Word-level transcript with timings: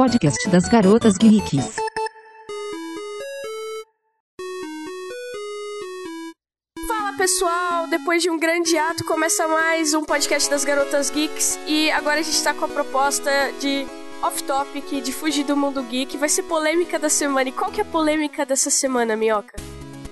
podcast 0.00 0.48
das 0.48 0.66
garotas 0.66 1.18
geeks. 1.18 1.76
Fala 6.88 7.12
pessoal, 7.18 7.86
depois 7.86 8.22
de 8.22 8.30
um 8.30 8.38
grande 8.38 8.78
ato 8.78 9.04
começa 9.04 9.46
mais 9.46 9.92
um 9.92 10.02
podcast 10.02 10.48
das 10.48 10.64
garotas 10.64 11.10
geeks 11.10 11.58
e 11.66 11.90
agora 11.90 12.20
a 12.20 12.22
gente 12.22 12.42
tá 12.42 12.54
com 12.54 12.64
a 12.64 12.68
proposta 12.68 13.30
de 13.60 13.86
off-topic, 14.22 15.02
de 15.02 15.12
fugir 15.12 15.44
do 15.44 15.54
mundo 15.54 15.82
geek, 15.82 16.16
vai 16.16 16.30
ser 16.30 16.44
polêmica 16.44 16.98
da 16.98 17.10
semana. 17.10 17.50
E 17.50 17.52
qual 17.52 17.70
que 17.70 17.82
é 17.82 17.84
a 17.84 17.86
polêmica 17.86 18.46
dessa 18.46 18.70
semana, 18.70 19.14
Minhoca? 19.14 19.52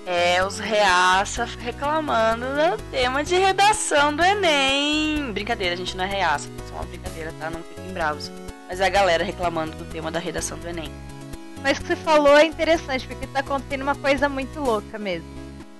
É, 0.05 0.45
os 0.45 0.59
reaça 0.59 1.45
reclamando 1.45 2.45
do 2.45 2.83
tema 2.91 3.23
de 3.23 3.35
redação 3.35 4.15
do 4.15 4.23
Enem. 4.23 5.31
Brincadeira, 5.33 5.73
a 5.73 5.77
gente 5.77 5.97
não 5.97 6.03
é 6.03 6.07
reaça, 6.07 6.47
é 6.47 6.69
só 6.69 6.75
uma 6.75 6.83
brincadeira, 6.83 7.33
tá? 7.39 7.49
Não 7.49 7.63
fiquem 7.63 7.91
bravos. 7.91 8.31
Mas 8.69 8.79
é 8.79 8.85
a 8.85 8.89
galera 8.89 9.23
reclamando 9.23 9.75
do 9.75 9.85
tema 9.85 10.11
da 10.11 10.19
redação 10.19 10.59
do 10.59 10.69
Enem. 10.69 10.91
Mas 11.63 11.79
o 11.79 11.81
que 11.81 11.87
você 11.87 11.95
falou 11.95 12.37
é 12.37 12.45
interessante, 12.45 13.07
porque 13.07 13.25
tá 13.25 13.39
acontecendo 13.39 13.81
uma 13.81 13.95
coisa 13.95 14.29
muito 14.29 14.59
louca 14.59 14.99
mesmo. 14.99 15.27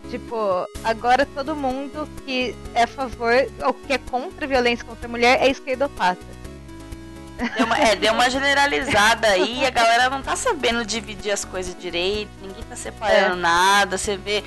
Tipo, 0.10 0.68
agora 0.84 1.24
todo 1.24 1.56
mundo 1.56 2.10
que 2.26 2.56
é 2.74 2.84
a 2.84 2.88
favor 2.88 3.32
ou 3.64 3.74
que 3.74 3.94
é 3.94 3.98
contra 4.00 4.46
a 4.46 4.48
violência 4.48 4.84
contra 4.84 5.06
a 5.06 5.10
mulher 5.10 5.40
é 5.40 5.50
esquerdopata. 5.50 6.26
Deu 7.56 7.66
uma, 7.68 7.78
é, 7.78 7.96
deu 7.96 8.12
uma 8.12 8.28
generalizada 8.32 9.28
aí, 9.28 9.64
a 9.66 9.70
galera 9.70 10.10
não 10.10 10.24
tá 10.24 10.36
sabendo 10.36 10.84
dividir 10.84 11.32
as 11.32 11.46
coisas 11.46 11.78
direito, 11.80 12.32
ninguém 12.42 12.64
tá 12.64 12.76
separando 12.76 13.36
é. 13.36 13.40
nada, 13.40 13.98
você 13.98 14.18
vê 14.18 14.44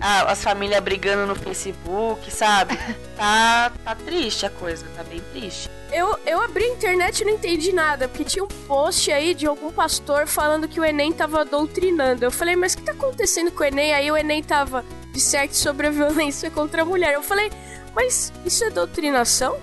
as 0.00 0.42
famílias 0.42 0.82
brigando 0.82 1.24
no 1.26 1.36
Facebook, 1.36 2.30
sabe? 2.30 2.76
Tá, 3.16 3.72
tá 3.82 3.94
triste 3.94 4.44
a 4.44 4.50
coisa, 4.50 4.84
tá 4.94 5.02
bem 5.02 5.22
triste. 5.32 5.70
Eu, 5.92 6.18
eu 6.26 6.42
abri 6.42 6.64
a 6.64 6.68
internet 6.68 7.20
e 7.20 7.24
não 7.24 7.32
entendi 7.32 7.72
nada, 7.72 8.08
porque 8.08 8.24
tinha 8.24 8.44
um 8.44 8.48
post 8.48 9.10
aí 9.10 9.34
de 9.34 9.46
algum 9.46 9.70
pastor 9.70 10.26
falando 10.26 10.66
que 10.66 10.80
o 10.80 10.84
Enem 10.84 11.12
tava 11.12 11.44
doutrinando. 11.44 12.24
Eu 12.24 12.30
falei, 12.30 12.56
mas 12.56 12.74
o 12.74 12.78
que 12.78 12.82
tá 12.82 12.92
acontecendo 12.92 13.50
com 13.52 13.62
o 13.62 13.66
Enem? 13.66 13.94
Aí 13.94 14.10
o 14.10 14.16
Enem 14.16 14.42
tava 14.42 14.84
disserte 15.12 15.56
sobre 15.56 15.86
a 15.86 15.90
violência 15.92 16.50
contra 16.50 16.82
a 16.82 16.84
mulher. 16.84 17.14
Eu 17.14 17.22
falei, 17.22 17.50
mas 17.94 18.32
isso 18.44 18.64
é 18.64 18.70
doutrinação? 18.70 19.58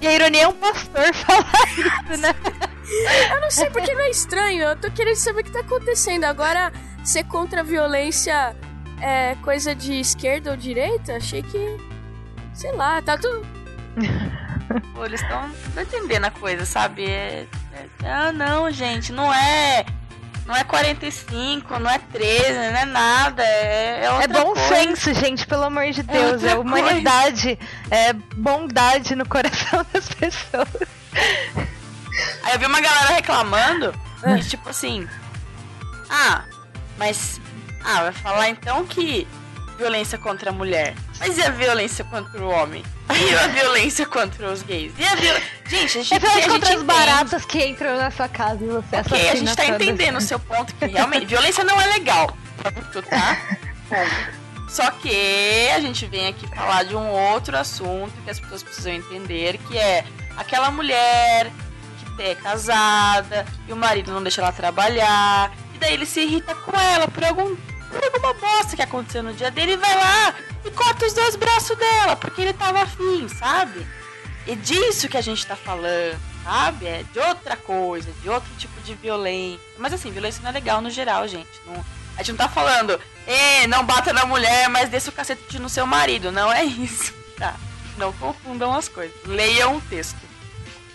E 0.00 0.06
a 0.06 0.12
ironia 0.12 0.42
é 0.42 0.48
um 0.48 0.52
pastor 0.52 1.14
falar 1.14 1.68
isso, 1.68 2.20
né? 2.20 2.34
eu 3.32 3.40
não 3.40 3.50
sei 3.50 3.70
porque 3.70 3.94
não 3.94 4.02
é 4.02 4.10
estranho. 4.10 4.64
Eu 4.64 4.76
tô 4.76 4.90
querendo 4.90 5.16
saber 5.16 5.42
o 5.42 5.44
que 5.44 5.52
tá 5.52 5.60
acontecendo. 5.60 6.24
Agora, 6.24 6.72
ser 7.04 7.24
contra 7.24 7.60
a 7.60 7.62
violência 7.62 8.56
é 9.00 9.36
coisa 9.42 9.74
de 9.74 10.00
esquerda 10.00 10.50
ou 10.50 10.56
direita? 10.56 11.16
Achei 11.16 11.42
que. 11.42 11.76
Sei 12.52 12.72
lá, 12.72 13.00
tá 13.00 13.16
tudo. 13.16 13.46
Pô, 14.94 15.04
eles 15.04 15.20
estão 15.20 15.50
entendendo 15.80 16.24
a 16.24 16.30
coisa, 16.30 16.64
sabe? 16.64 17.04
É, 17.04 17.46
é, 17.72 18.10
ah, 18.10 18.32
não, 18.32 18.70
gente, 18.70 19.12
não 19.12 19.32
é. 19.32 19.84
Não 20.44 20.56
é 20.56 20.64
45, 20.64 21.78
não 21.78 21.88
é 21.88 21.98
13, 21.98 22.52
não 22.52 22.78
é 22.78 22.84
nada. 22.84 23.42
É, 23.44 24.04
é, 24.04 24.24
é 24.24 24.28
bom 24.28 24.52
coisa. 24.52 24.68
senso, 24.68 25.14
gente, 25.14 25.46
pelo 25.46 25.64
amor 25.64 25.88
de 25.90 26.00
é 26.00 26.02
Deus. 26.02 26.42
É, 26.42 26.50
é 26.50 26.54
humanidade. 26.56 27.56
Coisa. 27.56 27.94
É 27.94 28.12
bondade 28.12 29.14
no 29.14 29.26
coração 29.28 29.86
das 29.92 30.08
pessoas. 30.08 30.68
Aí 32.42 32.54
eu 32.54 32.58
vi 32.58 32.66
uma 32.66 32.80
galera 32.80 33.14
reclamando, 33.14 33.94
ah. 34.22 34.36
e, 34.36 34.42
tipo 34.42 34.68
assim. 34.68 35.08
Ah, 36.10 36.44
mas. 36.98 37.40
Ah, 37.84 38.02
vai 38.04 38.12
falar 38.12 38.48
então 38.48 38.84
que 38.84 39.26
violência 39.78 40.18
contra 40.18 40.50
a 40.50 40.52
mulher. 40.52 40.94
Mas 41.18 41.38
e 41.38 41.42
a 41.42 41.50
violência 41.50 42.04
contra 42.04 42.40
o 42.42 42.48
homem? 42.48 42.84
E 43.10 43.34
a 43.34 43.46
violência 43.52 44.06
contra 44.06 44.50
os 44.50 44.62
gays? 44.62 44.92
E 44.98 45.04
a 45.04 45.14
viol... 45.14 45.36
Gente, 45.66 45.98
a 45.98 46.02
gente, 46.02 46.14
é 46.14 46.18
violência 46.18 46.50
contra 46.50 46.74
as 46.74 46.82
baratas 46.82 47.44
que 47.44 47.64
entram 47.64 47.96
na 47.96 48.10
sua 48.10 48.28
casa 48.28 48.62
e 48.62 48.68
você 48.68 48.96
okay, 48.96 49.30
a 49.30 49.34
gente 49.34 49.56
tá 49.56 49.66
entendendo 49.66 50.16
o 50.16 50.20
seu 50.20 50.38
ponto 50.38 50.74
que 50.74 50.86
realmente 50.86 51.26
violência 51.26 51.64
não 51.64 51.80
é 51.80 51.86
legal. 51.86 52.36
Tá? 53.08 53.38
Só 54.68 54.90
que 54.90 55.68
a 55.74 55.80
gente 55.80 56.06
vem 56.06 56.28
aqui 56.28 56.46
falar 56.48 56.84
de 56.84 56.96
um 56.96 57.06
outro 57.10 57.56
assunto 57.56 58.12
que 58.24 58.30
as 58.30 58.40
pessoas 58.40 58.62
precisam 58.62 58.92
entender, 58.92 59.58
que 59.68 59.76
é 59.76 60.04
aquela 60.36 60.70
mulher 60.70 61.50
que 62.16 62.22
é 62.22 62.34
casada 62.34 63.46
e 63.68 63.72
o 63.72 63.76
marido 63.76 64.12
não 64.12 64.22
deixa 64.22 64.40
ela 64.40 64.52
trabalhar, 64.52 65.52
e 65.74 65.78
daí 65.78 65.94
ele 65.94 66.06
se 66.06 66.20
irrita 66.20 66.54
com 66.54 66.78
ela 66.78 67.08
por 67.08 67.24
algum 67.24 67.56
por 67.90 68.02
alguma 68.02 68.32
bosta 68.32 68.74
que 68.74 68.82
aconteceu 68.82 69.22
no 69.22 69.34
dia 69.34 69.50
dele 69.50 69.72
e 69.72 69.76
vai 69.76 69.94
lá 69.94 70.34
e 70.64 70.70
corta 70.70 71.06
os 71.06 71.12
dois 71.12 71.36
braços 71.36 71.76
dela, 71.76 72.16
porque 72.16 72.40
ele 72.42 72.52
tava 72.52 72.82
afim, 72.82 73.28
sabe? 73.28 73.86
E 74.46 74.56
disso 74.56 75.08
que 75.08 75.16
a 75.16 75.20
gente 75.20 75.46
tá 75.46 75.54
falando, 75.54 76.18
sabe? 76.42 76.86
É 76.86 77.04
de 77.12 77.18
outra 77.18 77.56
coisa, 77.56 78.10
de 78.22 78.28
outro 78.28 78.50
tipo 78.58 78.80
de 78.82 78.94
violência. 78.94 79.60
Mas 79.78 79.92
assim, 79.92 80.10
violência 80.10 80.42
não 80.42 80.50
é 80.50 80.52
legal 80.52 80.80
no 80.80 80.90
geral, 80.90 81.26
gente. 81.28 81.48
Não, 81.66 81.84
a 82.16 82.22
gente 82.22 82.30
não 82.30 82.36
tá 82.36 82.48
falando, 82.48 83.00
eh, 83.26 83.66
não 83.68 83.84
bata 83.84 84.12
na 84.12 84.26
mulher, 84.26 84.68
mas 84.68 84.88
desça 84.88 85.10
o 85.10 85.12
cacete 85.12 85.58
no 85.58 85.68
seu 85.68 85.86
marido. 85.86 86.32
Não 86.32 86.52
é 86.52 86.64
isso, 86.64 87.14
tá? 87.38 87.54
Não 87.96 88.12
confundam 88.14 88.72
as 88.74 88.88
coisas. 88.88 89.14
Leiam 89.24 89.76
o 89.76 89.80
texto. 89.82 90.18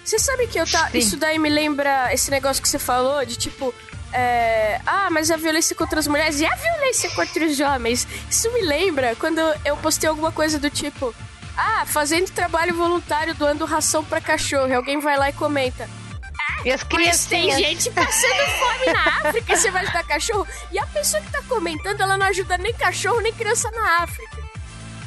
Você 0.03 0.19
sabe 0.19 0.47
que 0.47 0.57
eu 0.57 0.66
tá. 0.66 0.89
Sim. 0.89 0.97
Isso 1.00 1.17
daí 1.17 1.38
me 1.38 1.50
lembra 1.50 2.13
esse 2.13 2.31
negócio 2.31 2.61
que 2.61 2.69
você 2.69 2.79
falou 2.79 3.25
de 3.25 3.35
tipo 3.35 3.73
é, 4.17 4.81
ah, 4.83 5.09
mas 5.11 5.29
a 5.29 5.38
violência 5.38 5.75
contra 5.75 6.00
as 6.00 6.07
mulheres 6.07 6.39
e 6.39 6.45
a 6.45 6.55
violência 6.55 7.07
contra 7.11 7.45
os 7.45 7.59
homens. 7.59 8.07
Isso 8.28 8.51
me 8.51 8.63
lembra 8.63 9.16
quando 9.16 9.39
eu 9.63 9.78
postei 9.78 10.09
alguma 10.09 10.31
coisa 10.31 10.57
do 10.57 10.72
tipo: 10.72 11.13
Ah, 11.55 11.85
fazendo 11.85 12.31
trabalho 12.31 12.73
voluntário 12.73 13.35
doando 13.35 13.63
ração 13.63 14.03
para 14.03 14.19
cachorro. 14.19 14.69
E 14.69 14.73
alguém 14.73 15.00
vai 15.00 15.17
lá 15.17 15.29
e 15.29 15.33
comenta. 15.33 15.88
Ah, 16.23 16.61
e 16.66 16.72
as 16.72 16.81
crianças 16.81 17.27
tem 17.27 17.51
gente 17.51 17.91
passando 17.91 18.47
fome 18.59 18.91
na 18.91 19.03
África 19.29 19.53
e 19.53 19.57
você 19.57 19.69
vai 19.69 19.83
ajudar 19.83 20.03
cachorro. 20.03 20.47
E 20.72 20.79
a 20.79 20.85
pessoa 20.88 21.22
que 21.22 21.31
tá 21.31 21.44
comentando, 21.47 22.01
ela 22.01 22.17
não 22.17 22.25
ajuda 22.25 22.57
nem 22.57 22.73
cachorro 22.73 23.22
nem 23.22 23.33
criança 23.33 23.69
na 23.69 24.01
África. 24.03 24.38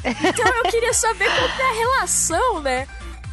Então 0.05 0.47
eu 0.47 0.63
queria 0.71 0.93
saber 0.93 1.25
qual 1.25 1.49
é 1.49 1.69
a 1.69 1.73
relação, 1.73 2.61
né? 2.61 2.87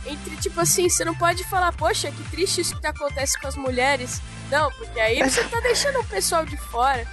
Entre, 0.08 0.36
tipo 0.36 0.60
assim, 0.60 0.88
você 0.88 1.04
não 1.04 1.14
pode 1.14 1.44
falar, 1.44 1.72
poxa, 1.72 2.10
que 2.10 2.22
triste 2.30 2.62
isso 2.62 2.78
que 2.80 2.86
acontece 2.86 3.38
com 3.38 3.46
as 3.46 3.56
mulheres. 3.56 4.22
Não, 4.50 4.70
porque 4.72 4.98
aí 4.98 5.22
você 5.22 5.44
tá 5.44 5.60
deixando 5.60 6.00
o 6.00 6.04
pessoal 6.04 6.46
de 6.46 6.56
fora. 6.56 7.06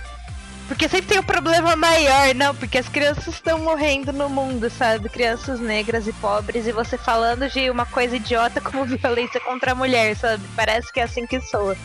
Porque 0.67 0.89
sempre 0.89 1.07
tem 1.07 1.19
um 1.19 1.23
problema 1.23 1.75
maior, 1.75 2.34
não, 2.34 2.55
porque 2.55 2.78
as 2.78 2.89
crianças 2.89 3.28
estão 3.28 3.59
morrendo 3.59 4.11
no 4.11 4.28
mundo, 4.28 4.67
sabe? 4.69 5.09
Crianças 5.09 5.59
negras 5.59 6.07
e 6.07 6.13
pobres, 6.13 6.66
e 6.66 6.72
você 6.72 6.97
falando 6.97 7.47
de 7.50 7.69
uma 7.69 7.85
coisa 7.85 8.16
idiota 8.16 8.59
como 8.59 8.85
violência 8.97 9.39
contra 9.41 9.73
a 9.73 9.75
mulher, 9.75 10.16
sabe? 10.16 10.44
Parece 10.55 10.91
que 10.91 11.00
é 11.00 11.03
assim 11.03 11.28
que 11.28 11.39
soa. 11.41 11.78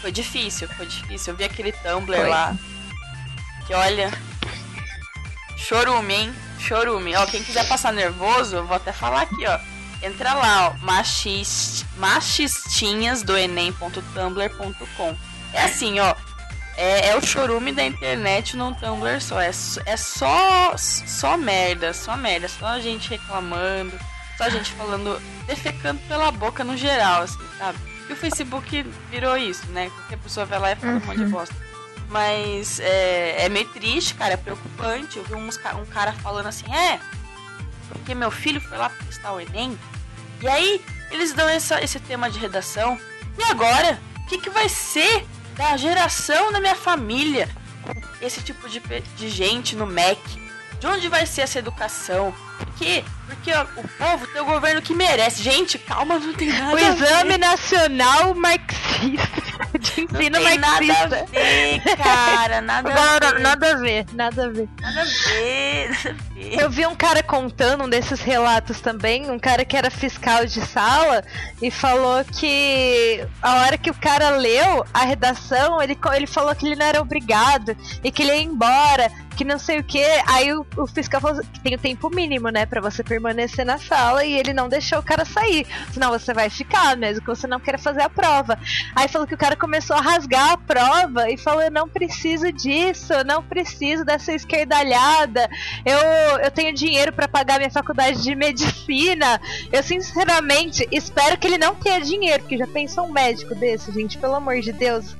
Foi 0.00 0.12
difícil, 0.12 0.68
foi 0.68 0.86
difícil. 0.86 1.32
Eu 1.32 1.36
vi 1.36 1.44
aquele 1.44 1.72
Tumblr 1.72 2.14
foi. 2.14 2.28
lá. 2.28 2.54
Que 3.66 3.74
olha. 3.74 4.12
Chorume, 5.56 6.14
hein? 6.14 6.34
Chorume. 6.64 7.14
Ó, 7.16 7.26
quem 7.26 7.42
quiser 7.42 7.66
passar 7.68 7.92
nervoso, 7.92 8.56
eu 8.56 8.66
vou 8.66 8.76
até 8.76 8.92
falar 8.92 9.22
aqui, 9.22 9.46
ó. 9.46 9.58
Entra 10.02 10.34
lá, 10.34 10.68
ó, 10.68 10.84
machist, 10.84 11.84
machistinhas 11.96 13.22
do 13.22 13.36
enem.tumblr.com. 13.36 15.16
É 15.52 15.64
assim, 15.64 16.00
ó. 16.00 16.14
É, 16.76 17.10
é, 17.10 17.16
o 17.16 17.24
chorume 17.24 17.70
da 17.70 17.84
internet 17.84 18.56
num 18.56 18.74
Tumblr 18.74 19.20
só. 19.20 19.40
É, 19.40 19.50
é 19.86 19.96
só, 19.96 20.74
só 20.76 21.36
merda, 21.36 21.92
só 21.92 22.16
merda. 22.16 22.48
Só 22.48 22.66
a 22.66 22.80
gente 22.80 23.10
reclamando, 23.10 23.98
só 24.36 24.44
a 24.44 24.50
gente 24.50 24.72
falando, 24.72 25.22
defecando 25.46 26.00
pela 26.08 26.32
boca 26.32 26.64
no 26.64 26.76
geral, 26.76 27.22
assim, 27.22 27.38
sabe? 27.58 27.78
E 28.08 28.12
o 28.12 28.16
Facebook 28.16 28.82
virou 29.10 29.36
isso, 29.36 29.66
né? 29.68 29.90
Qualquer 29.90 30.18
pessoa 30.18 30.44
vai 30.44 30.58
lá 30.58 30.72
e 30.72 30.76
fala 30.76 30.92
uhum. 30.94 30.98
um 30.98 31.06
monte 31.06 31.16
de 31.16 31.24
uhum. 31.24 31.30
bosta. 31.30 31.54
Mas 32.08 32.78
é, 32.80 33.44
é 33.44 33.48
meio 33.48 33.68
triste, 33.68 34.14
cara, 34.14 34.34
é 34.34 34.36
preocupante. 34.36 35.18
Eu 35.18 35.24
vi 35.24 35.34
uns, 35.34 35.56
um 35.56 35.86
cara 35.86 36.12
falando 36.12 36.46
assim, 36.46 36.72
é, 36.72 37.00
porque 37.88 38.14
meu 38.14 38.30
filho 38.30 38.60
foi 38.60 38.78
lá 38.78 38.88
prestar 38.90 39.32
o 39.32 39.40
Enem 39.40 39.76
e 40.44 40.48
aí, 40.48 40.80
eles 41.10 41.32
dão 41.32 41.48
essa, 41.48 41.82
esse 41.82 41.98
tema 41.98 42.30
de 42.30 42.38
redação. 42.38 43.00
E 43.38 43.42
agora? 43.44 43.98
O 44.18 44.26
que, 44.26 44.36
que 44.36 44.50
vai 44.50 44.68
ser 44.68 45.26
da 45.56 45.74
geração 45.74 46.52
da 46.52 46.60
minha 46.60 46.74
família? 46.74 47.48
Esse 48.20 48.42
tipo 48.42 48.68
de, 48.68 48.78
de 49.16 49.30
gente 49.30 49.74
no 49.74 49.86
MEC. 49.86 50.20
De 50.78 50.86
onde 50.86 51.08
vai 51.08 51.24
ser 51.24 51.40
essa 51.40 51.58
educação? 51.58 52.34
Por 52.58 52.66
quê? 52.74 53.02
Porque 53.26 53.52
ó, 53.54 53.62
o 53.62 53.88
povo 53.88 54.26
tem 54.26 54.42
o 54.42 54.44
governo 54.44 54.82
que 54.82 54.94
merece. 54.94 55.42
Gente, 55.42 55.78
calma, 55.78 56.18
não 56.18 56.34
tem 56.34 56.48
nada 56.48 56.74
O 56.74 56.78
Exame 56.78 57.38
Nacional 57.38 58.34
Marxista. 58.34 59.63
Tem 59.94 60.30
marxista. 60.58 60.58
Nada 60.60 61.16
a 61.20 61.24
ver, 61.24 61.96
cara. 61.96 62.60
Nada 62.60 62.88
a 62.90 63.74
ver. 63.74 64.06
Nada 64.12 64.44
a 64.44 64.48
ver, 64.48 64.68
nada 64.80 65.02
a 65.02 65.04
ver. 65.04 66.18
Eu 66.52 66.70
vi 66.70 66.86
um 66.86 66.94
cara 66.94 67.22
contando 67.22 67.84
um 67.84 67.88
desses 67.88 68.20
relatos 68.20 68.80
também, 68.80 69.30
um 69.30 69.38
cara 69.38 69.64
que 69.64 69.76
era 69.76 69.90
fiscal 69.90 70.44
de 70.44 70.60
sala 70.60 71.24
e 71.62 71.70
falou 71.70 72.24
que 72.24 73.24
a 73.42 73.62
hora 73.62 73.78
que 73.78 73.90
o 73.90 73.94
cara 73.94 74.30
leu 74.30 74.84
a 74.92 75.04
redação, 75.04 75.82
ele, 75.82 75.98
ele 76.14 76.26
falou 76.26 76.54
que 76.54 76.66
ele 76.66 76.76
não 76.76 76.86
era 76.86 77.00
obrigado 77.00 77.76
e 78.02 78.10
que 78.10 78.22
ele 78.22 78.32
ia 78.32 78.42
embora 78.42 79.10
que 79.34 79.44
não 79.44 79.58
sei 79.58 79.80
o 79.80 79.84
que. 79.84 80.04
Aí 80.26 80.52
o, 80.52 80.64
o, 80.76 80.86
fiscal 80.86 81.20
falou 81.20 81.42
que 81.42 81.60
tem 81.60 81.74
o 81.74 81.78
tempo 81.78 82.08
mínimo, 82.08 82.48
né, 82.48 82.64
para 82.64 82.80
você 82.80 83.02
permanecer 83.02 83.64
na 83.64 83.78
sala 83.78 84.24
e 84.24 84.32
ele 84.32 84.52
não 84.52 84.68
deixou 84.68 84.98
o 84.98 85.02
cara 85.02 85.24
sair. 85.24 85.66
Senão 85.92 86.10
você 86.10 86.32
vai 86.32 86.48
ficar, 86.48 86.96
mesmo 86.96 87.20
que 87.20 87.26
você 87.26 87.46
não 87.46 87.60
queira 87.60 87.78
fazer 87.78 88.02
a 88.02 88.08
prova. 88.08 88.58
Aí 88.94 89.08
falou 89.08 89.26
que 89.26 89.34
o 89.34 89.38
cara 89.38 89.56
começou 89.56 89.96
a 89.96 90.00
rasgar 90.00 90.52
a 90.52 90.56
prova 90.56 91.30
e 91.30 91.36
falou: 91.36 91.62
Eu 91.62 91.70
não 91.70 91.88
preciso 91.88 92.50
disso, 92.52 93.12
eu 93.12 93.24
não 93.24 93.42
preciso 93.42 94.04
dessa 94.04 94.32
esquerdalhada. 94.32 95.48
Eu, 95.84 95.98
eu 96.36 96.50
tenho 96.50 96.74
dinheiro 96.74 97.12
para 97.12 97.28
pagar 97.28 97.58
minha 97.58 97.70
faculdade 97.70 98.22
de 98.22 98.34
medicina. 98.34 99.40
Eu, 99.72 99.82
sinceramente, 99.82 100.86
espero 100.90 101.38
que 101.38 101.46
ele 101.46 101.58
não 101.58 101.74
tenha 101.74 102.00
dinheiro, 102.00 102.42
porque 102.42 102.58
já 102.58 102.66
pensou 102.66 103.06
um 103.06 103.12
médico 103.12 103.54
desse, 103.54 103.92
gente, 103.92 104.18
pelo 104.18 104.34
amor 104.34 104.60
de 104.60 104.72
Deus. 104.72 105.16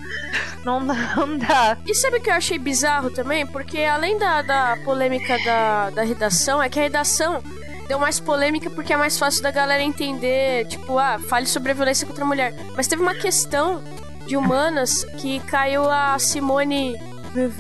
Não, 0.65 0.81
não 0.81 1.39
dá. 1.39 1.77
E 1.87 1.95
sabe 1.95 2.19
o 2.19 2.21
que 2.23 2.31
eu 2.31 2.35
achei 2.35 2.59
bizarro 2.59 3.11
também? 3.11 3.47
Porque 3.47 3.79
além 3.79 4.19
da, 4.19 4.43
da 4.43 4.79
polêmica 4.85 5.39
da, 5.45 5.91
da 5.91 6.03
redação, 6.03 6.63
é 6.63 6.69
que 6.69 6.79
a 6.79 6.83
redação 6.83 7.43
deu 7.89 7.99
mais 7.99 8.19
polêmica 8.19 8.71
porque 8.71 8.93
é 8.93 8.97
mais 8.97 9.19
fácil 9.19 9.43
da 9.43 9.51
galera 9.51 9.83
entender, 9.83 10.67
tipo, 10.67 10.99
ah, 10.99 11.19
fale 11.19 11.47
sobre 11.47 11.73
a 11.73 11.75
violência 11.75 12.07
contra 12.07 12.25
a 12.25 12.27
mulher. 12.27 12.55
Mas 12.77 12.87
teve 12.87 13.03
uma 13.03 13.15
questão 13.15 13.83
de 14.27 14.37
humanas 14.37 15.05
que 15.19 15.39
caiu 15.41 15.89
a 15.91 16.19
Simone 16.19 16.97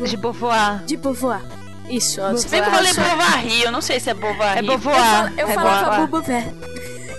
de 0.07 0.17
Beauvoir. 0.17 0.85
De 0.85 0.97
Beauvoir. 0.97 1.64
Isso, 1.89 2.21
eu 2.21 2.39
falei 2.39 2.93
Bovary, 2.93 3.63
eu 3.63 3.73
não 3.73 3.81
sei 3.81 4.01
se 4.01 4.11
é 4.11 4.15
Bovary. 4.15 4.59
É 4.59 4.63
Beauvoir. 4.63 5.33
Eu, 5.37 5.47
eu 5.47 5.49
é 5.49 5.55
falava 5.55 6.07
Beauvoir. 6.07 6.45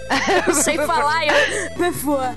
eu 0.48 0.54
sei 0.54 0.78
falar, 0.78 1.26
eu. 1.26 1.78
Beauvoir. 1.78 2.36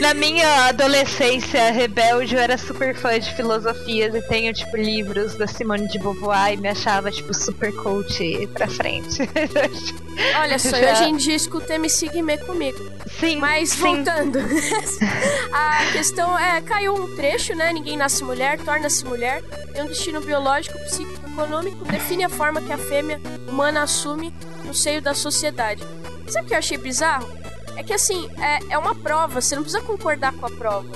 Na 0.00 0.14
minha 0.14 0.66
adolescência 0.66 1.70
rebelde, 1.70 2.34
eu 2.34 2.40
era 2.40 2.56
super 2.58 2.94
fã 2.94 3.18
de 3.18 3.32
filosofias 3.34 4.14
e 4.14 4.22
tenho, 4.22 4.52
tipo, 4.52 4.76
livros 4.76 5.34
da 5.34 5.46
Simone 5.46 5.88
de 5.88 5.98
Beauvoir 5.98 6.52
e 6.52 6.56
me 6.56 6.68
achava, 6.68 7.10
tipo, 7.10 7.32
super 7.34 7.72
coach 7.74 8.48
pra 8.54 8.66
frente. 8.66 9.22
Olha 10.40 10.58
só, 10.58 10.76
Já... 10.76 10.92
hoje 10.92 11.04
em 11.04 11.16
dia 11.16 11.34
escuto 11.34 11.72
MC 11.72 12.08
Guimê 12.08 12.38
comigo. 12.38 12.78
Sim. 13.18 13.36
Mas 13.36 13.70
sim. 13.70 13.80
voltando. 13.80 14.38
a 15.52 15.92
questão 15.92 16.38
é: 16.38 16.60
caiu 16.60 16.94
um 16.94 17.16
trecho, 17.16 17.54
né? 17.54 17.72
Ninguém 17.72 17.96
nasce 17.96 18.22
mulher, 18.22 18.58
torna-se 18.60 19.04
mulher. 19.04 19.42
Tem 19.72 19.82
um 19.82 19.86
destino 19.86 20.20
biológico, 20.20 20.78
psíquico, 20.84 21.23
econômico, 21.34 21.84
define 21.84 22.24
a 22.24 22.28
forma 22.28 22.62
que 22.62 22.72
a 22.72 22.78
fêmea 22.78 23.20
humana 23.48 23.82
assume 23.82 24.32
no 24.64 24.72
seio 24.72 25.02
da 25.02 25.12
sociedade. 25.12 25.82
Sabe 26.28 26.46
o 26.46 26.48
que 26.48 26.54
eu 26.54 26.58
achei 26.58 26.78
bizarro? 26.78 27.28
É 27.76 27.82
que 27.82 27.92
assim, 27.92 28.30
é, 28.38 28.74
é 28.74 28.78
uma 28.78 28.94
prova, 28.94 29.40
você 29.40 29.56
não 29.56 29.62
precisa 29.62 29.82
concordar 29.82 30.32
com 30.32 30.46
a 30.46 30.50
prova. 30.50 30.88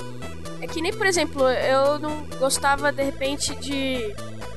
É 0.61 0.67
que 0.67 0.81
nem, 0.81 0.93
por 0.93 1.05
exemplo, 1.05 1.47
eu 1.47 1.99
não 1.99 2.25
gostava 2.39 2.91
de 2.91 3.03
repente 3.03 3.55
de. 3.55 4.13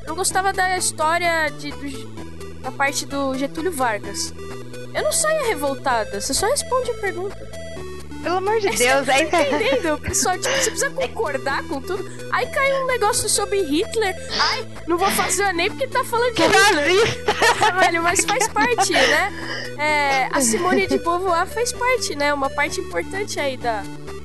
Não 0.06 0.14
gostava 0.16 0.52
da 0.52 0.76
história 0.76 1.48
de, 1.50 1.70
do, 1.70 2.60
da 2.60 2.72
parte 2.72 3.06
do 3.06 3.34
Getúlio 3.34 3.72
Vargas. 3.72 4.32
Eu 4.94 5.02
não 5.02 5.12
saia 5.12 5.46
revoltada, 5.46 6.20
você 6.20 6.34
só 6.34 6.46
responde 6.46 6.90
a 6.90 6.94
pergunta. 6.94 7.61
Pelo 8.22 8.36
amor 8.36 8.60
de 8.60 8.70
Deus, 8.70 9.08
aí 9.10 9.26
tá 9.26 9.42
entendendo? 9.42 9.98
Pessoal, 9.98 10.38
tipo, 10.38 10.54
você 10.54 10.70
precisa 10.70 10.90
concordar 10.90 11.62
com 11.64 11.80
tudo. 11.80 12.04
Aí 12.32 12.46
cai 12.46 12.82
um 12.82 12.86
negócio 12.86 13.28
sobre 13.28 13.62
Hitler. 13.62 14.14
Ai, 14.38 14.66
não 14.86 14.96
vou 14.96 15.10
fazer 15.10 15.44
o 15.44 15.48
Enem 15.48 15.70
porque 15.70 15.88
tá 15.88 16.04
falando 16.04 16.34
de 16.34 16.42
Hitler. 16.42 17.24
Velho, 17.80 18.02
mas 18.02 18.24
faz 18.24 18.48
parte, 18.48 18.92
né? 18.92 19.32
É, 19.78 20.28
a 20.32 20.40
Simone 20.40 20.86
de 20.86 20.98
Beauvoir 20.98 21.46
faz 21.46 21.72
parte, 21.72 22.14
né? 22.14 22.32
Uma 22.32 22.48
parte 22.48 22.80
importante 22.80 23.40
aí 23.40 23.56
da, 23.56 23.82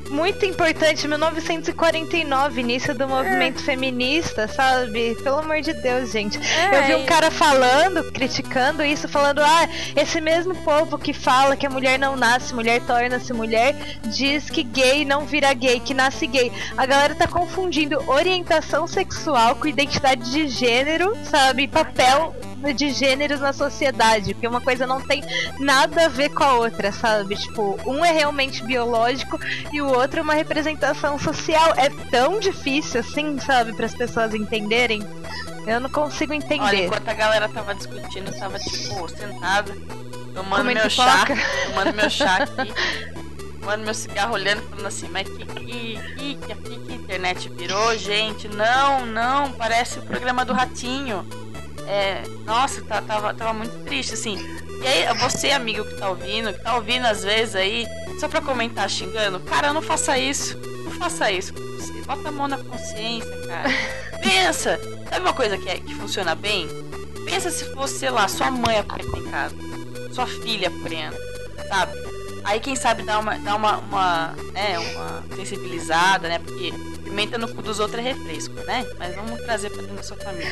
muito 0.09 0.45
importante, 0.45 1.07
1949, 1.07 2.61
início 2.61 2.95
do 2.95 3.07
movimento 3.07 3.59
é. 3.59 3.63
feminista, 3.63 4.47
sabe? 4.47 5.15
Pelo 5.23 5.37
amor 5.37 5.61
de 5.61 5.73
Deus, 5.73 6.11
gente. 6.11 6.37
É, 6.37 6.77
eu 6.77 6.83
vi 6.83 7.03
um 7.03 7.05
cara 7.05 7.29
falando, 7.29 8.11
criticando 8.11 8.83
isso, 8.83 9.07
falando: 9.07 9.39
ah, 9.39 9.69
esse 9.95 10.19
mesmo 10.21 10.55
povo 10.55 10.97
que 10.97 11.13
fala 11.13 11.55
que 11.55 11.65
a 11.65 11.69
mulher 11.69 11.97
não 11.99 12.15
nasce, 12.15 12.53
mulher 12.53 12.81
torna-se 12.81 13.33
mulher, 13.33 13.75
diz 14.05 14.49
que 14.49 14.63
gay 14.63 15.05
não 15.05 15.25
vira 15.25 15.53
gay, 15.53 15.79
que 15.79 15.93
nasce 15.93 16.27
gay. 16.27 16.51
A 16.77 16.85
galera 16.85 17.15
tá 17.15 17.27
confundindo 17.27 18.03
orientação 18.09 18.87
sexual 18.87 19.55
com 19.55 19.67
identidade 19.67 20.31
de 20.31 20.47
gênero, 20.47 21.15
sabe? 21.25 21.67
Papel 21.67 22.35
de 22.75 22.89
gêneros 22.91 23.39
na 23.39 23.53
sociedade, 23.53 24.33
porque 24.33 24.47
uma 24.47 24.61
coisa 24.61 24.87
não 24.87 24.99
tem 24.99 25.23
nada 25.59 26.05
a 26.05 26.07
ver 26.09 26.29
com 26.29 26.43
a 26.43 26.53
outra, 26.55 26.91
sabe? 26.91 27.35
Tipo, 27.35 27.79
um 27.85 28.03
é 28.03 28.11
realmente 28.11 28.63
biológico 28.63 29.39
e 29.71 29.81
o 29.81 29.87
outro 29.87 30.19
é 30.19 30.23
uma 30.23 30.33
representação 30.33 31.19
social. 31.19 31.73
É 31.77 31.89
tão 32.09 32.39
difícil 32.39 32.99
assim, 32.99 33.39
sabe, 33.39 33.73
para 33.73 33.85
as 33.85 33.93
pessoas 33.93 34.33
entenderem. 34.33 35.03
Eu 35.65 35.79
não 35.79 35.89
consigo 35.89 36.33
entender. 36.33 36.63
Olha, 36.63 36.85
enquanto 36.85 37.09
a 37.09 37.13
galera 37.13 37.49
tava 37.49 37.75
discutindo, 37.75 38.29
eu 38.29 38.39
tava 38.39 38.57
tipo 38.57 39.07
sentada, 39.09 39.75
tomando 40.33 40.59
Comendo 40.59 40.79
meu 40.79 40.89
chá, 40.89 41.25
tomando 41.67 41.93
meu 41.93 42.09
chá 42.09 42.35
aqui, 42.57 42.73
tomando 43.59 43.83
meu 43.83 43.93
cigarro, 43.93 44.33
olhando, 44.33 44.61
falando 44.69 44.85
assim, 44.85 45.09
mas 45.09 45.27
que 45.27 45.45
que, 45.45 45.99
que, 46.15 46.35
que, 46.35 46.55
que, 46.55 46.79
que 46.79 46.93
internet 46.93 47.49
virou, 47.49 47.97
gente? 47.97 48.47
Não, 48.47 49.05
não, 49.05 49.51
parece 49.51 49.99
o 49.99 50.01
programa 50.01 50.45
do 50.45 50.53
Ratinho. 50.53 51.25
É, 51.87 52.23
nossa, 52.45 52.81
tá, 52.81 53.01
tava, 53.01 53.33
tava 53.33 53.53
muito 53.53 53.83
triste, 53.85 54.13
assim. 54.13 54.37
E 54.81 54.87
aí, 54.87 55.17
você, 55.19 55.51
amigo 55.51 55.85
que 55.85 55.95
tá 55.95 56.09
ouvindo, 56.09 56.53
que 56.53 56.61
tá 56.61 56.75
ouvindo 56.75 57.05
às 57.05 57.23
vezes 57.23 57.55
aí, 57.55 57.87
só 58.19 58.27
pra 58.27 58.41
comentar 58.41 58.89
xingando, 58.89 59.39
cara, 59.39 59.73
não 59.73 59.81
faça 59.81 60.17
isso. 60.17 60.57
Não 60.83 60.91
faça 60.91 61.31
isso. 61.31 61.53
Você 61.53 61.93
bota 62.05 62.29
a 62.29 62.31
mão 62.31 62.47
na 62.47 62.57
consciência, 62.57 63.31
cara. 63.47 63.69
Pensa. 64.21 64.79
Sabe 65.09 65.21
uma 65.21 65.33
coisa 65.33 65.57
que, 65.57 65.69
é, 65.69 65.77
que 65.77 65.95
funciona 65.95 66.35
bem? 66.35 66.67
Pensa 67.25 67.49
se 67.49 67.65
fosse, 67.73 67.99
sei 67.99 68.09
lá, 68.09 68.27
sua 68.27 68.51
mãe 68.51 68.79
apanhando 68.79 69.17
em 69.17 69.31
casa. 69.31 69.55
Sua 70.11 70.27
filha 70.27 70.67
apanhando, 70.67 71.17
sabe? 71.69 71.93
Aí 72.43 72.59
quem 72.59 72.75
sabe 72.75 73.03
dá 73.03 73.19
uma, 73.19 73.37
dá 73.37 73.55
uma, 73.55 73.77
uma, 73.77 74.35
né, 74.53 74.79
uma 74.79 75.23
sensibilizada, 75.35 76.29
né? 76.29 76.39
Porque 76.39 76.73
pimenta 77.07 77.37
no 77.37 77.47
cu 77.47 77.61
dos 77.61 77.79
outros 77.79 77.99
é 77.99 78.09
refresco, 78.09 78.53
né? 78.65 78.85
Mas 78.99 79.15
vamos 79.15 79.41
trazer 79.41 79.69
pra 79.69 79.81
dentro 79.81 79.95
da 79.95 80.03
sua 80.03 80.17
família. 80.17 80.51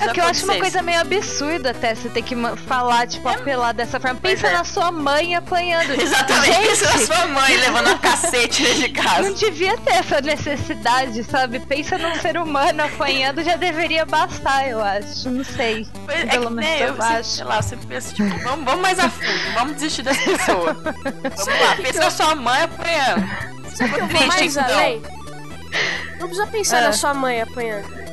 É 0.00 0.08
que 0.12 0.20
eu 0.20 0.24
acho 0.24 0.44
uma 0.44 0.56
coisa 0.56 0.82
meio 0.82 1.00
absurda 1.00 1.70
até 1.70 1.94
você 1.94 2.08
ter 2.08 2.22
que 2.22 2.34
falar, 2.66 3.06
tipo, 3.06 3.28
é. 3.28 3.34
apelar 3.34 3.72
dessa 3.72 3.98
forma. 3.98 4.20
Pensa 4.20 4.48
é. 4.48 4.52
na 4.52 4.64
sua 4.64 4.92
mãe 4.92 5.34
apanhando. 5.34 5.90
Exatamente, 5.98 6.52
Gente, 6.52 6.68
pensa 6.68 6.92
na 6.92 7.06
sua 7.06 7.26
mãe 7.28 7.56
levando 7.56 7.88
a 7.88 7.98
cacete 7.98 8.74
de 8.74 8.88
casa. 8.90 9.22
Não 9.22 9.32
devia 9.32 9.76
ter 9.78 9.94
essa 9.94 10.20
necessidade, 10.20 11.24
sabe? 11.24 11.60
Pensa 11.60 11.96
num 11.96 12.14
ser 12.16 12.36
humano 12.36 12.82
apanhando, 12.82 13.42
já 13.42 13.56
deveria 13.56 14.04
bastar, 14.04 14.68
eu 14.68 14.82
acho. 14.82 15.30
Não 15.30 15.44
sei. 15.44 15.86
É 16.08 16.26
Pelo 16.26 16.50
menos 16.50 16.70
né, 16.70 16.82
eu, 16.82 16.94
eu 16.94 17.02
acho. 17.02 17.30
Sei 17.30 17.44
lá, 17.44 17.62
você 17.62 17.76
pensa, 17.76 18.14
tipo, 18.14 18.38
vamos, 18.40 18.64
vamos 18.64 18.80
mais 18.82 18.98
a 18.98 19.08
fundo, 19.08 19.54
vamos 19.54 19.74
desistir 19.74 20.02
dessa 20.02 20.22
pessoa. 20.22 20.74
vamos 20.84 21.60
lá, 21.60 21.76
pensa 21.76 22.00
na 22.00 22.10
sua 22.10 22.34
mãe 22.34 22.62
apanhando. 22.62 23.54
Você 23.64 23.88
ficou 23.88 24.08
triste, 24.08 24.26
mais 24.26 24.56
então. 24.56 24.74
além? 24.74 25.02
Não 26.18 26.28
precisa 26.28 26.46
pensar 26.46 26.78
é. 26.78 26.86
na 26.86 26.92
sua 26.92 27.14
mãe 27.14 27.40
apanhando. 27.40 28.04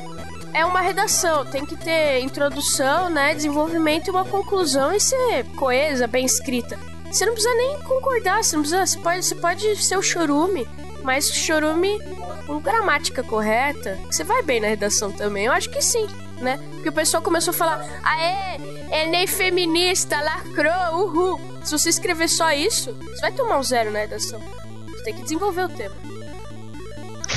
É 0.54 0.64
uma 0.66 0.80
redação, 0.80 1.46
tem 1.46 1.64
que 1.64 1.76
ter 1.76 2.20
introdução, 2.20 3.08
né, 3.08 3.34
desenvolvimento 3.34 4.08
e 4.08 4.10
uma 4.10 4.24
conclusão 4.24 4.92
e 4.92 5.00
ser 5.00 5.44
coesa, 5.56 6.06
bem 6.06 6.26
escrita. 6.26 6.78
Você 7.10 7.24
não 7.24 7.32
precisa 7.32 7.54
nem 7.54 7.78
concordar, 7.82 8.42
você 8.42 8.56
não 8.56 8.62
precisa, 8.62 8.86
você 8.86 8.98
pode, 8.98 9.24
você 9.24 9.34
pode 9.34 9.76
ser 9.76 9.96
o 9.96 10.02
chorume, 10.02 10.66
mas 11.02 11.28
o 11.30 11.34
chorume 11.34 11.98
com 12.46 12.60
gramática 12.60 13.22
correta, 13.22 13.98
você 14.10 14.24
vai 14.24 14.42
bem 14.42 14.60
na 14.60 14.68
redação 14.68 15.10
também. 15.10 15.46
Eu 15.46 15.52
acho 15.52 15.70
que 15.70 15.80
sim, 15.80 16.06
né? 16.40 16.58
Porque 16.72 16.88
o 16.88 16.92
pessoal 16.92 17.22
começou 17.22 17.52
a 17.52 17.56
falar: 17.56 18.00
"Aê, 18.02 18.56
é 18.90 19.06
nem 19.06 19.26
feminista, 19.26 20.20
lacrou, 20.20 21.06
uhul". 21.06 21.40
Se 21.64 21.72
você 21.72 21.88
escrever 21.88 22.28
só 22.28 22.52
isso, 22.52 22.92
você 22.94 23.20
vai 23.20 23.32
tomar 23.32 23.58
um 23.58 23.62
zero 23.62 23.90
na 23.90 24.00
redação. 24.00 24.40
Você 24.88 25.04
tem 25.04 25.14
que 25.14 25.22
desenvolver 25.22 25.64
o 25.64 25.68
tema. 25.68 26.11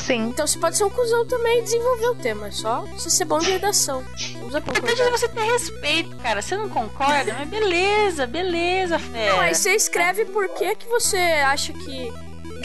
Sim. 0.06 0.28
Então 0.30 0.46
você 0.46 0.60
pode 0.60 0.78
ser 0.78 0.84
um 0.84 0.90
cuzão 0.90 1.26
também 1.26 1.60
e 1.60 1.64
desenvolver 1.64 2.08
o 2.08 2.16
tema. 2.16 2.48
É 2.48 2.52
só 2.52 2.82
você 2.82 3.10
ser 3.10 3.26
bom 3.26 3.40
de 3.40 3.52
redação. 3.52 4.04
Vamos 4.40 4.56
importante 4.56 5.02
é 5.02 5.10
você 5.10 5.28
ter 5.28 5.44
respeito, 5.44 6.16
cara. 6.18 6.42
Você 6.42 6.56
não 6.56 6.70
concorda? 6.70 7.34
Mas 7.34 7.50
beleza, 7.50 8.28
beleza, 8.28 9.00
fé. 9.00 9.30
Não, 9.32 9.40
aí 9.40 9.56
você 9.56 9.72
escreve 9.72 10.26
por 10.26 10.48
que, 10.50 10.76
que 10.76 10.88
você 10.88 11.18
acha 11.18 11.74
que 11.74 12.14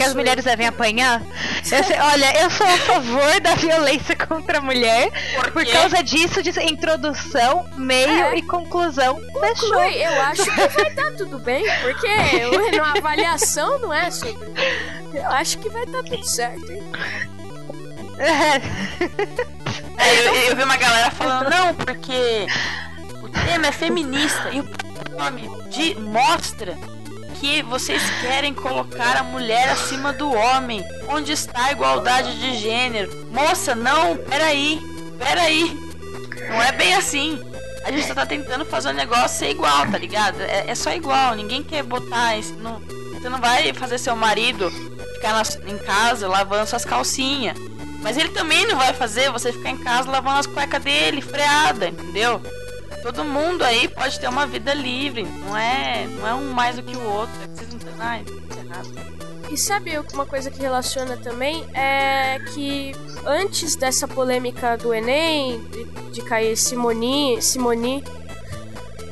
que 0.00 0.04
as 0.04 0.14
mulheres 0.14 0.44
devem 0.44 0.66
apanhar. 0.66 1.20
Eu 1.70 1.84
sei, 1.84 1.98
olha, 1.98 2.40
eu 2.40 2.50
sou 2.50 2.66
a 2.66 2.78
favor 2.78 3.40
da 3.40 3.54
violência 3.54 4.16
contra 4.16 4.56
a 4.56 4.60
mulher. 4.62 5.10
Por, 5.34 5.50
por 5.52 5.66
causa 5.66 6.02
disso, 6.02 6.42
de 6.42 6.50
introdução, 6.64 7.68
meio 7.76 8.10
é. 8.10 8.36
e 8.36 8.42
conclusão. 8.42 9.16
Conclui. 9.16 9.40
Fechou. 9.40 9.82
Eu 9.82 10.22
acho 10.22 10.44
que 10.44 10.68
vai 10.68 10.90
dar 10.94 11.12
tudo 11.16 11.38
bem, 11.38 11.64
porque 11.82 12.06
a 12.80 12.92
avaliação 12.96 13.78
não 13.80 13.92
é 13.92 14.10
sobre. 14.10 14.48
Eu 15.12 15.28
acho 15.28 15.58
que 15.58 15.68
vai 15.68 15.84
dar 15.84 16.02
tudo 16.02 16.24
certo, 16.24 16.72
hein? 16.72 16.82
É. 18.18 18.56
É, 19.98 20.28
eu, 20.28 20.34
eu 20.50 20.56
vi 20.56 20.62
uma 20.62 20.76
galera 20.76 21.10
falando, 21.10 21.50
não, 21.50 21.74
porque 21.74 22.46
o 23.22 23.28
tema 23.28 23.66
é 23.66 23.72
feminista 23.72 24.50
e 24.50 24.60
o 24.60 24.68
nome 25.18 25.50
de 25.68 25.94
mostra 25.96 26.78
que 27.40 27.62
vocês 27.62 28.02
querem 28.20 28.52
colocar 28.52 29.16
a 29.16 29.22
mulher 29.22 29.70
acima 29.70 30.12
do 30.12 30.30
homem. 30.30 30.84
Onde 31.08 31.32
está 31.32 31.64
a 31.64 31.72
igualdade 31.72 32.38
de 32.38 32.54
gênero? 32.58 33.10
Moça, 33.32 33.74
não, 33.74 34.14
peraí, 34.16 34.78
peraí. 35.18 35.74
Não 36.50 36.62
é 36.62 36.70
bem 36.72 36.94
assim. 36.94 37.40
A 37.82 37.90
gente 37.90 38.06
só 38.06 38.14
tá 38.14 38.26
tentando 38.26 38.66
fazer 38.66 38.90
o 38.90 38.92
negócio 38.92 39.38
ser 39.38 39.50
igual, 39.50 39.90
tá 39.90 39.96
ligado? 39.96 40.38
É, 40.42 40.66
é 40.68 40.74
só 40.74 40.92
igual, 40.92 41.34
ninguém 41.34 41.62
quer 41.62 41.82
botar 41.82 42.36
isso. 42.36 42.54
Não, 42.56 42.78
você 43.14 43.30
não 43.30 43.40
vai 43.40 43.72
fazer 43.72 43.96
seu 43.96 44.14
marido 44.14 44.70
ficar 45.14 45.32
na, 45.32 45.72
em 45.72 45.78
casa 45.78 46.28
lavando 46.28 46.68
suas 46.68 46.84
calcinhas. 46.84 47.56
Mas 48.02 48.18
ele 48.18 48.30
também 48.30 48.66
não 48.66 48.76
vai 48.76 48.92
fazer 48.92 49.30
você 49.30 49.50
ficar 49.50 49.70
em 49.70 49.78
casa 49.78 50.10
lavando 50.10 50.40
as 50.40 50.46
cuecas 50.46 50.82
dele, 50.82 51.22
freada, 51.22 51.88
entendeu? 51.88 52.40
Todo 53.02 53.24
mundo 53.24 53.64
aí 53.64 53.88
pode 53.88 54.20
ter 54.20 54.28
uma 54.28 54.46
vida 54.46 54.74
livre, 54.74 55.24
não 55.24 55.56
é, 55.56 56.06
não 56.06 56.28
é 56.28 56.34
um 56.34 56.52
mais 56.52 56.76
do 56.76 56.82
que 56.82 56.96
o 56.96 57.02
outro. 57.02 57.34
É 57.42 57.46
vocês 57.48 57.72
não 57.72 57.78
têm 57.78 57.94
nada, 57.96 58.24
errado. 58.58 59.20
E 59.50 59.56
sabe 59.56 59.98
uma 60.12 60.24
coisa 60.24 60.50
que 60.50 60.60
relaciona 60.60 61.16
também? 61.16 61.66
É 61.74 62.38
que 62.54 62.92
antes 63.26 63.74
dessa 63.74 64.06
polêmica 64.06 64.76
do 64.76 64.94
Enem, 64.94 65.60
de, 65.64 65.84
de 66.12 66.22
cair 66.22 66.56
Simoni, 66.56 67.42
Simoni 67.42 68.04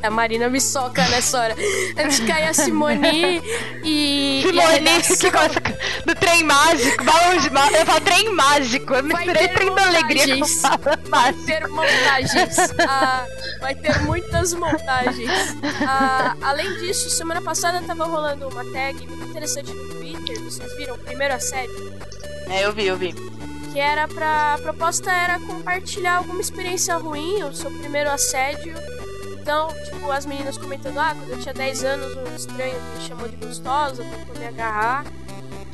a 0.02 0.10
Marina 0.10 0.48
me 0.48 0.60
soca 0.60 1.06
nessa 1.08 1.40
hora. 1.40 1.56
Antes 1.98 2.20
de 2.20 2.26
cair 2.26 2.48
a 2.48 2.54
Simoni 2.54 3.42
e. 3.84 4.42
Simoni, 4.46 5.02
que 5.02 5.30
coisa. 5.30 5.60
Do 6.06 6.14
trem 6.14 6.44
mágico. 6.44 7.04
Vamos, 7.04 7.46
eu 7.46 7.86
falo 7.86 8.00
trem 8.00 8.32
mágico. 8.34 8.94
Eu 8.94 9.04
misturei 9.04 9.48
trem 9.48 9.74
da 9.74 9.86
alegria 9.86 10.38
com 10.38 11.10
Vai 11.10 11.32
ter 11.32 11.68
montagens. 11.68 12.56
Ah, 12.88 13.26
vai 13.60 13.74
ter 13.74 13.98
muitas 14.02 14.54
montagens. 14.54 15.30
Ah, 15.86 16.36
além 16.42 16.72
disso, 16.78 17.10
semana 17.10 17.42
passada 17.42 17.82
tava 17.82 18.04
rolando 18.04 18.48
uma 18.48 18.64
tag 18.72 19.06
muito 19.06 19.30
interessante 19.30 19.72
no 19.72 19.88
Twitter. 19.90 20.40
Vocês 20.40 20.76
viram? 20.76 20.98
Primeiro 20.98 21.34
assédio. 21.34 21.92
É, 22.48 22.64
eu 22.64 22.72
vi, 22.72 22.86
eu 22.86 22.96
vi. 22.96 23.14
Que 23.72 23.78
era 23.78 24.08
pra. 24.08 24.54
A 24.54 24.58
proposta 24.58 25.10
era 25.10 25.38
compartilhar 25.40 26.16
alguma 26.16 26.40
experiência 26.40 26.96
ruim, 26.96 27.42
o 27.42 27.54
seu 27.54 27.70
primeiro 27.70 28.10
assédio 28.10 28.74
então, 29.48 29.68
tipo, 29.82 30.12
as 30.12 30.26
meninas 30.26 30.58
comentando, 30.58 30.98
ah, 30.98 31.14
quando 31.18 31.30
eu 31.30 31.38
tinha 31.38 31.54
10 31.54 31.82
anos, 31.82 32.14
um 32.14 32.36
estranho 32.36 32.74
me 32.94 33.00
chamou 33.00 33.26
de 33.26 33.36
gostosa, 33.36 34.04
tentou 34.04 34.38
me 34.38 34.46
agarrar. 34.46 35.06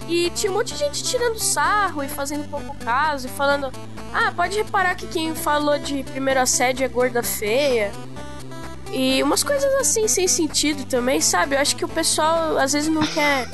E 0.08 0.30
tinha 0.30 0.52
um 0.52 0.54
monte 0.54 0.74
de 0.74 0.78
gente 0.78 1.02
tirando 1.02 1.40
sarro 1.40 2.00
e 2.00 2.08
fazendo 2.08 2.48
pouco 2.48 2.76
caso, 2.84 3.26
e 3.26 3.30
falando, 3.30 3.72
ah, 4.12 4.30
pode 4.30 4.56
reparar 4.56 4.94
que 4.94 5.08
quem 5.08 5.34
falou 5.34 5.76
de 5.76 6.04
primeiro 6.04 6.38
assédio 6.38 6.84
é 6.84 6.88
gorda 6.88 7.20
feia. 7.20 7.90
E 8.92 9.20
umas 9.24 9.42
coisas 9.42 9.74
assim, 9.80 10.06
sem 10.06 10.28
sentido 10.28 10.84
também, 10.84 11.20
sabe? 11.20 11.56
Eu 11.56 11.60
acho 11.60 11.74
que 11.74 11.84
o 11.84 11.88
pessoal 11.88 12.56
às 12.56 12.74
vezes 12.74 12.88
não 12.88 13.02
quer. 13.02 13.48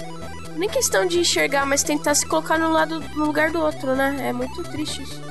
Nem 0.54 0.68
questão 0.68 1.06
de 1.06 1.18
enxergar, 1.18 1.64
mas 1.64 1.82
tentar 1.82 2.14
se 2.14 2.26
colocar 2.26 2.58
no 2.58 2.70
lado 2.70 3.00
no 3.16 3.24
lugar 3.24 3.50
do 3.50 3.58
outro, 3.58 3.96
né? 3.96 4.18
É 4.28 4.34
muito 4.34 4.62
triste 4.64 5.02
isso. 5.02 5.29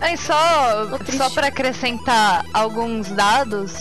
É 0.00 0.16
só, 0.16 0.98
só 1.16 1.30
para 1.30 1.48
acrescentar 1.48 2.44
alguns 2.52 3.08
dados, 3.08 3.72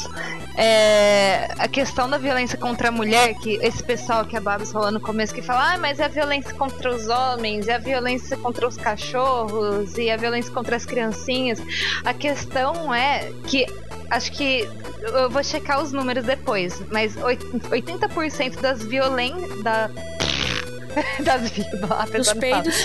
é, 0.55 1.49
a 1.57 1.67
questão 1.67 2.09
da 2.09 2.17
violência 2.17 2.57
contra 2.57 2.89
a 2.89 2.91
mulher, 2.91 3.33
que 3.35 3.55
esse 3.55 3.83
pessoal 3.83 4.23
que 4.23 4.37
a 4.37 4.41
Babs 4.41 4.71
falou 4.71 4.91
no 4.91 4.99
começo, 4.99 5.33
que 5.33 5.41
fala, 5.41 5.73
ah, 5.73 5.77
mas 5.77 5.99
é 5.99 6.05
a 6.05 6.07
violência 6.07 6.53
contra 6.53 6.93
os 6.93 7.07
homens, 7.07 7.67
é 7.67 7.75
a 7.75 7.79
violência 7.79 8.37
contra 8.37 8.67
os 8.67 8.77
cachorros, 8.77 9.97
e 9.97 10.11
a 10.11 10.17
violência 10.17 10.51
contra 10.53 10.75
as 10.75 10.85
criancinhas. 10.85 11.59
A 12.05 12.13
questão 12.13 12.93
é 12.93 13.31
que, 13.47 13.65
acho 14.09 14.31
que, 14.31 14.69
eu 15.01 15.29
vou 15.29 15.43
checar 15.43 15.81
os 15.81 15.91
números 15.91 16.23
depois, 16.23 16.81
mas 16.91 17.15
80% 17.15 18.61
das 18.61 18.83
violências, 18.83 19.63
da, 19.63 19.89
das, 21.19 21.51
dos 22.11 22.33
peidos 22.33 22.75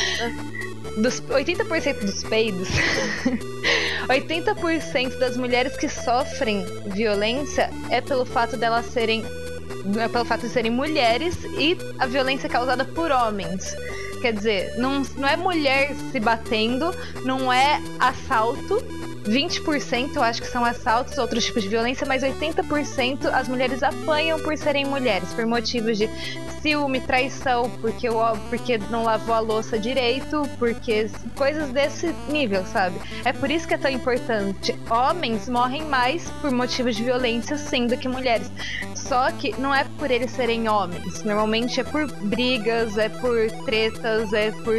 dos 1.02 1.20
80% 1.20 2.04
dos 2.04 2.22
peidos, 2.24 2.68
80% 4.08 5.18
das 5.18 5.36
mulheres 5.36 5.76
que 5.76 5.88
sofrem 5.88 6.64
violência 6.86 7.70
é 7.90 8.00
pelo 8.00 8.24
fato 8.24 8.56
delas 8.56 8.86
serem 8.86 9.24
é 9.98 10.08
pelo 10.08 10.24
fato 10.24 10.42
de 10.42 10.48
serem 10.48 10.70
mulheres 10.70 11.36
e 11.58 11.76
a 11.98 12.06
violência 12.06 12.46
é 12.46 12.50
causada 12.50 12.84
por 12.84 13.10
homens. 13.10 13.74
Quer 14.20 14.32
dizer, 14.32 14.76
não, 14.76 15.02
não 15.16 15.28
é 15.28 15.36
mulher 15.36 15.94
se 16.10 16.18
batendo, 16.18 16.90
não 17.24 17.52
é 17.52 17.80
assalto, 18.00 18.82
20% 19.28 20.16
eu 20.16 20.22
acho 20.22 20.40
que 20.40 20.48
são 20.48 20.64
assaltos, 20.64 21.18
outros 21.18 21.44
tipos 21.44 21.62
de 21.62 21.68
violência, 21.68 22.06
mas 22.06 22.22
80% 22.22 23.26
as 23.26 23.48
mulheres 23.48 23.82
apanham 23.82 24.38
por 24.40 24.56
serem 24.56 24.84
mulheres, 24.84 25.32
por 25.34 25.46
motivos 25.46 25.98
de 25.98 26.08
ciúme, 26.60 27.00
traição, 27.00 27.70
porque, 27.80 28.08
o, 28.08 28.36
porque 28.48 28.78
não 28.90 29.04
lavou 29.04 29.34
a 29.34 29.40
louça 29.40 29.78
direito, 29.78 30.42
porque 30.58 31.08
coisas 31.36 31.70
desse 31.70 32.14
nível, 32.28 32.64
sabe? 32.66 32.96
É 33.24 33.32
por 33.32 33.50
isso 33.50 33.66
que 33.66 33.74
é 33.74 33.78
tão 33.78 33.90
importante. 33.90 34.74
Homens 34.90 35.48
morrem 35.48 35.84
mais 35.84 36.28
por 36.40 36.50
motivos 36.50 36.96
de 36.96 37.04
violência, 37.04 37.56
sim, 37.56 37.86
do 37.86 37.96
que 37.96 38.08
mulheres. 38.08 38.50
Só 39.08 39.30
que 39.32 39.58
não 39.58 39.74
é 39.74 39.84
por 39.98 40.10
eles 40.10 40.30
serem 40.32 40.68
homens. 40.68 41.24
Normalmente 41.24 41.80
é 41.80 41.84
por 41.84 42.06
brigas, 42.24 42.98
é 42.98 43.08
por 43.08 43.50
tretas, 43.64 44.32
é 44.34 44.50
por 44.50 44.76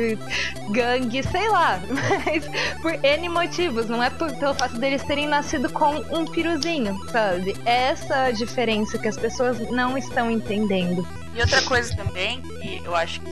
gangue, 0.72 1.24
sei 1.24 1.50
lá. 1.50 1.82
Mas 2.26 2.46
por 2.80 2.94
N 3.04 3.28
motivos. 3.30 3.88
Não 3.88 4.04
é 4.04 4.12
por, 4.12 4.32
pelo 4.36 4.54
fato 4.54 4.78
deles 4.78 5.04
terem 5.04 5.28
nascido 5.28 5.68
com 5.72 5.96
um 6.16 6.26
piruzinho, 6.26 6.96
sabe? 7.12 7.56
É 7.66 7.90
essa 7.90 8.26
a 8.26 8.32
diferença 8.32 9.00
que 9.00 9.08
as 9.08 9.18
pessoas 9.18 9.60
não 9.72 9.98
estão 9.98 10.30
entendendo. 10.30 11.08
E 11.34 11.42
outra 11.42 11.62
coisa 11.64 11.96
também, 11.96 12.42
que 12.42 12.82
eu 12.86 12.96
acho 12.96 13.20
que 13.22 13.32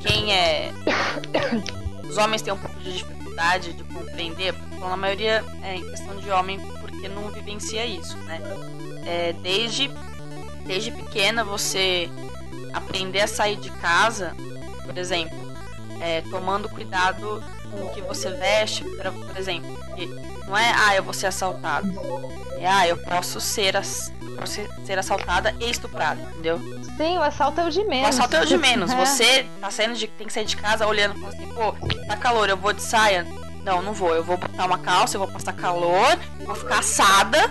quem 0.00 0.32
é. 0.32 0.72
Os 2.08 2.16
homens 2.16 2.40
têm 2.40 2.54
um 2.54 2.56
pouco 2.56 2.78
de 2.80 2.92
dificuldade 2.92 3.72
de 3.74 3.84
compreender, 3.84 4.54
porque 4.54 4.82
a 4.82 4.96
maioria 4.96 5.44
é 5.62 5.74
em 5.74 5.90
questão 5.90 6.16
de 6.16 6.30
homem 6.30 6.58
porque 6.80 7.08
não 7.08 7.28
vivencia 7.30 7.84
isso, 7.84 8.16
né? 8.18 8.40
É, 9.06 9.32
desde, 9.34 9.88
desde 10.64 10.90
pequena 10.90 11.44
você 11.44 12.10
aprender 12.74 13.20
a 13.20 13.26
sair 13.26 13.56
de 13.56 13.70
casa, 13.70 14.34
por 14.84 14.98
exemplo, 14.98 15.38
é, 16.00 16.20
tomando 16.22 16.68
cuidado 16.68 17.42
com 17.70 17.84
o 17.84 17.90
que 17.90 18.00
você 18.02 18.30
veste, 18.30 18.84
pra, 18.96 19.10
por 19.10 19.36
exemplo, 19.36 19.76
não 20.46 20.56
é 20.56 20.72
ah, 20.76 20.94
eu 20.94 21.02
vou 21.02 21.14
ser 21.14 21.26
assaltado. 21.26 21.88
É 22.58 22.66
ah, 22.66 22.88
eu 22.88 22.96
posso 22.96 23.40
ser, 23.40 23.74
posso 24.38 24.60
ser 24.84 24.98
assaltada 24.98 25.54
e 25.60 25.70
estuprada, 25.70 26.20
entendeu? 26.22 26.58
Sim, 26.96 27.18
o 27.18 27.22
assalto 27.22 27.60
é 27.60 27.66
o 27.66 27.70
de 27.70 27.84
menos. 27.84 28.06
O 28.06 28.08
assalto 28.08 28.36
é 28.36 28.42
o 28.42 28.46
de 28.46 28.56
menos. 28.56 28.90
É. 28.90 28.96
Você 29.04 29.46
tá 29.60 29.70
saindo 29.70 29.94
de. 29.94 30.06
tem 30.06 30.26
que 30.26 30.32
sair 30.32 30.46
de 30.46 30.56
casa 30.56 30.86
olhando 30.86 31.26
assim, 31.26 31.46
pô, 31.48 31.72
tá 32.06 32.16
calor, 32.16 32.48
eu 32.48 32.56
vou 32.56 32.72
de 32.72 32.82
saia. 32.82 33.26
Não, 33.62 33.82
não 33.82 33.92
vou. 33.92 34.14
Eu 34.14 34.24
vou 34.24 34.36
botar 34.36 34.64
uma 34.64 34.78
calça, 34.78 35.16
eu 35.16 35.20
vou 35.20 35.28
passar 35.28 35.52
calor, 35.52 36.18
vou 36.44 36.54
ficar 36.54 36.78
assada 36.78 37.50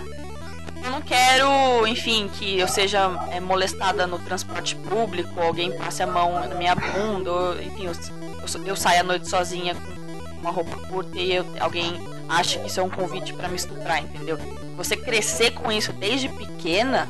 eu 0.82 0.90
não 0.90 1.00
quero, 1.00 1.86
enfim, 1.86 2.28
que 2.28 2.58
eu 2.58 2.68
seja 2.68 3.10
é, 3.30 3.40
molestada 3.40 4.06
no 4.06 4.18
transporte 4.18 4.76
público, 4.76 5.40
alguém 5.40 5.76
passe 5.76 6.02
a 6.02 6.06
mão 6.06 6.32
na 6.48 6.54
minha 6.54 6.74
bunda, 6.74 7.30
ou, 7.32 7.60
enfim, 7.60 7.86
eu, 7.86 7.92
eu, 7.92 8.66
eu 8.66 8.76
saio 8.76 9.00
à 9.00 9.02
noite 9.02 9.28
sozinha 9.28 9.74
com 9.74 10.40
uma 10.40 10.50
roupa 10.50 10.76
curta 10.88 11.18
e 11.18 11.34
eu, 11.34 11.46
alguém 11.58 11.92
acha 12.28 12.58
que 12.58 12.66
isso 12.66 12.80
é 12.80 12.82
um 12.82 12.90
convite 12.90 13.32
para 13.32 13.48
me 13.48 13.56
estuprar, 13.56 14.02
entendeu? 14.02 14.38
Você 14.76 14.96
crescer 14.96 15.52
com 15.52 15.70
isso 15.72 15.92
desde 15.92 16.28
pequena 16.28 17.08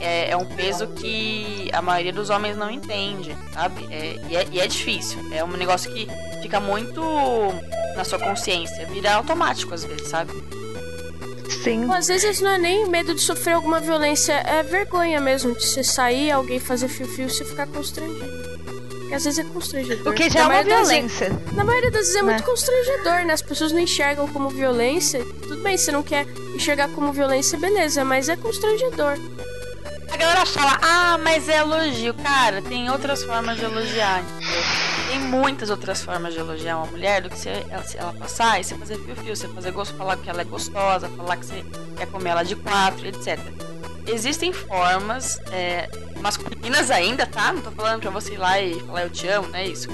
é, 0.00 0.30
é, 0.30 0.36
um 0.36 0.44
peso 0.44 0.88
que 0.88 1.70
a 1.72 1.80
maioria 1.80 2.12
dos 2.12 2.30
homens 2.30 2.56
não 2.56 2.70
entende, 2.70 3.36
sabe? 3.52 3.86
É, 3.90 4.20
e, 4.28 4.36
é, 4.36 4.48
e 4.52 4.60
é 4.60 4.66
difícil. 4.66 5.18
É 5.32 5.42
um 5.44 5.48
negócio 5.48 5.92
que 5.92 6.08
fica 6.42 6.60
muito 6.60 7.00
na 7.96 8.04
sua 8.04 8.18
consciência, 8.18 8.86
vira 8.86 9.14
automático 9.14 9.72
às 9.72 9.84
vezes, 9.84 10.08
sabe? 10.08 10.32
Sim. 11.48 11.90
às 11.92 12.08
vezes 12.08 12.40
não 12.40 12.50
é 12.50 12.58
nem 12.58 12.86
medo 12.88 13.14
de 13.14 13.20
sofrer 13.20 13.54
alguma 13.54 13.80
violência, 13.80 14.32
é 14.32 14.62
vergonha 14.62 15.20
mesmo 15.20 15.54
de 15.54 15.66
você 15.66 15.82
sair, 15.82 16.30
alguém 16.30 16.58
fazer 16.58 16.88
fio-fio 16.88 17.26
e 17.26 17.30
você 17.30 17.44
ficar 17.44 17.66
constrangido. 17.66 18.54
Porque 19.04 19.14
às 19.14 19.24
vezes 19.24 19.38
é 19.38 19.44
constrangedor. 19.44 20.12
O 20.12 20.16
que 20.16 20.30
já 20.30 20.40
é 20.40 20.44
uma 20.44 20.62
violência. 20.62 21.28
Vezes, 21.30 21.52
na 21.52 21.64
maioria 21.64 21.90
das 21.90 22.00
vezes 22.00 22.16
é 22.16 22.22
né? 22.22 22.32
muito 22.32 22.44
constrangedor, 22.44 23.24
né? 23.26 23.32
As 23.34 23.42
pessoas 23.42 23.72
não 23.72 23.80
enxergam 23.80 24.26
como 24.28 24.48
violência. 24.48 25.24
Tudo 25.42 25.62
bem, 25.62 25.76
você 25.76 25.92
não 25.92 26.02
quer 26.02 26.26
enxergar 26.54 26.88
como 26.88 27.12
violência, 27.12 27.58
beleza, 27.58 28.04
mas 28.04 28.28
é 28.28 28.36
constrangedor. 28.36 29.18
A 30.10 30.16
galera 30.16 30.46
fala, 30.46 30.78
ah, 30.82 31.18
mas 31.18 31.48
é 31.48 31.58
elogio. 31.58 32.14
Cara, 32.14 32.62
tem 32.62 32.90
outras 32.90 33.22
formas 33.24 33.58
de 33.58 33.64
elogiar, 33.64 34.22
entendeu? 34.22 34.62
Tem 35.08 35.18
muitas 35.20 35.70
outras 35.70 36.02
formas 36.02 36.32
de 36.34 36.40
elogiar 36.40 36.76
uma 36.78 36.86
mulher 36.86 37.22
do 37.22 37.30
que 37.30 37.38
se 37.38 37.48
ela, 37.48 37.82
se 37.82 37.96
ela 37.98 38.12
passar 38.12 38.60
e 38.60 38.64
você 38.64 38.74
fazer 38.76 38.98
fio-fio, 38.98 39.34
você 39.36 39.48
fazer 39.48 39.70
gosto, 39.70 39.96
falar 39.96 40.16
que 40.16 40.28
ela 40.28 40.40
é 40.40 40.44
gostosa, 40.44 41.08
falar 41.16 41.36
que 41.36 41.46
você 41.46 41.64
quer 41.96 42.06
comer 42.06 42.30
ela 42.30 42.42
de 42.42 42.56
quatro, 42.56 43.06
etc. 43.06 43.38
Existem 44.06 44.52
formas 44.52 45.40
é, 45.50 45.88
masculinas 46.20 46.90
ainda, 46.90 47.26
tá? 47.26 47.52
Não 47.52 47.62
tô 47.62 47.70
falando 47.70 48.00
pra 48.02 48.10
você 48.10 48.34
ir 48.34 48.38
lá 48.38 48.60
e 48.60 48.78
falar 48.80 49.02
eu 49.02 49.10
te 49.10 49.26
amo, 49.28 49.48
não 49.48 49.58
é 49.58 49.66
isso. 49.66 49.88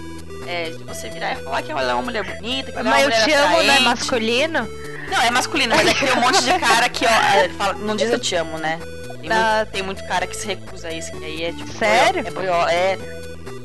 É, 0.47 0.71
de 0.71 0.83
você 0.85 1.09
virar 1.11 1.33
e 1.33 1.45
falar 1.45 1.63
que 1.63 1.71
ela 1.71 1.83
é 1.83 1.93
uma 1.95 2.03
mulher 2.03 2.25
bonita, 2.25 2.73
que 2.73 2.79
ela 2.79 2.91
Mas 2.91 3.03
é 3.03 3.07
uma 3.07 3.11
mulher 3.17 3.21
eu 3.21 3.25
te 3.27 3.33
amo 3.35 3.63
não 3.63 3.75
é 3.75 3.81
masculino? 3.81 4.69
Não, 5.11 5.21
é 5.23 5.31
masculino, 5.31 5.75
mas 5.77 5.89
é 5.89 5.95
que 5.95 6.07
tem 6.07 6.17
um 6.17 6.21
monte 6.21 6.43
de 6.43 6.59
cara 6.59 6.89
que, 6.89 7.05
ó, 7.05 7.09
é, 7.09 7.49
fala- 7.51 7.75
não 7.75 7.95
diz 7.97 8.11
eu 8.11 8.19
te 8.19 8.35
amo, 8.37 8.59
né? 8.59 8.79
Tem, 9.21 9.31
Ah. 9.31 9.57
muito, 9.59 9.71
tem 9.73 9.83
muito 9.83 10.05
cara 10.09 10.27
que 10.27 10.37
se 10.37 10.47
recusa 10.47 10.89
a 10.89 10.93
isso, 10.93 11.11
que 11.13 11.25
aí 11.25 11.45
é 11.45 11.53
tipo. 11.53 11.71
Sério? 11.79 12.27
É 12.27 12.31
boió, 12.31 12.67
é. 12.69 12.97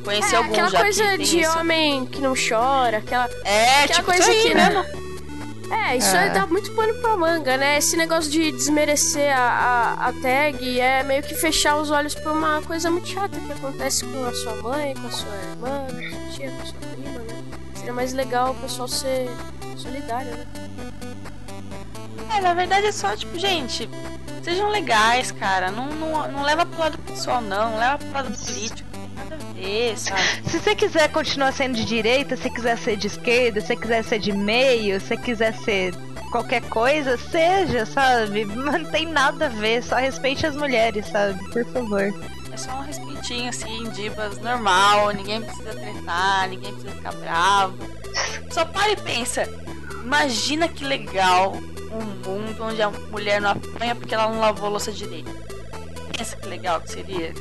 Conheci 0.05 0.33
É, 0.33 0.37
alguns 0.37 0.53
aquela 0.53 0.69
já 0.69 0.79
coisa 0.81 1.17
de 1.17 1.39
isso. 1.41 1.59
homem 1.59 2.05
que 2.05 2.21
não 2.21 2.33
chora, 2.35 2.97
aquela. 2.99 3.27
É, 3.43 3.83
aquela 3.83 3.87
tipo 3.87 4.05
coisa 4.05 4.21
isso 4.21 4.31
aí, 4.31 4.41
que, 4.43 4.53
né? 4.53 4.85
É, 5.87 5.97
isso 5.97 6.15
aí 6.15 6.27
É. 6.27 6.29
dá 6.29 6.45
muito 6.45 6.71
pano 6.73 6.93
pra 7.01 7.17
manga, 7.17 7.57
né? 7.57 7.79
Esse 7.79 7.97
negócio 7.97 8.29
de 8.29 8.51
desmerecer 8.51 9.35
a, 9.35 9.97
a, 9.99 10.07
a 10.09 10.13
tag 10.13 10.79
é 10.79 11.01
meio 11.03 11.23
que 11.23 11.33
fechar 11.33 11.75
os 11.77 11.89
olhos 11.89 12.13
pra 12.13 12.31
uma 12.31 12.61
coisa 12.61 12.89
muito 12.91 13.07
chata 13.07 13.37
que 13.39 13.51
acontece 13.51 14.05
com 14.05 14.25
a 14.25 14.33
sua 14.33 14.55
mãe, 14.57 14.93
com 14.93 15.07
a 15.07 15.11
sua 15.11 15.35
irmã, 15.35 15.87
com 15.89 15.97
a 15.97 16.09
sua 16.11 16.31
tia, 16.35 16.51
com 16.51 16.61
a 16.61 16.65
sua 16.65 16.75
prima, 16.79 17.19
né? 17.19 17.43
Seria 17.75 17.93
mais 17.93 18.13
legal 18.13 18.51
o 18.51 18.55
pessoal 18.55 18.87
ser 18.87 19.27
solidário, 19.75 20.31
né? 20.31 20.45
É, 22.37 22.41
na 22.41 22.53
verdade 22.53 22.85
é 22.87 22.91
só, 22.91 23.15
tipo, 23.15 23.37
gente, 23.39 23.89
sejam 24.43 24.69
legais, 24.69 25.31
cara. 25.31 25.71
Não, 25.71 25.87
não, 25.87 26.31
não 26.31 26.43
leva 26.43 26.63
pro 26.65 26.79
lado 26.79 26.97
pessoal, 26.99 27.41
não. 27.41 27.71
Não 27.71 27.79
leva 27.79 27.97
pro 27.97 28.11
lado 28.13 28.37
político. 28.45 28.94
Não 29.65 29.95
tem 29.95 29.95
nada 29.95 29.95
a 29.95 29.95
ver, 29.95 29.97
sabe? 29.97 30.49
Se 30.49 30.59
você 30.59 30.75
quiser 30.75 31.11
continuar 31.11 31.51
sendo 31.51 31.75
de 31.75 31.85
direita, 31.85 32.37
se 32.37 32.49
quiser 32.49 32.77
ser 32.77 32.97
de 32.97 33.07
esquerda, 33.07 33.61
se 33.61 33.75
quiser 33.75 34.03
ser 34.03 34.19
de 34.19 34.31
meio, 34.31 35.01
se 35.01 35.17
quiser 35.17 35.53
ser 35.53 35.93
qualquer 36.31 36.61
coisa, 36.63 37.17
seja, 37.17 37.85
sabe? 37.85 38.45
Não 38.53 38.85
tem 38.85 39.07
nada 39.07 39.45
a 39.47 39.49
ver, 39.49 39.83
só 39.83 39.95
respeite 39.95 40.45
as 40.45 40.55
mulheres, 40.55 41.07
sabe? 41.07 41.43
Por 41.51 41.65
favor. 41.71 42.13
É 42.51 42.57
só 42.57 42.71
um 42.71 42.81
respeitinho, 42.81 43.49
assim, 43.49 43.89
divas, 43.89 44.37
normal. 44.39 45.11
Ninguém 45.11 45.41
precisa 45.41 45.71
tretar, 45.71 46.49
ninguém 46.49 46.71
precisa 46.73 46.95
ficar 46.95 47.13
bravo. 47.13 47.77
Só 48.51 48.63
para 48.65 48.91
e 48.91 48.95
pensa. 48.95 49.47
Imagina 50.03 50.67
que 50.67 50.85
legal 50.85 51.53
um 51.91 52.29
mundo 52.29 52.63
onde 52.63 52.81
a 52.81 52.89
mulher 52.89 53.41
não 53.41 53.51
apanha 53.51 53.95
porque 53.95 54.13
ela 54.13 54.29
não 54.29 54.39
lavou 54.39 54.67
a 54.67 54.69
louça 54.69 54.91
direito. 54.91 55.29
Pensa 56.17 56.35
que 56.37 56.47
legal 56.47 56.79
que 56.81 56.91
seria. 56.91 57.33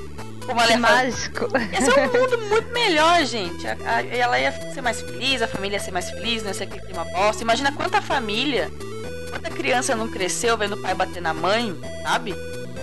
Como 0.46 0.60
ela 0.60 0.70
ia 0.70 0.78
mágico. 0.78 1.48
Ia 1.72 1.80
ser 1.80 2.00
um 2.00 2.12
mundo 2.20 2.38
muito 2.48 2.72
melhor, 2.72 3.24
gente. 3.24 3.66
A- 3.66 3.76
a- 3.86 4.02
ela 4.06 4.38
ia 4.38 4.52
ser 4.72 4.80
mais 4.82 5.00
feliz, 5.00 5.40
a 5.42 5.48
família 5.48 5.76
ia 5.76 5.80
ser 5.82 5.90
mais 5.90 6.10
feliz, 6.10 6.42
não 6.42 6.48
ia 6.50 6.54
ser 6.54 6.64
aquele 6.64 6.84
clima 6.84 7.04
bosta. 7.06 7.42
Imagina 7.42 7.72
quanta 7.72 8.00
família, 8.02 8.70
quanta 9.30 9.50
criança 9.50 9.94
não 9.94 10.08
cresceu 10.08 10.56
vendo 10.58 10.74
o 10.74 10.82
pai 10.82 10.94
bater 10.94 11.22
na 11.22 11.32
mãe, 11.34 11.74
sabe? 12.02 12.34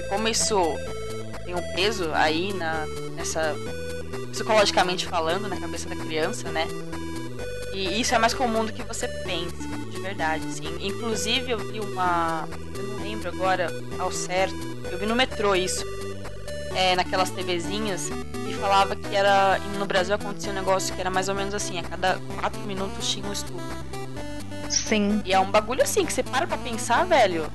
Como 0.09 0.27
isso 0.27 0.59
tem 1.45 1.55
um 1.55 1.61
peso 1.75 2.09
aí 2.13 2.51
na, 2.53 2.85
nessa. 3.15 3.55
psicologicamente 4.31 5.05
falando, 5.05 5.47
na 5.47 5.57
cabeça 5.59 5.87
da 5.87 5.95
criança, 5.95 6.49
né? 6.49 6.67
E 7.73 8.01
isso 8.01 8.13
é 8.13 8.17
mais 8.19 8.33
comum 8.33 8.65
do 8.65 8.73
que 8.73 8.83
você 8.83 9.07
pensa, 9.07 9.55
de 9.89 9.99
verdade, 10.01 10.43
sim. 10.51 10.75
Inclusive 10.81 11.51
eu 11.51 11.57
vi 11.59 11.79
uma. 11.79 12.47
Eu 12.75 12.83
não 12.83 13.03
lembro 13.03 13.29
agora 13.29 13.67
ao 13.97 14.11
certo. 14.11 14.55
Eu 14.91 14.97
vi 14.97 15.05
no 15.05 15.15
metrô 15.15 15.55
isso 15.55 15.85
é, 16.75 16.95
naquelas 16.95 17.29
TVzinhas 17.29 18.09
e 18.49 18.53
falava 18.55 18.95
que 18.95 19.15
era 19.15 19.57
no 19.77 19.85
Brasil 19.85 20.13
acontecia 20.15 20.51
um 20.51 20.55
negócio 20.55 20.93
que 20.93 21.01
era 21.01 21.09
mais 21.09 21.29
ou 21.29 21.35
menos 21.35 21.53
assim, 21.53 21.79
a 21.79 21.83
cada 21.83 22.17
quatro 22.39 22.59
minutos 22.61 23.09
tinha 23.09 23.25
um 23.27 23.33
estupro. 23.33 23.63
Sim. 24.69 25.21
E 25.25 25.33
é 25.33 25.39
um 25.39 25.49
bagulho 25.51 25.83
assim, 25.83 26.05
que 26.05 26.13
você 26.13 26.23
para 26.23 26.47
pra 26.47 26.57
pensar, 26.57 27.05
velho. 27.05 27.45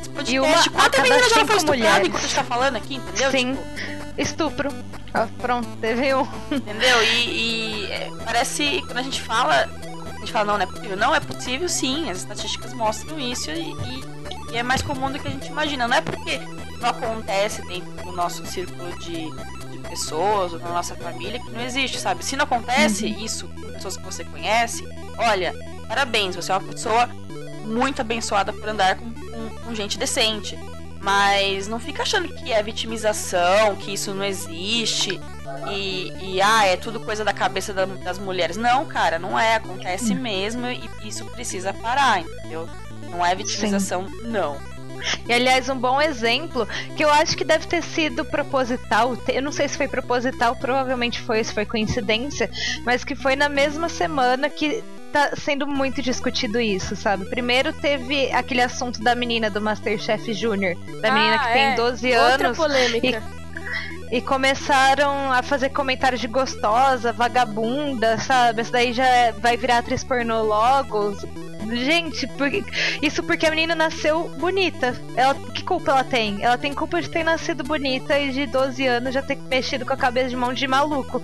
Esse 0.00 0.10
podcast, 0.10 0.32
E 0.34 0.40
uma 0.40 0.60
a 0.60 0.70
quanta 0.70 1.02
menina 1.02 1.28
já 1.28 1.44
foi 1.46 1.56
estuprada 1.56 2.06
enquanto 2.06 2.22
a 2.24 2.26
gente 2.26 2.34
tá 2.36 2.44
falando 2.44 2.76
aqui, 2.76 2.94
entendeu? 2.96 3.30
Sim. 3.30 3.54
Tipo, 3.56 4.20
Estupro. 4.20 4.70
Ó, 5.14 5.26
pronto, 5.40 5.68
teve 5.80 6.14
um. 6.14 6.26
entendeu? 6.50 7.02
E, 7.02 7.06
e, 7.86 7.86
é, 7.90 8.10
parece, 8.24 8.80
quando 8.86 8.98
a 8.98 9.02
gente 9.02 9.20
fala, 9.20 9.68
a 10.14 10.18
gente 10.20 10.30
fala, 10.32 10.44
não, 10.46 10.54
não 10.58 10.62
é 10.62 10.66
possível. 10.66 10.96
Não, 10.96 11.14
é 11.14 11.20
possível 11.20 11.68
sim, 11.68 12.08
as 12.10 12.18
estatísticas 12.18 12.72
mostram 12.74 13.18
isso 13.18 13.50
e, 13.50 13.60
e- 13.72 14.22
e 14.52 14.56
é 14.56 14.62
mais 14.62 14.82
comum 14.82 15.10
do 15.10 15.18
que 15.18 15.26
a 15.26 15.30
gente 15.30 15.48
imagina. 15.48 15.88
Não 15.88 15.96
é 15.96 16.00
porque 16.00 16.38
não 16.82 16.90
acontece 16.90 17.62
dentro 17.66 17.90
do 18.04 18.12
nosso 18.12 18.44
círculo 18.46 18.92
de, 18.98 19.30
de 19.70 19.78
pessoas 19.88 20.52
ou 20.52 20.58
da 20.58 20.68
nossa 20.68 20.94
família 20.96 21.38
que 21.38 21.50
não 21.50 21.60
existe, 21.62 21.98
sabe? 21.98 22.24
Se 22.24 22.36
não 22.36 22.44
acontece 22.44 23.06
isso 23.08 23.46
com 23.48 23.72
pessoas 23.72 23.96
que 23.96 24.02
você 24.04 24.24
conhece, 24.24 24.84
olha, 25.16 25.54
parabéns, 25.88 26.36
você 26.36 26.52
é 26.52 26.56
uma 26.56 26.68
pessoa 26.68 27.08
muito 27.64 28.00
abençoada 28.00 28.52
por 28.52 28.68
andar 28.68 28.96
com, 28.96 29.10
com- 29.12 29.50
com 29.64 29.74
gente 29.74 29.96
decente. 29.98 30.58
Mas 31.00 31.66
não 31.66 31.80
fica 31.80 32.02
achando 32.02 32.28
que 32.28 32.52
é 32.52 32.62
vitimização, 32.62 33.74
que 33.74 33.92
isso 33.94 34.14
não 34.14 34.24
existe 34.24 35.20
e, 35.68 36.12
e, 36.20 36.40
ah, 36.40 36.64
é 36.64 36.76
tudo 36.76 37.00
coisa 37.00 37.24
da 37.24 37.32
cabeça 37.32 37.72
da- 37.72 37.86
das 37.86 38.18
mulheres. 38.18 38.56
Não, 38.56 38.86
cara, 38.86 39.18
não 39.18 39.36
é. 39.38 39.56
Acontece 39.56 40.14
mesmo 40.14 40.66
e 40.68 40.88
isso 41.04 41.24
precisa 41.26 41.72
parar, 41.74 42.20
entendeu? 42.20 42.68
Não 43.10 43.24
é 43.26 43.34
vitimização, 43.34 44.06
não. 44.22 44.56
E 45.28 45.32
aliás, 45.32 45.68
um 45.68 45.76
bom 45.78 46.00
exemplo, 46.00 46.66
que 46.96 47.04
eu 47.04 47.10
acho 47.10 47.36
que 47.36 47.44
deve 47.44 47.66
ter 47.66 47.82
sido 47.82 48.24
proposital, 48.24 49.16
eu 49.28 49.42
não 49.42 49.52
sei 49.52 49.68
se 49.68 49.76
foi 49.76 49.88
proposital, 49.88 50.56
provavelmente 50.56 51.20
foi, 51.20 51.42
se 51.42 51.52
foi 51.52 51.64
coincidência, 51.66 52.50
mas 52.84 53.04
que 53.04 53.14
foi 53.14 53.36
na 53.36 53.48
mesma 53.48 53.88
semana 53.88 54.48
que 54.50 54.82
tá 55.12 55.32
sendo 55.36 55.66
muito 55.66 56.00
discutido 56.00 56.58
isso, 56.60 56.96
sabe? 56.96 57.26
Primeiro 57.26 57.72
teve 57.72 58.32
aquele 58.32 58.62
assunto 58.62 59.02
da 59.02 59.14
menina 59.14 59.50
do 59.50 59.60
Masterchef 59.60 60.32
Júnior, 60.32 60.74
da 61.02 61.10
menina 61.12 61.38
que 61.38 61.48
Ah, 61.48 61.52
tem 61.52 61.62
é. 61.64 61.74
12 61.74 62.16
Outra 62.16 62.46
anos. 62.46 62.56
polêmica. 62.58 63.22
E 64.10 64.20
começaram 64.20 65.32
a 65.32 65.42
fazer 65.42 65.70
comentários 65.70 66.20
de 66.20 66.26
gostosa, 66.28 67.12
vagabunda, 67.14 68.18
sabe? 68.18 68.60
Essa 68.60 68.72
daí 68.72 68.92
já 68.92 69.06
é- 69.06 69.32
vai 69.32 69.56
virar 69.56 69.78
atriz 69.78 70.04
pornô 70.04 70.42
logo. 70.42 71.16
Gente, 71.72 72.26
por- 72.26 72.48
isso 73.02 73.22
porque 73.22 73.46
a 73.46 73.50
menina 73.50 73.74
nasceu 73.74 74.28
bonita. 74.38 74.94
Ela, 75.16 75.34
que 75.34 75.62
culpa 75.64 75.90
ela 75.92 76.04
tem? 76.04 76.42
Ela 76.42 76.58
tem 76.58 76.72
culpa 76.74 77.00
de 77.00 77.08
ter 77.08 77.24
nascido 77.24 77.62
bonita 77.64 78.18
e 78.18 78.30
de 78.32 78.46
12 78.46 78.86
anos 78.86 79.14
já 79.14 79.22
ter 79.22 79.36
mexido 79.50 79.84
com 79.86 79.92
a 79.92 79.96
cabeça 79.96 80.28
de 80.30 80.36
mão 80.36 80.52
de 80.52 80.66
maluco. 80.66 81.22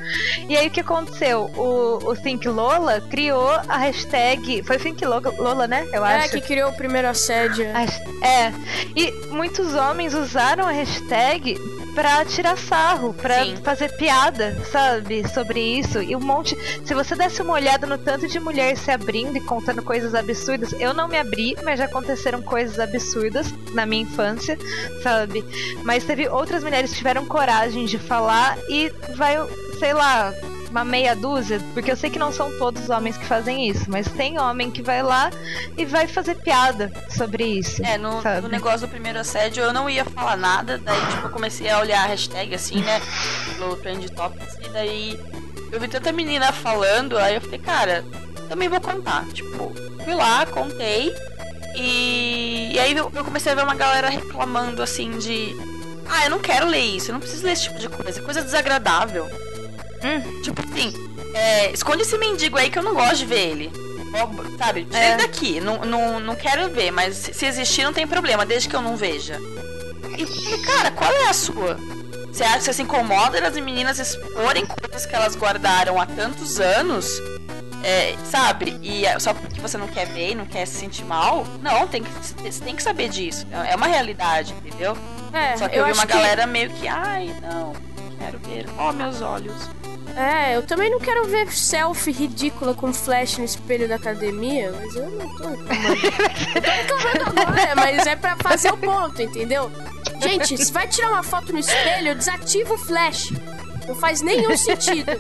E 0.49 0.57
aí 0.57 0.69
o 0.69 0.71
que 0.71 0.81
aconteceu? 0.81 1.51
O, 1.57 2.11
o 2.11 2.17
Think 2.17 2.49
Lola 2.49 3.01
criou 3.01 3.51
a 3.69 3.77
hashtag. 3.79 4.63
Foi 4.63 4.79
Think 4.79 5.05
Lola, 5.05 5.31
Lola 5.39 5.67
né? 5.67 5.87
Eu 5.93 6.05
É, 6.05 6.17
acho. 6.19 6.31
que 6.31 6.41
criou 6.41 6.71
o 6.71 6.73
primeiro 6.77 7.09
assédio. 7.09 7.67
As- 7.75 8.01
É, 8.23 8.53
e 8.97 9.13
muitos 9.31 9.75
homens 9.75 10.13
usaram 10.15 10.67
a 10.67 10.71
hashtag 10.73 11.57
pra 11.95 12.25
tirar 12.25 12.57
sarro, 12.57 13.13
pra 13.15 13.45
Sim. 13.45 13.57
fazer 13.57 13.93
piada, 13.97 14.57
sabe, 14.71 15.27
sobre 15.29 15.61
isso. 15.61 16.03
E 16.03 16.15
um 16.15 16.21
monte. 16.21 16.57
Se 16.85 16.95
você 16.95 17.15
desse 17.15 17.43
uma 17.43 17.55
olhada 17.55 17.87
no 17.87 17.99
tanto 17.99 18.27
de 18.27 18.39
mulher 18.39 18.77
se 18.77 18.91
abrindo 18.91 19.37
e 19.37 19.41
contando 19.41 19.83
coisas 19.83 20.15
absurdas, 20.15 20.73
eu 20.79 20.95
não 20.95 21.09
me 21.09 21.19
abri, 21.19 21.57
mas 21.65 21.79
já 21.79 21.87
aconteceram 21.87 22.43
coisas 22.43 22.79
absurdas 22.79 23.53
na 23.73 23.87
minha 23.87 24.03
infância, 24.03 24.59
sabe? 25.03 25.45
Mas 25.85 26.05
teve 26.05 26.29
outras 26.29 26.63
mulheres 26.63 26.91
que 26.91 26.99
tiveram 26.99 27.27
coragem 27.27 27.85
de 27.85 27.99
falar 27.99 28.57
e 28.69 28.93
vai, 29.17 29.37
sei 29.79 29.93
lá. 29.93 30.33
Uma 30.71 30.85
meia 30.85 31.17
dúzia, 31.17 31.61
porque 31.73 31.91
eu 31.91 31.97
sei 31.97 32.11
que 32.11 32.19
não 32.19 32.31
são 32.31 32.57
todos 32.59 32.83
os 32.83 32.91
homens 32.91 33.17
que 33.17 33.25
fazem 33.25 33.69
isso, 33.69 33.87
mas 33.89 34.07
tem 34.07 34.39
homem 34.39 34.71
que 34.71 34.83
vai 34.83 35.03
lá 35.03 35.31
e 35.77 35.85
vai 35.85 36.07
fazer 36.07 36.35
piada 36.35 36.93
sobre 37.09 37.45
isso. 37.45 37.83
É, 37.85 37.97
no, 37.97 38.21
no 38.43 38.49
negócio 38.49 38.87
do 38.87 38.91
primeiro 38.91 39.19
assédio 39.19 39.63
eu 39.63 39.73
não 39.73 39.89
ia 39.89 40.05
falar 40.05 40.37
nada, 40.37 40.79
daí 40.79 41.01
tipo, 41.07 41.27
eu 41.27 41.31
comecei 41.31 41.71
a 41.71 41.79
olhar 41.81 42.05
a 42.05 42.07
hashtag 42.07 42.55
assim, 42.55 42.83
né? 42.83 43.01
No 43.59 43.77
Trend 43.77 44.11
Topics, 44.11 44.57
e 44.63 44.69
daí 44.69 45.21
eu 45.73 45.81
vi 45.81 45.89
tanta 45.89 46.13
menina 46.13 46.53
falando, 46.53 47.17
aí 47.17 47.35
eu 47.35 47.41
falei, 47.41 47.59
cara, 47.59 48.05
também 48.49 48.69
vou 48.69 48.81
contar. 48.81 49.25
Tipo, 49.33 49.73
fui 50.05 50.15
lá, 50.15 50.45
contei, 50.47 51.15
e, 51.75 52.73
e 52.73 52.79
aí 52.79 52.97
eu, 52.97 53.11
eu 53.15 53.25
comecei 53.25 53.53
a 53.53 53.55
ver 53.55 53.65
uma 53.65 53.75
galera 53.75 54.09
reclamando 54.09 54.83
assim 54.83 55.17
de. 55.19 55.55
Ah, 56.11 56.25
eu 56.25 56.31
não 56.31 56.39
quero 56.39 56.67
ler 56.67 56.81
isso, 56.81 57.11
eu 57.11 57.13
não 57.13 57.21
preciso 57.21 57.45
ler 57.45 57.53
esse 57.53 57.65
tipo 57.65 57.79
de 57.79 57.89
coisa, 57.89 58.23
coisa 58.23 58.43
desagradável. 58.43 59.29
Hum. 60.05 60.43
Tipo 60.43 60.63
assim, 60.63 60.93
é, 61.35 61.73
esconde 61.73 62.03
esse 62.03 62.17
mendigo 62.19 62.57
aí 62.59 62.71
que 62.71 62.79
eu 62.79 62.83
não 62.83 62.95
gosto 62.95 63.17
de 63.19 63.27
ver 63.27 63.49
ele. 63.51 63.73
Sabe, 64.59 64.85
tira 64.87 64.99
É. 64.99 65.17
daqui. 65.17 65.61
Não, 65.61 65.79
não, 65.85 66.19
não 66.21 66.35
quero 66.35 66.69
ver, 66.71 66.91
mas 66.91 67.15
se 67.17 67.45
existir 67.47 67.85
não 67.85 67.93
tem 67.93 68.07
problema, 68.07 68.47
desde 68.47 68.69
que 68.69 68.75
eu 68.77 68.81
não 68.83 68.97
veja. 68.97 69.39
E, 70.17 70.59
cara, 70.65 70.91
qual 70.91 71.13
é 71.13 71.29
a 71.29 71.33
sua? 71.33 71.77
Você 72.33 72.43
acha 72.43 72.59
que 72.59 72.65
você 72.65 72.73
se 72.73 72.83
incomoda 72.83 73.41
das 73.41 73.55
meninas 73.55 73.99
exporem 73.99 74.65
coisas 74.65 75.05
que 75.07 75.15
elas 75.15 75.37
guardaram 75.37 76.01
há 76.01 76.07
tantos 76.07 76.59
anos? 76.59 77.21
É, 77.85 78.17
sabe? 78.25 78.77
E 78.83 79.05
é 79.07 79.19
só 79.21 79.33
porque 79.33 79.61
você 79.61 79.79
não 79.79 79.87
quer 79.87 80.07
ver 80.09 80.33
e 80.33 80.35
não 80.35 80.47
quer 80.47 80.67
se 80.67 80.75
sentir 80.75 81.05
mal? 81.05 81.47
Não, 81.63 81.87
tem 81.87 82.03
que, 82.03 82.11
você 82.43 82.65
tem 82.65 82.75
que 82.75 82.83
saber 82.83 83.09
disso. 83.09 83.47
É 83.71 83.77
uma 83.77 83.87
realidade, 83.87 84.53
entendeu? 84.65 84.97
É, 85.33 85.57
Só 85.57 85.69
que 85.69 85.77
eu 85.77 85.81
eu, 85.81 85.87
vi 85.87 85.93
uma 85.93 86.07
que- 86.07 86.13
galera 86.13 86.47
meio 86.47 86.71
que, 86.71 86.89
ai, 86.89 87.33
não, 87.43 87.73
quero 88.19 88.39
ver. 88.39 88.67
Ó, 88.77 88.93
meus 88.93 89.21
olhos. 89.21 89.71
É, 90.17 90.57
eu 90.57 90.63
também 90.63 90.91
não 90.91 90.99
quero 90.99 91.25
ver 91.27 91.53
selfie 91.53 92.11
ridícula 92.11 92.75
com 92.75 92.93
flash 92.93 93.39
no 93.39 93.45
espelho 93.45 93.89
da 93.89 93.95
academia, 93.95 94.73
mas 94.73 94.97
eu 94.97 95.09
não 95.11 95.29
tô 95.37 95.49
reclamando. 95.49 96.01
eu 96.55 96.63
tô 96.63 96.71
reclamando 96.71 97.41
agora, 97.41 97.75
mas 97.77 98.07
é 98.07 98.17
pra 98.17 98.37
fazer 98.37 98.73
o 98.73 98.77
ponto, 98.77 99.23
entendeu? 99.23 99.71
Gente, 100.21 100.59
se 100.59 100.73
vai 100.73 100.89
tirar 100.89 101.13
uma 101.13 101.23
foto 101.23 101.53
no 101.53 101.59
espelho, 101.59 102.15
desativa 102.15 102.75
o 102.75 102.79
flash. 102.79 103.33
Não 103.87 103.95
faz 103.95 104.21
nenhum 104.21 104.57
sentido. 104.57 105.13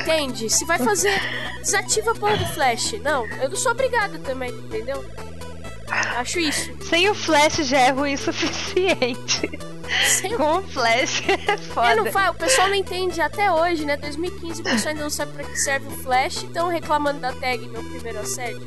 Entende? 0.00 0.48
Se 0.48 0.64
vai 0.64 0.78
fazer, 0.78 1.20
desativa 1.60 2.12
a 2.12 2.14
porra 2.14 2.38
do 2.38 2.46
flash. 2.46 2.92
Não, 3.02 3.26
eu 3.26 3.50
não 3.50 3.56
sou 3.56 3.72
obrigada 3.72 4.18
também, 4.20 4.50
entendeu? 4.50 5.04
Acho 6.16 6.40
isso. 6.40 6.70
Sem 6.88 7.08
o 7.10 7.14
Flash 7.14 7.56
já 7.68 7.78
é 7.78 7.90
ruim 7.90 8.14
o 8.14 8.18
suficiente. 8.18 9.50
Sem 10.06 10.34
o- 10.34 10.38
Com 10.38 10.62
Flash 10.62 11.22
é 11.28 11.56
foda. 11.58 11.94
não 11.96 12.30
o 12.30 12.34
pessoal 12.34 12.68
não 12.68 12.74
entende 12.74 13.20
até 13.20 13.50
hoje, 13.50 13.84
né? 13.84 13.96
2015 13.96 14.60
o 14.60 14.64
pessoal 14.64 14.90
ainda 14.90 15.02
não 15.02 15.10
sabe 15.10 15.32
pra 15.32 15.44
que 15.44 15.56
serve 15.56 15.86
o 15.88 15.90
Flash, 15.90 16.42
estão 16.42 16.68
reclamando 16.68 17.20
da 17.20 17.32
tag 17.32 17.66
meu 17.68 17.82
primeiro 17.82 18.20
assédio. 18.20 18.62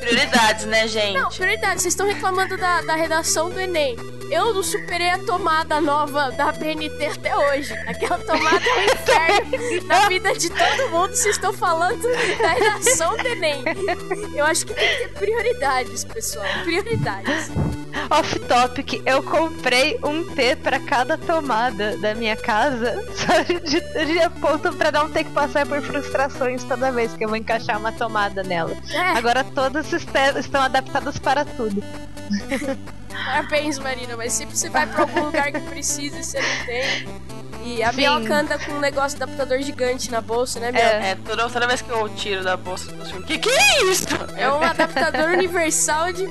Prioridades, 0.00 0.64
né, 0.64 0.86
gente? 0.88 1.18
Não, 1.18 1.28
prioridade, 1.28 1.82
vocês 1.82 1.92
estão 1.92 2.06
reclamando 2.06 2.56
da, 2.56 2.80
da 2.82 2.94
redação 2.94 3.50
do 3.50 3.60
Enem. 3.60 3.96
Eu 4.30 4.52
não 4.54 4.62
superei 4.62 5.08
a 5.08 5.18
tomada 5.18 5.80
nova 5.80 6.30
da 6.32 6.52
BNT 6.52 7.06
até 7.06 7.34
hoje. 7.36 7.72
Aquela 7.86 8.18
tomada 8.18 8.60
é 8.62 8.74
um 8.78 8.84
inferno 8.84 9.86
na 9.86 10.08
vida 10.08 10.32
de 10.34 10.50
todo 10.50 10.90
mundo. 10.90 11.10
Vocês 11.14 11.34
estão 11.36 11.52
falando 11.52 12.02
da 12.40 12.48
redação 12.48 13.16
do 13.16 13.26
Enem. 13.26 13.64
Eu 14.34 14.44
acho 14.44 14.66
que 14.66 14.74
tem 14.74 14.88
que 14.88 14.96
ter 15.08 15.08
prioridades, 15.18 16.04
pessoal. 16.04 16.46
Prioridades. 16.64 17.50
Off 18.10 18.38
topic, 18.40 19.02
eu 19.04 19.22
comprei 19.22 19.98
um 20.04 20.24
T 20.34 20.56
pra 20.56 20.78
cada 20.80 21.16
tomada 21.18 21.96
da 21.98 22.14
minha 22.14 22.36
casa, 22.36 23.04
sabe? 23.14 23.60
De, 23.60 23.80
de 23.80 24.30
ponto 24.40 24.72
pra 24.76 24.90
não 24.90 25.10
ter 25.10 25.24
que 25.24 25.30
passar 25.30 25.66
por 25.66 25.80
frustrações 25.82 26.64
toda 26.64 26.90
vez 26.92 27.12
que 27.14 27.24
eu 27.24 27.28
vou 27.28 27.36
encaixar 27.36 27.78
uma 27.78 27.92
tomada 27.92 28.42
nela. 28.42 28.76
É, 28.90 29.00
Agora 29.18 29.44
todas 29.44 29.92
estão 29.92 30.60
adaptadas 30.62 31.18
para 31.18 31.44
tudo. 31.44 31.82
parabéns, 33.10 33.78
Marina. 33.78 34.16
Mas 34.16 34.32
sempre 34.32 34.56
você 34.56 34.68
vai 34.68 34.86
pra 34.86 35.02
algum 35.02 35.24
lugar 35.24 35.52
que 35.52 35.60
precisa 35.60 36.18
e 36.18 36.24
você 36.24 36.40
não 36.40 36.66
tem. 36.66 37.37
E 37.64 37.82
a 37.82 37.90
Sim. 37.90 37.96
Bianca 37.96 38.34
anda 38.36 38.58
com 38.58 38.72
um 38.72 38.78
negócio 38.80 39.18
de 39.18 39.22
adaptador 39.24 39.60
gigante 39.60 40.10
na 40.10 40.20
bolsa, 40.20 40.58
né, 40.60 40.72
Bianca? 40.72 40.86
É, 40.86 41.14
toda, 41.16 41.48
toda 41.48 41.66
vez 41.66 41.82
que 41.82 41.90
eu 41.90 42.08
tiro 42.10 42.42
da 42.42 42.56
bolsa, 42.56 42.90
eu 42.90 42.96
tô 42.96 43.02
assim, 43.02 43.22
que 43.22 43.38
que 43.38 43.48
é 43.50 43.84
isso? 43.90 44.06
É 44.36 44.50
um 44.50 44.62
adaptador 44.62 45.28
universal 45.30 46.12
de 46.12 46.26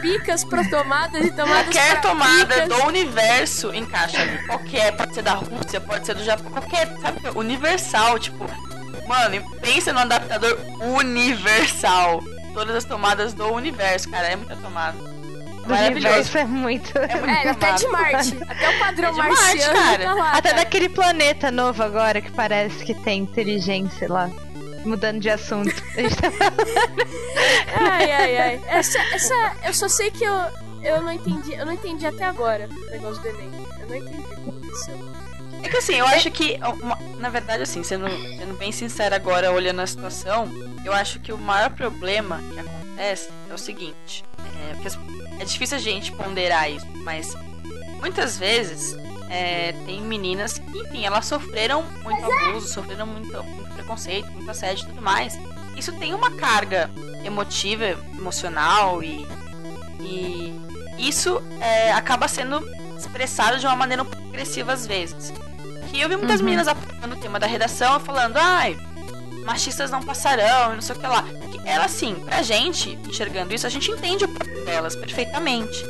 picas 0.00 0.44
pra 0.44 0.68
tomadas 0.68 1.24
e 1.24 1.30
tomadas 1.30 1.74
Qualquer 1.74 2.00
tomada 2.00 2.54
picas. 2.54 2.68
do 2.68 2.86
universo 2.86 3.74
encaixa 3.74 4.20
ali. 4.20 4.46
Qualquer, 4.46 4.96
pode 4.96 5.14
ser 5.14 5.22
da 5.22 5.34
Rússia, 5.34 5.80
pode 5.80 6.04
ser 6.04 6.14
do 6.14 6.24
Japão, 6.24 6.50
qualquer, 6.50 6.88
sabe? 7.00 7.20
Universal, 7.34 8.18
tipo. 8.18 8.44
Mano, 9.06 9.42
pensa 9.60 9.92
no 9.92 10.00
adaptador 10.00 10.58
universal. 10.80 12.22
Todas 12.52 12.76
as 12.76 12.84
tomadas 12.84 13.32
do 13.32 13.46
universo, 13.52 14.10
cara, 14.10 14.28
é 14.28 14.36
muita 14.36 14.56
tomada. 14.56 15.11
Do 15.62 15.68
Maravilhoso. 15.68 16.06
universo 16.08 16.38
é 16.38 16.44
muito. 16.44 16.98
É 16.98 17.16
muito 17.16 17.30
É, 17.46 17.48
até 17.50 17.72
de. 17.72 17.86
Marte. 17.88 18.38
Até 18.48 18.68
o 18.70 18.78
padrão 18.78 19.08
É 19.08 19.12
de 19.12 19.18
Marte, 19.18 19.30
marciano 19.34 19.74
cara. 19.78 20.04
tá 20.04 20.14
lá. 20.14 20.30
Até 20.32 20.50
cara. 20.50 20.64
daquele 20.64 20.88
planeta 20.88 21.50
novo 21.50 21.82
agora 21.82 22.20
que 22.20 22.30
parece 22.32 22.84
que 22.84 22.94
tem 22.94 23.20
inteligência 23.20 24.08
lá. 24.12 24.28
Mudando 24.84 25.20
de 25.20 25.30
assunto. 25.30 25.70
A 25.96 26.00
gente 26.00 26.16
tá 26.16 26.28
Ai, 27.78 28.10
ai, 28.12 28.36
ai. 28.36 28.60
Essa, 28.66 28.98
essa, 29.14 29.52
eu 29.64 29.72
só 29.72 29.88
sei 29.88 30.10
que 30.10 30.24
eu, 30.24 30.34
eu 30.82 31.02
não 31.02 31.12
entendi. 31.12 31.54
Eu 31.54 31.64
não 31.66 31.72
entendi 31.72 32.06
até 32.06 32.24
agora 32.24 32.68
o 32.70 32.90
negócio 32.90 33.22
do 33.22 33.28
Enem. 33.28 33.50
Eu 33.80 33.86
não 33.88 33.96
entendi 33.96 34.18
o 34.18 34.24
que 34.24 34.34
aconteceu. 34.34 35.12
É 35.62 35.68
que 35.68 35.76
assim, 35.76 35.94
eu 35.94 36.06
acho 36.06 36.28
que, 36.32 36.58
uma- 36.82 36.98
na 37.18 37.28
verdade, 37.30 37.62
assim, 37.62 37.84
sendo, 37.84 38.08
sendo 38.08 38.54
bem 38.58 38.72
sincera 38.72 39.14
agora, 39.14 39.52
olhando 39.52 39.80
a 39.80 39.86
situação, 39.86 40.48
eu 40.84 40.92
acho 40.92 41.20
que 41.20 41.32
o 41.32 41.38
maior 41.38 41.70
problema 41.70 42.40
que 42.52 42.58
acontece 42.58 43.28
é 43.48 43.54
o 43.54 43.58
seguinte: 43.58 44.24
é, 44.70 44.74
porque 44.74 44.88
é 45.40 45.44
difícil 45.44 45.76
a 45.76 45.80
gente 45.80 46.12
ponderar 46.12 46.70
isso, 46.70 46.86
mas 47.04 47.34
muitas 48.00 48.36
vezes 48.38 48.96
é, 49.28 49.72
tem 49.86 50.00
meninas 50.02 50.58
que, 50.58 50.78
enfim, 50.78 51.04
elas 51.04 51.26
sofreram 51.26 51.82
muito 52.04 52.24
abuso, 52.24 52.68
sofreram 52.68 53.06
muito, 53.06 53.42
muito 53.44 53.70
preconceito, 53.74 54.30
muito 54.32 54.50
assédio 54.50 54.84
e 54.84 54.86
tudo 54.88 55.02
mais. 55.02 55.38
Isso 55.76 55.92
tem 55.92 56.12
uma 56.14 56.30
carga 56.32 56.90
emotiva, 57.24 57.84
emocional 58.16 59.02
e, 59.02 59.26
e 60.00 60.60
isso 60.98 61.42
é, 61.60 61.92
acaba 61.92 62.28
sendo 62.28 62.60
expressado 62.96 63.58
de 63.58 63.66
uma 63.66 63.74
maneira 63.76 64.02
um 64.02 64.06
pouco 64.06 64.28
agressiva 64.28 64.72
às 64.72 64.86
vezes. 64.86 65.32
Que 65.90 66.00
eu 66.00 66.08
vi 66.08 66.16
muitas 66.16 66.40
Uhum. 66.40 66.44
meninas 66.46 66.68
apontando 66.68 67.14
o 67.14 67.18
tema 67.18 67.38
da 67.38 67.46
redação 67.46 67.98
falando, 68.00 68.36
ai, 68.36 68.78
machistas 69.42 69.90
não 69.90 70.02
passarão 70.02 70.72
e 70.72 70.74
não 70.76 70.82
sei 70.82 70.96
o 70.96 70.98
que 70.98 71.06
lá. 71.06 71.24
Ela, 71.64 71.84
assim, 71.84 72.14
pra 72.14 72.42
gente, 72.42 72.98
enxergando 73.08 73.54
isso, 73.54 73.66
a 73.66 73.70
gente 73.70 73.90
entende 73.90 74.24
o 74.24 74.28
ponto 74.28 74.64
delas 74.64 74.96
perfeitamente. 74.96 75.84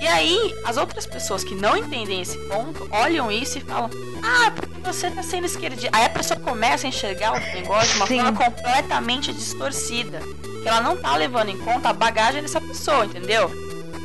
E 0.00 0.06
aí, 0.06 0.54
as 0.64 0.76
outras 0.76 1.06
pessoas 1.06 1.44
que 1.44 1.54
não 1.54 1.76
entendem 1.76 2.20
esse 2.20 2.36
ponto, 2.48 2.88
olham 2.90 3.30
isso 3.30 3.58
e 3.58 3.60
falam, 3.60 3.90
ah, 4.22 4.50
porque 4.50 4.80
você 4.80 5.10
tá 5.10 5.22
sendo 5.22 5.46
esquerdista. 5.46 5.90
Aí 5.92 6.04
a 6.04 6.10
pessoa 6.10 6.38
começa 6.40 6.86
a 6.86 6.88
enxergar 6.88 7.32
o 7.32 7.40
negócio 7.54 7.90
de 7.90 7.96
uma 7.96 8.06
Sim. 8.06 8.16
forma 8.16 8.44
completamente 8.44 9.32
distorcida. 9.32 10.20
Que 10.62 10.68
ela 10.68 10.80
não 10.80 10.96
tá 10.96 11.16
levando 11.16 11.50
em 11.50 11.58
conta 11.58 11.90
a 11.90 11.92
bagagem 11.92 12.42
dessa 12.42 12.60
pessoa, 12.60 13.04
entendeu? 13.04 13.50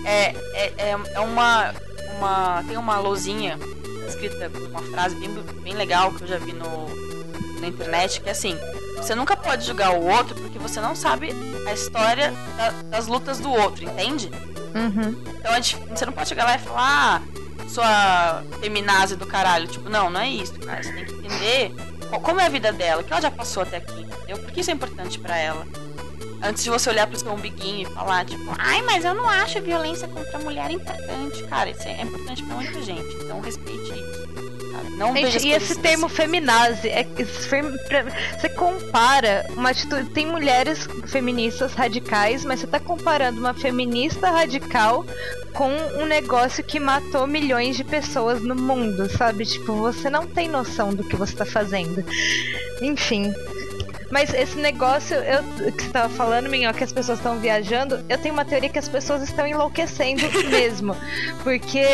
É, 0.05 0.35
é, 0.53 0.73
é, 0.77 0.95
é 1.13 1.19
uma, 1.19 1.73
uma. 2.17 2.63
Tem 2.67 2.77
uma 2.77 2.99
lousinha 2.99 3.57
escrita 4.07 4.49
com 4.49 4.59
uma 4.59 4.81
frase 4.83 5.15
bem, 5.15 5.29
bem 5.61 5.73
legal 5.73 6.11
que 6.13 6.23
eu 6.23 6.27
já 6.27 6.37
vi 6.37 6.53
no, 6.53 6.87
na 7.61 7.67
internet, 7.67 8.21
que 8.21 8.29
é 8.29 8.31
assim, 8.31 8.57
você 8.97 9.13
nunca 9.15 9.35
pode 9.35 9.65
julgar 9.65 9.91
o 9.93 10.05
outro 10.05 10.35
porque 10.35 10.57
você 10.59 10.79
não 10.81 10.95
sabe 10.95 11.29
a 11.67 11.73
história 11.73 12.31
da- 12.57 12.71
das 12.89 13.07
lutas 13.07 13.39
do 13.39 13.51
outro, 13.51 13.83
entende? 13.83 14.29
Uhum. 14.75 15.21
Então 15.39 15.51
a 15.51 15.55
gente- 15.55 15.77
você 15.89 16.05
não 16.05 16.13
pode 16.13 16.29
chegar 16.29 16.45
lá 16.45 16.55
e 16.55 16.59
falar, 16.59 16.81
ah, 16.81 17.21
sua 17.67 18.43
feminazi 18.59 19.15
do 19.15 19.25
caralho. 19.25 19.67
Tipo, 19.67 19.89
não, 19.89 20.09
não 20.09 20.19
é 20.19 20.29
isso, 20.29 20.53
cara. 20.59 20.81
Você 20.83 20.91
tem 20.91 21.05
que 21.05 21.13
entender 21.13 21.75
qual- 22.09 22.21
como 22.21 22.39
é 22.41 22.45
a 22.45 22.49
vida 22.49 22.71
dela, 22.71 23.01
o 23.01 23.03
que 23.05 23.11
ela 23.11 23.21
já 23.21 23.31
passou 23.31 23.63
até 23.63 23.77
aqui, 23.77 24.01
entendeu? 24.01 24.37
Por 24.39 24.51
que 24.51 24.61
isso 24.61 24.71
é 24.71 24.73
importante 24.73 25.19
pra 25.19 25.37
ela? 25.37 25.65
Antes 26.41 26.63
de 26.63 26.69
você 26.69 26.89
olhar 26.89 27.05
pro 27.05 27.19
seu 27.19 27.31
umbiguinho 27.33 27.87
e 27.89 27.93
falar, 27.93 28.23
tipo, 28.25 28.53
ai, 28.57 28.81
mas 28.83 29.03
eu 29.03 29.13
não 29.13 29.27
acho 29.27 29.61
violência 29.61 30.07
contra 30.07 30.37
a 30.37 30.41
mulher 30.41 30.71
importante. 30.71 31.43
Cara, 31.43 31.69
isso 31.69 31.83
é 31.87 32.01
importante 32.01 32.43
pra 32.43 32.55
muita 32.55 32.81
gente. 32.81 33.13
Então 33.23 33.41
respeite 33.41 33.91
isso. 33.91 34.48
Não 34.97 35.15
Gente, 35.15 35.47
e 35.47 35.51
esse 35.51 35.77
termo 35.79 36.05
assim. 36.07 36.15
feminazi, 36.15 36.87
é, 36.89 37.05
esse 37.17 37.47
fem- 37.47 37.77
pra- 37.87 38.05
você 38.39 38.49
compara 38.49 39.45
uma 39.55 39.69
atitude. 39.69 40.09
Tem 40.09 40.25
mulheres 40.25 40.87
feministas 41.07 41.73
radicais, 41.73 42.43
mas 42.45 42.59
você 42.61 42.67
tá 42.67 42.79
comparando 42.79 43.39
uma 43.39 43.53
feminista 43.53 44.29
radical 44.29 45.05
com 45.53 45.69
um 46.01 46.05
negócio 46.05 46.63
que 46.63 46.79
matou 46.79 47.25
milhões 47.27 47.75
de 47.75 47.83
pessoas 47.83 48.41
no 48.41 48.55
mundo, 48.55 49.09
sabe? 49.17 49.45
Tipo, 49.45 49.73
você 49.73 50.09
não 50.09 50.25
tem 50.27 50.47
noção 50.47 50.89
do 50.93 51.03
que 51.03 51.15
você 51.15 51.35
tá 51.35 51.45
fazendo. 51.45 52.03
Enfim. 52.81 53.33
Mas 54.11 54.33
esse 54.33 54.57
negócio 54.57 55.15
eu, 55.17 55.71
que 55.71 55.83
você 55.83 55.89
tava 55.89 56.09
falando, 56.09 56.49
Minho, 56.49 56.73
que 56.73 56.83
as 56.83 56.91
pessoas 56.91 57.19
estão 57.19 57.39
viajando, 57.39 58.03
eu 58.09 58.17
tenho 58.17 58.33
uma 58.33 58.43
teoria 58.45 58.69
que 58.69 58.79
as 58.79 58.89
pessoas 58.89 59.21
estão 59.21 59.45
enlouquecendo 59.45 60.21
mesmo. 60.49 60.95
Porque 61.43 61.85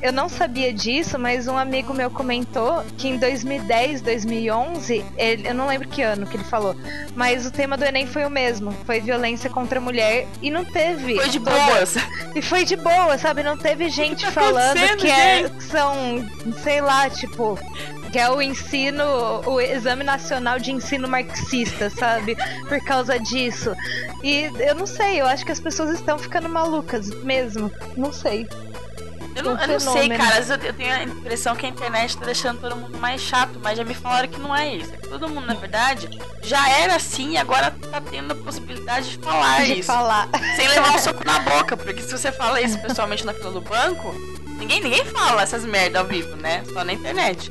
eu 0.00 0.12
não 0.12 0.28
sabia 0.28 0.72
disso, 0.72 1.18
mas 1.18 1.46
um 1.46 1.56
amigo 1.56 1.94
meu 1.94 2.10
comentou 2.10 2.82
que 2.98 3.08
em 3.08 3.16
2010, 3.16 4.00
2011, 4.02 5.04
ele, 5.16 5.48
eu 5.48 5.54
não 5.54 5.66
lembro 5.66 5.88
que 5.88 6.02
ano 6.02 6.26
que 6.26 6.36
ele 6.36 6.44
falou, 6.44 6.74
mas 7.14 7.46
o 7.46 7.50
tema 7.50 7.76
do 7.76 7.84
Enem 7.84 8.06
foi 8.06 8.24
o 8.24 8.30
mesmo. 8.30 8.72
Foi 8.84 9.00
violência 9.00 9.48
contra 9.48 9.78
a 9.78 9.82
mulher 9.82 10.26
e 10.40 10.50
não 10.50 10.64
teve. 10.64 11.14
Foi 11.16 11.28
de 11.28 11.38
toda- 11.38 11.58
boas. 11.66 11.94
E 12.34 12.42
foi 12.42 12.64
de 12.64 12.76
boa, 12.76 13.16
sabe? 13.18 13.42
Não 13.42 13.56
teve 13.56 13.88
gente 13.88 14.24
tá 14.24 14.32
falando 14.32 14.96
que 14.96 15.08
é, 15.08 15.48
que 15.48 15.62
são, 15.64 15.94
sei 16.62 16.80
lá, 16.80 17.08
tipo, 17.10 17.58
que 18.12 18.18
é 18.18 18.30
o 18.30 18.42
ensino, 18.42 19.40
o 19.46 19.58
exame 19.58 20.04
nacional 20.04 20.58
de 20.58 20.70
ensino 20.70 21.08
marxista, 21.08 21.88
sabe? 21.88 22.36
Por 22.68 22.78
causa 22.84 23.18
disso. 23.18 23.74
E 24.22 24.50
eu 24.60 24.74
não 24.74 24.86
sei, 24.86 25.18
eu 25.18 25.26
acho 25.26 25.46
que 25.46 25.50
as 25.50 25.58
pessoas 25.58 25.98
estão 25.98 26.18
ficando 26.18 26.46
malucas 26.46 27.08
mesmo. 27.22 27.72
Não 27.96 28.12
sei. 28.12 28.46
Eu 29.34 29.44
não, 29.44 29.54
um 29.54 29.58
eu 29.58 29.80
não 29.80 29.80
sei, 29.80 30.10
cara. 30.10 30.44
Eu 30.62 30.74
tenho 30.74 30.92
a 30.92 31.02
impressão 31.04 31.56
que 31.56 31.64
a 31.64 31.68
internet 31.70 32.18
tá 32.18 32.26
deixando 32.26 32.60
todo 32.60 32.76
mundo 32.76 32.98
mais 32.98 33.22
chato, 33.22 33.58
mas 33.62 33.78
já 33.78 33.84
me 33.84 33.94
falaram 33.94 34.28
que 34.28 34.38
não 34.38 34.54
é 34.54 34.74
isso. 34.74 34.92
É 34.92 35.06
todo 35.06 35.26
mundo, 35.26 35.46
na 35.46 35.54
verdade, 35.54 36.10
já 36.42 36.68
era 36.68 36.96
assim 36.96 37.30
e 37.30 37.36
agora 37.38 37.70
tá 37.90 37.98
tendo 37.98 38.32
a 38.32 38.36
possibilidade 38.36 39.16
de 39.16 39.24
falar 39.24 39.64
de 39.64 39.80
isso. 39.80 39.84
falar. 39.84 40.28
Sem 40.54 40.68
levar 40.68 40.94
um 40.94 40.98
soco 41.00 41.24
na 41.24 41.38
boca, 41.38 41.78
porque 41.78 42.02
se 42.02 42.12
você 42.12 42.30
fala 42.30 42.60
isso 42.60 42.78
pessoalmente 42.78 43.24
na 43.24 43.32
fila 43.32 43.52
do 43.52 43.62
banco, 43.62 44.14
ninguém, 44.58 44.82
ninguém 44.82 45.04
fala 45.06 45.40
essas 45.40 45.64
merda 45.64 46.00
ao 46.00 46.04
vivo, 46.04 46.36
né? 46.36 46.62
Só 46.74 46.84
na 46.84 46.92
internet. 46.92 47.50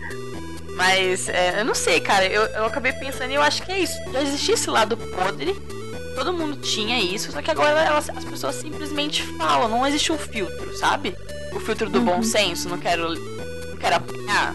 Mas 0.76 1.30
é, 1.30 1.60
eu 1.60 1.66
não 1.66 1.76
sei, 1.76 2.00
cara. 2.00 2.26
Eu, 2.26 2.44
eu 2.44 2.66
acabei 2.66 2.92
pensando 2.94 3.32
e 3.32 3.36
eu 3.36 3.42
acho 3.42 3.64
que 3.64 3.72
é 3.72 3.80
isso. 3.80 3.98
Já 4.12 4.22
existia 4.22 4.54
esse 4.54 4.70
lado 4.70 4.98
podre. 4.98 5.56
Todo 6.16 6.34
mundo 6.34 6.58
tinha 6.58 7.00
isso, 7.00 7.32
só 7.32 7.42
que 7.42 7.50
agora 7.50 7.82
elas, 7.82 8.10
as 8.10 8.26
pessoas 8.26 8.56
simplesmente 8.56 9.24
falam, 9.38 9.70
não 9.70 9.88
existe 9.88 10.12
um 10.12 10.18
filtro, 10.18 10.76
sabe? 10.78 11.16
O 11.54 11.60
filtro 11.60 11.90
do 11.90 12.02
bom 12.02 12.22
senso, 12.22 12.68
não 12.70 12.78
quero. 12.78 13.16
não 13.16 13.78
quero 13.78 13.96
apanhar. 13.96 14.54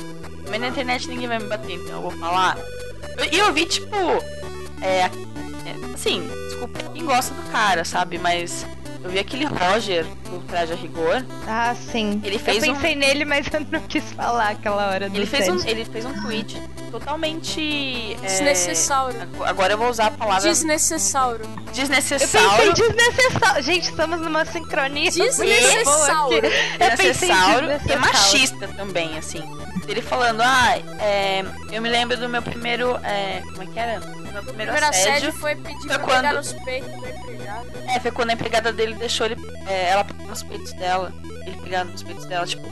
Mas 0.49 0.61
na 0.61 0.69
internet 0.69 1.09
ninguém 1.09 1.27
vai 1.27 1.39
me 1.39 1.47
bater, 1.47 1.73
então 1.73 1.97
eu 1.97 2.03
vou 2.03 2.11
falar. 2.13 2.57
E 3.33 3.39
eu, 3.39 3.53
vi, 3.53 3.65
tipo. 3.65 3.97
É, 4.83 5.01
é, 5.01 5.11
assim, 5.95 6.29
desculpa 6.49 6.79
quem 6.93 7.05
gosta 7.05 7.35
do 7.35 7.43
cara, 7.51 7.85
sabe? 7.85 8.19
Mas 8.19 8.67
Eu 9.03 9.11
vi 9.11 9.19
aquele 9.19 9.45
Roger 9.45 10.05
do 10.25 10.41
Traje 10.47 10.73
a 10.73 10.77
Rigor. 10.77 11.25
Ah, 11.47 11.75
sim. 11.75 12.21
Ele 12.25 12.39
fez 12.39 12.63
eu 12.63 12.75
pensei 12.75 12.95
nele, 12.95 13.25
mas 13.25 13.47
eu 13.53 13.61
não 13.71 13.81
quis 13.83 14.05
falar 14.13 14.51
aquela 14.51 14.89
hora 14.89 15.09
do 15.09 15.17
Ele 15.17 15.27
fez, 15.27 15.49
um, 15.49 15.65
ele 15.67 15.85
fez 15.85 16.05
um 16.05 16.13
tweet 16.23 16.61
totalmente. 16.91 18.17
é, 18.23 18.27
Desnecessário. 18.27 19.17
Agora 19.45 19.75
eu 19.75 19.79
vou 19.79 19.89
usar 19.89 20.07
a 20.07 20.11
palavra 20.11 20.49
Desnecessário. 20.49 21.45
Eu 21.45 21.73
desnecessário. 21.73 22.73
pensei 22.75 22.89
desnecessário. 22.89 23.63
Gente, 23.63 23.91
estamos 23.91 24.21
numa 24.21 24.45
sincronia. 24.45 25.11
Desnecessário. 25.11 26.35
Eu 26.35 26.41
desnecessário 26.43 27.71
e 27.71 27.79
desnecessário. 27.79 28.01
machista 28.01 28.69
também, 28.69 29.17
assim. 29.19 29.43
Ele 29.89 30.03
falando, 30.03 30.41
ah, 30.43 30.77
é, 31.01 31.45
eu 31.71 31.81
me 31.81 31.89
lembro 31.89 32.17
do 32.17 32.29
meu 32.29 32.43
primeiro. 32.43 32.97
É, 33.05 33.41
como 33.53 33.63
é 33.63 33.67
que 33.67 33.79
era? 33.79 34.01
Meu 34.01 34.43
O 34.43 34.45
primeiro 34.45 34.73
primeiro 34.73 34.87
assédio 34.87 35.11
assédio. 35.29 35.33
foi 35.35 35.55
pedir 35.57 35.79
Foi 35.79 35.89
pra 35.89 35.99
quando- 36.01 36.17
pegar 36.23 36.33
nos 36.35 36.53
peitos 36.53 36.91
do 36.91 37.07
empregado. 37.09 37.67
É, 37.89 38.01
foi 38.01 38.11
quando 38.11 38.31
a 38.31 38.33
empregada 38.33 38.73
dele 38.73 38.95
deixou 38.95 39.27
ele, 39.27 39.37
é, 39.67 39.91
ela 39.91 40.05
pegar 40.05 40.25
nos 40.25 40.43
peitos 40.43 40.73
dela. 40.75 41.13
Ele 41.47 41.57
pegar 41.63 41.85
nos 41.85 42.03
peitos 42.03 42.27
dela, 42.27 42.45
tipo. 42.47 42.67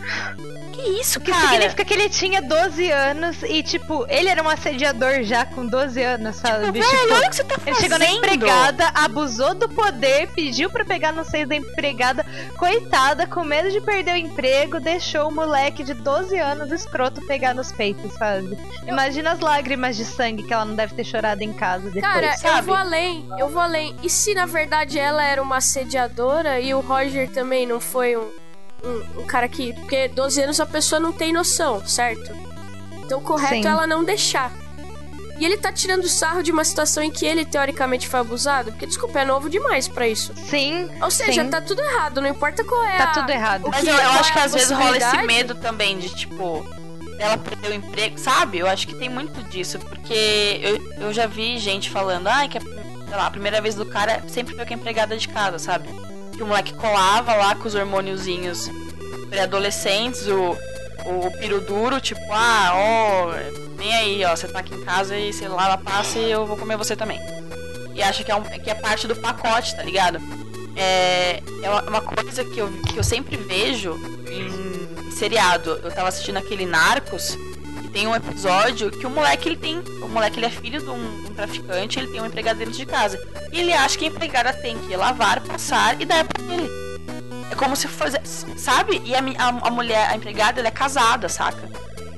Que 0.74 1.00
isso, 1.00 1.18
O 1.18 1.22
que 1.22 1.30
cara? 1.30 1.48
significa 1.48 1.84
que 1.84 1.94
ele 1.94 2.08
tinha 2.08 2.42
12 2.42 2.90
anos 2.90 3.36
e, 3.42 3.62
tipo, 3.62 4.04
ele 4.08 4.28
era 4.28 4.42
um 4.42 4.48
assediador 4.48 5.22
já 5.22 5.44
com 5.46 5.66
12 5.66 6.02
anos, 6.02 6.36
sabe? 6.36 6.70
Velho, 6.72 6.84
Tipo, 6.84 7.14
olha 7.14 7.26
o 7.26 7.30
que 7.30 7.36
você 7.36 7.44
tá 7.44 7.54
ele 7.54 7.74
fazendo. 7.74 7.80
chegou 7.80 7.98
na 7.98 8.10
empregada, 8.10 8.90
abusou 8.94 9.54
do 9.54 9.68
poder, 9.68 10.28
pediu 10.34 10.70
pra 10.70 10.84
pegar 10.84 11.12
no 11.12 11.24
seio 11.24 11.46
da 11.46 11.54
empregada, 11.56 12.24
coitada, 12.58 13.26
com 13.26 13.44
medo 13.44 13.70
de 13.70 13.80
perder 13.80 14.14
o 14.14 14.16
emprego, 14.16 14.80
deixou 14.80 15.28
o 15.28 15.32
moleque 15.32 15.82
de 15.84 15.94
12 15.94 16.36
anos 16.38 16.70
escroto 16.72 17.20
pegar 17.26 17.54
nos 17.54 17.70
peitos, 17.72 18.12
sabe? 18.14 18.56
Imagina 18.86 19.32
as 19.32 19.40
lágrimas 19.40 19.96
de 19.96 20.04
sangue 20.04 20.42
que 20.42 20.52
ela 20.52 20.64
não 20.64 20.74
deve 20.74 20.94
ter 20.94 21.04
chorado 21.04 21.42
em 21.42 21.52
casa 21.52 21.84
depois. 21.90 22.02
Cara, 22.02 22.32
eu 22.32 22.38
sabe? 22.38 22.66
vou 22.66 22.74
além, 22.76 23.26
eu 23.38 23.48
vou 23.48 23.62
além. 23.62 23.94
E 24.02 24.10
se 24.10 24.34
na 24.34 24.46
verdade 24.46 24.98
ela 24.98 25.24
era 25.24 25.42
uma 25.42 25.56
assediadora 25.58 26.60
e 26.60 26.74
o 26.74 26.80
Roger 26.80 27.28
também 27.30 27.66
não 27.66 27.80
foi 27.80 28.16
um, 28.16 28.28
um, 28.84 29.20
um 29.22 29.24
cara 29.24 29.48
que. 29.48 29.72
Porque 29.72 30.08
12 30.08 30.42
anos 30.42 30.60
a 30.60 30.66
pessoa 30.66 31.00
não 31.00 31.12
tem 31.12 31.32
noção, 31.32 31.86
certo? 31.86 32.30
Então 33.04 33.18
o 33.18 33.22
correto 33.22 33.54
Sim. 33.62 33.66
é 33.66 33.70
ela 33.70 33.86
não 33.86 34.04
deixar. 34.04 34.52
E 35.38 35.44
ele 35.44 35.56
tá 35.56 35.72
tirando 35.72 36.08
sarro 36.08 36.42
de 36.44 36.52
uma 36.52 36.64
situação 36.64 37.02
em 37.02 37.10
que 37.10 37.26
ele 37.26 37.44
teoricamente 37.44 38.06
foi 38.06 38.20
abusado, 38.20 38.70
porque 38.70 38.86
desculpa, 38.86 39.18
é 39.18 39.24
novo 39.24 39.50
demais 39.50 39.88
pra 39.88 40.06
isso. 40.06 40.32
Sim, 40.48 40.88
Ou 41.02 41.10
seja, 41.10 41.42
Sim. 41.42 41.50
tá 41.50 41.60
tudo 41.60 41.80
errado, 41.82 42.20
não 42.20 42.28
importa 42.28 42.62
qual 42.62 42.84
é 42.84 42.96
tá 42.96 43.04
a- 43.04 43.06
tudo 43.08 43.30
errado. 43.30 43.64
o 43.66 43.70
Mas 43.70 43.84
eu, 43.84 43.92
eu 43.94 44.10
acho 44.12 44.30
é 44.30 44.32
que 44.32 44.38
a 44.38 44.44
às 44.44 44.52
vezes 44.54 44.70
rola 44.70 44.96
esse 44.96 45.22
medo 45.22 45.56
também 45.56 45.98
de, 45.98 46.08
tipo, 46.14 46.64
ela 47.18 47.36
perder 47.36 47.70
o 47.72 47.74
emprego, 47.74 48.16
sabe? 48.16 48.58
Eu 48.60 48.68
acho 48.68 48.86
que 48.86 48.94
tem 48.94 49.08
muito 49.08 49.42
disso, 49.50 49.80
porque 49.80 50.60
eu, 50.62 51.06
eu 51.06 51.12
já 51.12 51.26
vi 51.26 51.58
gente 51.58 51.90
falando, 51.90 52.28
ai, 52.28 52.48
que 52.48 52.56
a, 52.56 52.60
sei 52.60 53.16
lá, 53.16 53.26
a 53.26 53.30
primeira 53.30 53.60
vez 53.60 53.74
do 53.74 53.84
cara 53.84 54.22
sempre 54.28 54.54
foi 54.54 54.64
com 54.64 54.72
a 54.72 54.76
empregada 54.76 55.16
de 55.16 55.26
casa, 55.26 55.58
sabe? 55.58 55.88
Que 56.36 56.42
o 56.42 56.46
moleque 56.46 56.72
colava 56.74 57.34
lá 57.34 57.54
com 57.54 57.68
os 57.68 57.74
hormôniozinhos 57.74 58.70
pré-adolescentes, 59.30 60.26
o, 60.26 60.56
o 61.06 61.30
piro 61.38 61.60
duro, 61.60 62.00
tipo, 62.00 62.20
ah, 62.30 62.72
ó, 62.74 63.30
vem 63.76 63.94
aí, 63.94 64.24
ó, 64.24 64.34
você 64.34 64.46
tá 64.48 64.60
aqui 64.60 64.74
em 64.74 64.84
casa 64.84 65.16
e 65.16 65.32
você 65.32 65.48
lava, 65.48 65.78
passa 65.82 66.18
e 66.18 66.30
eu 66.30 66.46
vou 66.46 66.56
comer 66.56 66.76
você 66.76 66.94
também. 66.96 67.20
E 67.94 68.02
acha 68.02 68.24
que 68.24 68.30
é, 68.30 68.34
um, 68.36 68.42
que 68.42 68.70
é 68.70 68.74
parte 68.74 69.06
do 69.06 69.14
pacote, 69.16 69.74
tá 69.76 69.82
ligado? 69.82 70.18
É, 70.76 71.40
é 71.62 71.70
uma- 71.70 72.00
coisa 72.00 72.44
que 72.44 72.58
eu, 72.58 72.68
que 72.92 72.96
eu 72.98 73.04
sempre 73.04 73.36
vejo 73.36 73.94
em 74.28 75.10
seriado. 75.12 75.80
Eu 75.84 75.92
tava 75.92 76.08
assistindo 76.08 76.36
aquele 76.36 76.66
Narcos 76.66 77.38
tem 77.94 78.08
um 78.08 78.14
episódio 78.14 78.90
que 78.90 79.06
o 79.06 79.10
moleque 79.10 79.48
ele 79.48 79.56
tem. 79.56 79.78
O 80.02 80.08
moleque 80.08 80.38
ele 80.40 80.46
é 80.46 80.50
filho 80.50 80.80
de 80.80 80.90
um, 80.90 81.26
um 81.28 81.32
traficante, 81.32 81.98
ele 82.00 82.08
tem 82.08 82.20
um 82.20 82.26
empregado 82.26 82.58
dentro 82.58 82.74
de 82.74 82.84
casa. 82.84 83.16
E 83.52 83.60
ele 83.60 83.72
acha 83.72 83.96
que 83.96 84.04
a 84.04 84.08
empregada 84.08 84.52
tem 84.52 84.76
que 84.76 84.96
lavar, 84.96 85.40
passar 85.40 85.98
e 86.00 86.04
dar 86.04 86.24
pra 86.24 86.42
ele. 86.42 86.68
É 87.52 87.54
como 87.54 87.76
se 87.76 87.86
fosse. 87.86 88.18
Sabe? 88.58 89.00
E 89.04 89.14
a, 89.14 89.20
a, 89.20 89.68
a 89.68 89.70
mulher, 89.70 90.10
a 90.10 90.16
empregada, 90.16 90.60
ela 90.60 90.66
é 90.68 90.72
casada, 90.72 91.28
saca? 91.28 91.70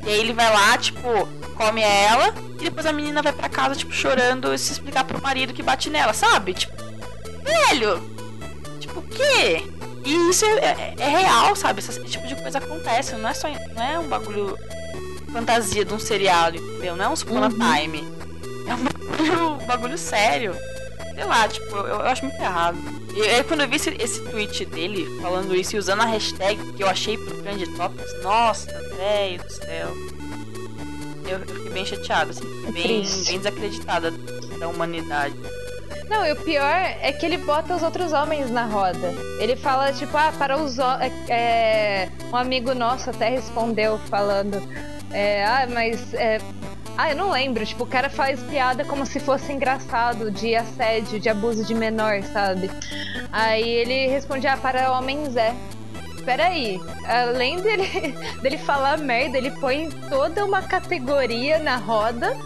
E 0.03 0.09
aí 0.09 0.19
ele 0.21 0.33
vai 0.33 0.51
lá, 0.51 0.79
tipo, 0.79 1.29
come 1.57 1.83
ela, 1.83 2.33
e 2.59 2.65
depois 2.65 2.87
a 2.87 2.93
menina 2.93 3.21
vai 3.21 3.33
pra 3.35 3.49
casa, 3.49 3.75
tipo, 3.75 3.93
chorando 3.93 4.55
e 4.55 4.59
se 4.59 4.73
explicar 4.73 5.05
pro 5.05 5.21
marido 5.21 5.53
que 5.53 5.62
bate 5.62 5.91
nela, 5.91 6.15
sabe? 6.15 6.55
Tipo, 6.55 6.75
velho! 7.45 8.03
Tipo, 8.81 9.01
o 9.01 9.03
quê? 9.03 9.62
E 10.07 10.31
isso 10.31 10.45
é, 10.47 10.49
é- 10.65 10.95
é 10.97 11.09
real, 11.09 11.55
sabe? 11.55 11.81
Esse 11.81 12.03
tipo 12.05 12.27
de 12.27 12.37
coisa 12.37 12.59
acontece, 12.59 13.15
não 13.17 13.29
é 13.29 13.35
só. 13.35 13.49
Não 13.75 13.83
é 13.83 13.99
um 13.99 14.09
bagulho 14.09 14.57
fantasia 15.40 15.85
de 15.85 15.92
um 15.92 15.99
seriado, 15.99 16.57
entendeu? 16.57 16.96
Não 16.96 17.05
é 17.05 17.09
um 17.09 17.16
Supona 17.16 17.49
Time. 17.51 18.07
É 18.66 18.75
um 18.75 18.85
bagulho, 18.85 19.49
um 19.62 19.66
bagulho 19.66 19.99
sério. 19.99 20.55
Sei 21.14 21.25
lá, 21.25 21.46
tipo, 21.49 21.75
eu, 21.77 21.87
eu 21.87 22.01
acho 22.03 22.25
muito 22.25 22.40
errado. 22.40 22.77
E 23.14 23.22
aí 23.22 23.44
quando 23.44 23.62
eu 23.62 23.68
vi 23.68 23.77
esse, 23.77 23.90
esse 23.99 24.20
tweet 24.31 24.64
dele 24.66 25.07
falando 25.22 25.55
isso 25.55 25.77
e 25.77 25.79
usando 25.79 26.03
a 26.03 26.07
hashtag 26.07 26.61
que 26.72 26.83
eu 26.83 26.88
achei 26.88 27.16
pro 27.16 27.42
Trend 27.42 27.64
Topics, 27.77 28.22
nossa, 28.22 28.66
velho 28.96 29.42
do 29.42 29.51
céu. 29.51 29.88
Eu, 31.27 31.38
eu 31.38 31.46
fiquei 31.46 31.70
bem 31.72 31.85
chateada, 31.87 32.31
assim, 32.31 32.42
fiquei 32.42 32.68
É 32.68 32.72
bem, 32.72 33.25
bem 33.25 33.38
desacreditada 33.38 34.11
da 34.59 34.68
humanidade. 34.68 35.35
Não, 36.09 36.25
e 36.25 36.33
o 36.33 36.37
pior 36.37 36.70
é 37.01 37.11
que 37.12 37.27
ele 37.27 37.38
bota 37.38 37.75
os 37.75 37.83
outros 37.83 38.12
homens 38.12 38.49
na 38.51 38.64
roda. 38.64 39.12
Ele 39.40 39.57
fala, 39.57 39.92
tipo, 39.92 40.16
ah, 40.16 40.33
para 40.38 40.57
os 40.57 40.79
ho- 40.79 40.99
é, 41.01 41.11
é, 41.29 42.09
Um 42.33 42.37
amigo 42.37 42.75
nosso 42.75 43.11
até 43.11 43.29
respondeu 43.31 43.99
falando. 44.09 44.62
É, 45.16 45.44
ah, 45.46 45.66
mas. 45.72 46.12
é, 46.12 46.38
ah, 46.98 47.11
eu 47.11 47.16
não 47.16 47.31
lembro. 47.31 47.64
Tipo, 47.64 47.85
o 47.85 47.87
cara 47.87 48.11
faz 48.11 48.38
piada 48.42 48.85
como 48.85 49.07
se 49.07 49.18
fosse 49.18 49.50
engraçado 49.50 50.31
de 50.31 50.55
assédio, 50.55 51.18
de 51.18 51.31
abuso 51.31 51.64
de 51.64 51.74
menor, 51.74 52.22
sabe? 52.22 52.70
Aí 53.33 53.66
ele 53.66 54.09
responde, 54.09 54.46
ah, 54.46 54.59
para 54.59 54.92
homens 54.92 55.35
é. 55.35 55.55
Peraí, 56.26 56.79
além 57.07 57.61
dele, 57.61 58.14
dele 58.42 58.59
falar 58.59 58.98
merda, 58.98 59.38
ele 59.38 59.52
põe 59.52 59.88
toda 60.11 60.44
uma 60.44 60.61
categoria 60.61 61.59
na 61.61 61.76
roda 61.76 62.37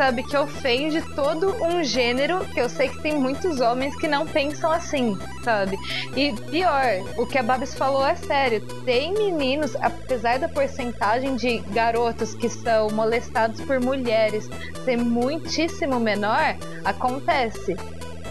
sabe, 0.00 0.22
que 0.22 0.34
ofende 0.34 1.02
todo 1.14 1.54
um 1.62 1.84
gênero 1.84 2.42
que 2.46 2.58
eu 2.58 2.70
sei 2.70 2.88
que 2.88 3.02
tem 3.02 3.18
muitos 3.18 3.60
homens 3.60 3.94
que 3.96 4.08
não 4.08 4.26
pensam 4.26 4.72
assim, 4.72 5.14
sabe? 5.44 5.76
E 6.16 6.32
pior, 6.50 7.02
o 7.18 7.26
que 7.26 7.36
a 7.36 7.42
Babs 7.42 7.74
falou 7.74 8.06
é 8.06 8.14
sério. 8.14 8.62
Tem 8.86 9.12
meninos, 9.12 9.76
apesar 9.76 10.38
da 10.38 10.48
porcentagem 10.48 11.36
de 11.36 11.58
garotos 11.74 12.32
que 12.32 12.48
são 12.48 12.88
molestados 12.88 13.60
por 13.60 13.78
mulheres 13.78 14.48
ser 14.86 14.96
muitíssimo 14.96 16.00
menor, 16.00 16.56
acontece. 16.82 17.76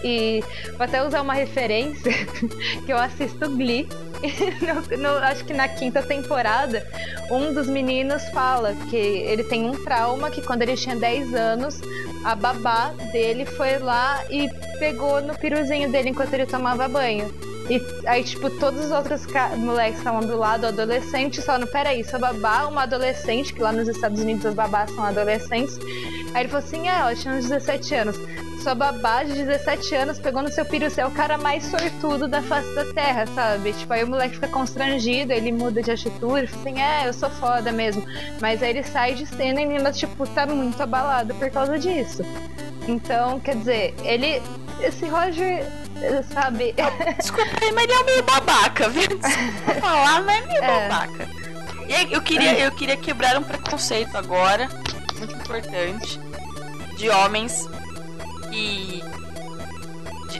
E 0.02 0.42
vou 0.76 0.82
até 0.84 1.06
usar 1.06 1.22
uma 1.22 1.34
referência 1.34 2.10
que 2.84 2.92
eu 2.92 2.98
assisto 2.98 3.48
Glee. 3.48 3.86
No- 4.60 4.96
no- 4.98 5.18
acho 5.18 5.44
que 5.44 5.54
na 5.54 5.68
quinta 5.68 6.02
temporada, 6.02 6.86
um 7.30 7.52
dos 7.52 7.66
meninos 7.66 8.22
fala 8.30 8.74
que 8.90 8.96
ele 8.96 9.44
tem 9.44 9.64
um 9.68 9.82
trauma 9.84 10.30
que 10.30 10.42
quando 10.42 10.62
ele 10.62 10.76
tinha 10.76 10.96
10 10.96 11.34
anos, 11.34 11.80
a 12.24 12.34
babá 12.34 12.88
dele 13.12 13.44
foi 13.46 13.78
lá 13.78 14.22
e 14.30 14.48
pegou 14.78 15.20
no 15.20 15.34
piruzinho 15.36 15.90
dele 15.90 16.10
enquanto 16.10 16.34
ele 16.34 16.46
tomava 16.46 16.86
banho. 16.88 17.32
E 17.70 17.80
aí, 18.04 18.24
tipo, 18.24 18.50
todos 18.50 18.86
os 18.86 18.90
outros 18.90 19.24
moleques 19.56 19.98
estavam 19.98 20.20
do 20.20 20.36
lado, 20.36 20.66
adolescente, 20.66 21.40
no 21.60 21.66
peraí, 21.68 22.02
sua 22.02 22.18
babá, 22.18 22.66
uma 22.66 22.82
adolescente, 22.82 23.54
que 23.54 23.62
lá 23.62 23.70
nos 23.70 23.86
Estados 23.86 24.20
Unidos 24.20 24.44
as 24.44 24.54
babás 24.54 24.90
são 24.90 25.04
adolescentes. 25.04 25.78
Aí 26.34 26.42
ele 26.42 26.48
falou 26.48 26.66
assim: 26.66 26.88
é, 26.88 26.98
ela 26.98 27.14
tinha 27.14 27.32
uns 27.32 27.48
17 27.48 27.94
anos. 27.94 28.16
Sua 28.60 28.74
babá 28.74 29.22
de 29.22 29.32
17 29.32 29.94
anos 29.94 30.18
pegou 30.18 30.42
no 30.42 30.52
seu 30.52 30.66
piru, 30.66 30.90
você 30.90 31.00
é 31.00 31.06
o 31.06 31.10
cara 31.12 31.38
mais 31.38 31.64
sortudo 31.64 32.28
da 32.28 32.42
face 32.42 32.74
da 32.74 32.92
terra, 32.92 33.24
sabe? 33.28 33.72
Tipo, 33.72 33.92
aí 33.92 34.04
o 34.04 34.08
moleque 34.08 34.34
fica 34.34 34.48
constrangido, 34.48 35.32
ele 35.32 35.50
muda 35.50 35.80
de 35.80 35.92
atitude, 35.92 36.50
assim, 36.52 36.78
é, 36.78 37.08
eu 37.08 37.12
sou 37.14 37.30
foda 37.30 37.72
mesmo. 37.72 38.04
Mas 38.40 38.62
aí 38.62 38.70
ele 38.70 38.82
sai 38.82 39.14
de 39.14 39.24
cena 39.26 39.62
e 39.62 39.92
tipo, 39.92 40.26
tá 40.26 40.44
muito 40.44 40.82
abalado 40.82 41.34
por 41.36 41.48
causa 41.50 41.78
disso. 41.78 42.22
Então, 42.88 43.38
quer 43.40 43.56
dizer, 43.56 43.94
ele. 44.02 44.42
Esse 44.82 45.06
Roger, 45.06 45.66
sabe? 46.32 46.74
Desculpa 47.18 47.50
aí, 47.60 47.72
mas 47.72 47.84
ele 47.84 47.92
é 47.92 48.04
meio 48.04 48.22
babaca, 48.22 48.88
viu? 48.88 49.06
Desculpa 49.18 49.80
falar, 49.80 50.22
mas 50.22 50.42
é 50.42 50.46
meio 50.46 50.64
É. 50.64 50.88
babaca. 50.88 51.28
E 51.88 51.94
aí, 51.94 52.12
eu 52.12 52.22
queria, 52.22 52.58
eu 52.58 52.70
queria 52.72 52.96
quebrar 52.96 53.36
um 53.36 53.42
preconceito 53.42 54.16
agora, 54.16 54.68
muito 55.18 55.34
importante, 55.34 56.20
de 56.96 57.08
homens 57.10 57.68
que 58.50 59.02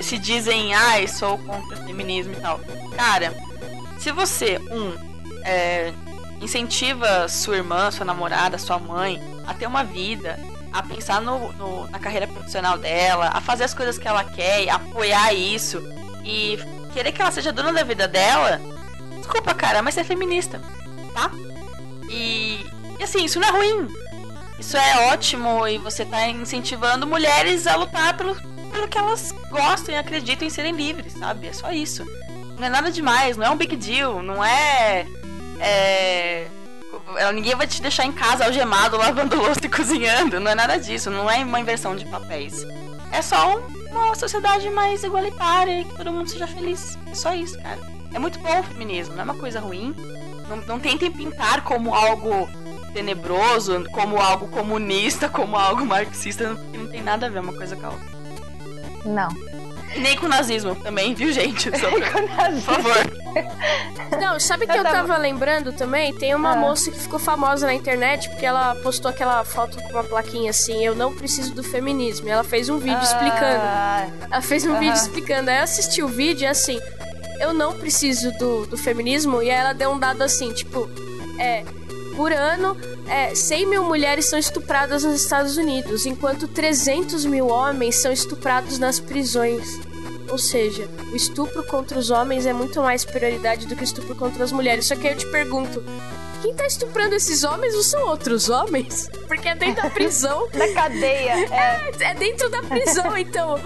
se 0.03 0.16
dizem, 0.18 0.74
ai, 0.74 1.07
sou 1.09 1.37
contra 1.38 1.79
o 1.79 1.87
feminismo 1.87 2.33
e 2.33 2.40
tal. 2.40 2.61
Cara, 2.96 3.35
se 3.98 4.12
você, 4.12 4.59
um, 4.70 4.94
é, 5.44 5.92
incentiva 6.40 7.29
sua 7.29 7.57
irmã, 7.57 7.90
sua 7.90 8.05
namorada, 8.07 8.57
sua 8.57 8.79
mãe 8.79 9.20
a 9.46 9.53
ter 9.53 9.66
uma 9.66 9.83
vida, 9.85 10.38
a 10.72 10.83
pensar 10.83 11.20
no, 11.20 11.52
no- 11.54 11.88
na 11.90 11.98
carreira 11.98 12.26
profissional 12.26 12.78
dela, 12.78 13.30
a 13.35 13.40
fazer 13.40 13.64
as 13.64 13.74
coisas 13.74 13.98
que 13.98 14.06
ela 14.09 14.24
quer, 14.24 14.68
apoiar 14.70 15.33
isso 15.33 15.83
e 16.24 16.59
querer 16.92 17.12
que 17.12 17.20
ela 17.20 17.30
seja 17.30 17.52
dona 17.52 17.72
da 17.72 17.83
vida 17.83 18.06
dela, 18.09 18.61
desculpa, 19.16 19.54
cara, 19.54 19.83
mas 19.83 19.94
você 19.94 20.00
é 20.00 20.04
feminista, 20.04 20.61
tá? 21.14 21.30
E, 22.09 22.64
e 22.98 23.02
assim, 23.02 23.24
isso 23.24 23.38
não 23.40 23.48
é 23.48 23.50
ruim. 23.50 23.88
Isso 24.59 24.76
é 24.76 25.11
ótimo 25.12 25.66
e 25.66 25.78
você 25.78 26.04
tá 26.04 26.28
incentivando 26.28 27.06
mulheres 27.06 27.66
a 27.66 27.76
lutar 27.76 28.14
pelo, 28.16 28.35
pelo 28.70 28.88
que 28.88 28.98
elas 28.98 29.33
gostam 29.50 29.94
e 29.94 29.98
acreditam 29.98 30.46
em 30.46 30.50
serem 30.50 30.74
livres, 30.74 31.14
sabe? 31.14 31.46
É 31.48 31.52
só 31.52 31.70
isso. 31.72 32.04
não 32.59 32.66
é 32.66 32.68
nada 32.68 32.90
demais, 32.90 33.37
não 33.38 33.46
é 33.46 33.50
um 33.50 33.56
big 33.56 33.74
deal, 33.76 34.22
não 34.22 34.44
é. 34.44 35.06
É. 35.61 36.46
Ninguém 37.34 37.54
vai 37.54 37.66
te 37.66 37.80
deixar 37.82 38.04
em 38.04 38.12
casa 38.12 38.44
algemado, 38.44 38.96
lavando 38.96 39.36
louça 39.36 39.60
e 39.64 39.68
cozinhando. 39.68 40.40
Não 40.40 40.50
é 40.50 40.54
nada 40.54 40.76
disso, 40.78 41.10
não 41.10 41.30
é 41.30 41.44
uma 41.44 41.60
inversão 41.60 41.96
de 41.96 42.04
papéis. 42.06 42.64
É 43.12 43.22
só 43.22 43.58
uma 43.90 44.14
sociedade 44.14 44.68
mais 44.70 45.02
igualitária 45.02 45.80
e 45.80 45.84
que 45.84 45.96
todo 45.96 46.12
mundo 46.12 46.28
seja 46.28 46.46
feliz. 46.46 46.96
É 47.10 47.14
só 47.14 47.34
isso, 47.34 47.60
cara. 47.60 47.78
É 48.12 48.18
muito 48.18 48.38
bom 48.38 48.60
o 48.60 48.62
feminismo, 48.62 49.14
não 49.14 49.22
é 49.22 49.24
uma 49.24 49.34
coisa 49.34 49.60
ruim. 49.60 49.94
Não, 50.48 50.56
não 50.58 50.80
tentem 50.80 51.10
pintar 51.10 51.62
como 51.62 51.94
algo 51.94 52.48
tenebroso, 52.92 53.84
como 53.92 54.20
algo 54.20 54.48
comunista, 54.48 55.28
como 55.28 55.56
algo 55.56 55.86
marxista, 55.86 56.56
porque 56.56 56.78
não 56.78 56.86
tem 56.88 57.02
nada 57.02 57.26
a 57.26 57.28
ver 57.28 57.40
uma 57.40 57.52
coisa 57.52 57.76
com 57.76 57.86
a 57.86 57.90
outra. 57.90 58.10
Não. 59.04 59.28
Nem 59.96 60.16
com 60.16 60.26
o 60.26 60.28
nazismo 60.28 60.74
também, 60.76 61.14
viu, 61.14 61.32
gente? 61.32 61.70
Só 61.78 61.90
pra... 61.90 62.50
Por 62.52 62.60
favor. 62.60 63.19
Não, 64.20 64.38
sabe 64.38 64.66
que 64.66 64.72
eu, 64.72 64.76
eu 64.78 64.82
tava... 64.84 65.16
lembrando 65.16 65.72
também? 65.72 66.12
Tem 66.14 66.34
uma 66.34 66.52
ah. 66.52 66.56
moça 66.56 66.90
que 66.90 66.98
ficou 66.98 67.18
famosa 67.18 67.66
na 67.66 67.74
internet 67.74 68.28
porque 68.28 68.44
ela 68.44 68.74
postou 68.76 69.10
aquela 69.10 69.44
foto 69.44 69.76
com 69.82 69.90
uma 69.90 70.04
plaquinha 70.04 70.50
assim, 70.50 70.84
eu 70.84 70.94
não 70.94 71.14
preciso 71.14 71.54
do 71.54 71.62
feminismo. 71.62 72.28
E 72.28 72.30
ela 72.30 72.44
fez 72.44 72.68
um 72.68 72.78
vídeo 72.78 72.98
ah. 73.00 73.04
explicando. 73.04 74.30
Ela 74.30 74.42
fez 74.42 74.66
um 74.66 74.78
vídeo 74.78 74.94
explicando. 74.94 75.50
Aí 75.50 75.58
eu 75.58 75.62
assisti 75.62 76.02
o 76.02 76.08
vídeo 76.08 76.44
e 76.44 76.46
assim, 76.46 76.78
eu 77.40 77.52
não 77.52 77.78
preciso 77.78 78.30
do, 78.32 78.66
do 78.66 78.76
feminismo. 78.76 79.42
E 79.42 79.50
aí 79.50 79.58
ela 79.58 79.72
deu 79.72 79.90
um 79.90 79.98
dado 79.98 80.22
assim, 80.22 80.52
tipo, 80.52 80.88
é, 81.38 81.64
por 82.16 82.32
ano, 82.32 82.76
é, 83.08 83.34
100 83.34 83.66
mil 83.66 83.84
mulheres 83.84 84.26
são 84.26 84.38
estupradas 84.38 85.04
nos 85.04 85.22
Estados 85.22 85.56
Unidos, 85.56 86.06
enquanto 86.06 86.46
300 86.46 87.24
mil 87.24 87.48
homens 87.48 87.96
são 87.96 88.12
estuprados 88.12 88.78
nas 88.78 89.00
prisões. 89.00 89.80
Ou 90.30 90.38
seja, 90.38 90.88
o 91.12 91.16
estupro 91.16 91.64
contra 91.64 91.98
os 91.98 92.10
homens 92.10 92.46
é 92.46 92.52
muito 92.52 92.80
mais 92.80 93.04
prioridade 93.04 93.66
do 93.66 93.74
que 93.74 93.82
o 93.82 93.84
estupro 93.84 94.14
contra 94.14 94.44
as 94.44 94.52
mulheres. 94.52 94.86
Só 94.86 94.94
que 94.94 95.06
eu 95.06 95.16
te 95.16 95.26
pergunto, 95.26 95.82
quem 96.40 96.54
tá 96.54 96.66
estuprando 96.66 97.14
esses 97.14 97.44
homens 97.44 97.74
não 97.74 97.82
são 97.82 98.06
outros 98.08 98.48
homens? 98.48 99.10
Porque 99.26 99.48
é 99.48 99.54
dentro 99.54 99.82
da 99.82 99.90
prisão. 99.90 100.48
da 100.52 100.72
cadeia. 100.72 101.34
É. 101.50 101.90
é. 102.00 102.10
é, 102.10 102.14
dentro 102.14 102.48
da 102.48 102.62
prisão, 102.62 103.16
então. 103.16 103.56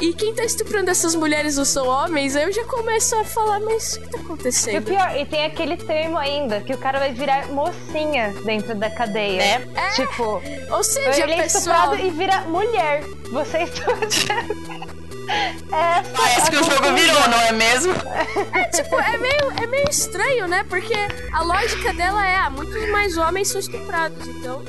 E 0.00 0.12
quem 0.12 0.34
tá 0.34 0.44
estuprando 0.44 0.90
essas 0.90 1.14
mulheres 1.14 1.56
não 1.56 1.64
são 1.64 1.86
homens? 1.86 2.34
Aí 2.36 2.44
eu 2.44 2.52
já 2.52 2.64
começo 2.64 3.14
a 3.16 3.24
falar, 3.24 3.60
mas 3.60 3.94
o 3.94 4.00
que 4.00 4.08
tá 4.08 4.18
acontecendo? 4.18 4.74
E 4.74 4.78
o 4.78 4.82
pior, 4.82 5.16
e 5.16 5.26
tem 5.26 5.44
aquele 5.44 5.76
termo 5.76 6.18
ainda, 6.18 6.60
que 6.60 6.72
o 6.72 6.78
cara 6.78 6.98
vai 6.98 7.12
virar 7.12 7.48
mocinha 7.48 8.34
dentro 8.44 8.74
da 8.74 8.90
cadeia. 8.90 9.58
Né? 9.58 9.68
É. 9.74 9.90
Tipo. 9.90 10.42
Ou 10.70 10.82
seja, 10.82 11.22
ele 11.22 11.34
é 11.34 11.46
estuprado 11.46 11.96
e 11.96 12.10
vira 12.10 12.40
mulher. 12.42 13.04
Você 13.30 13.62
estuda. 13.64 14.83
É, 15.72 16.02
Parece 16.16 16.50
que 16.50 16.56
o 16.56 16.64
jogo 16.64 16.94
virou, 16.94 17.28
não 17.28 17.40
é 17.40 17.52
mesmo? 17.52 17.92
É, 18.54 18.64
tipo, 18.70 19.00
é 19.00 19.16
meio, 19.18 19.50
é 19.62 19.66
meio 19.66 19.88
estranho, 19.88 20.46
né? 20.46 20.64
Porque 20.68 20.94
a 21.32 21.42
lógica 21.42 21.92
dela 21.94 22.26
é, 22.26 22.36
ah, 22.36 22.50
muitos 22.50 22.88
mais 22.90 23.16
homens 23.16 23.48
são 23.48 23.60
estuprados, 23.60 24.26
então... 24.26 24.62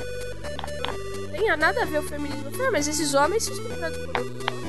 Não 1.17 1.29
tem 1.29 1.57
nada 1.57 1.81
a 1.81 1.85
ver 1.85 1.99
o 1.99 2.03
feminismo. 2.03 2.45
Ah, 2.65 2.71
mas 2.71 2.87
esses 2.87 3.13
homens 3.13 3.43
são 3.43 3.53
estuprados 3.53 3.97
por 4.05 4.17
outros 4.17 4.64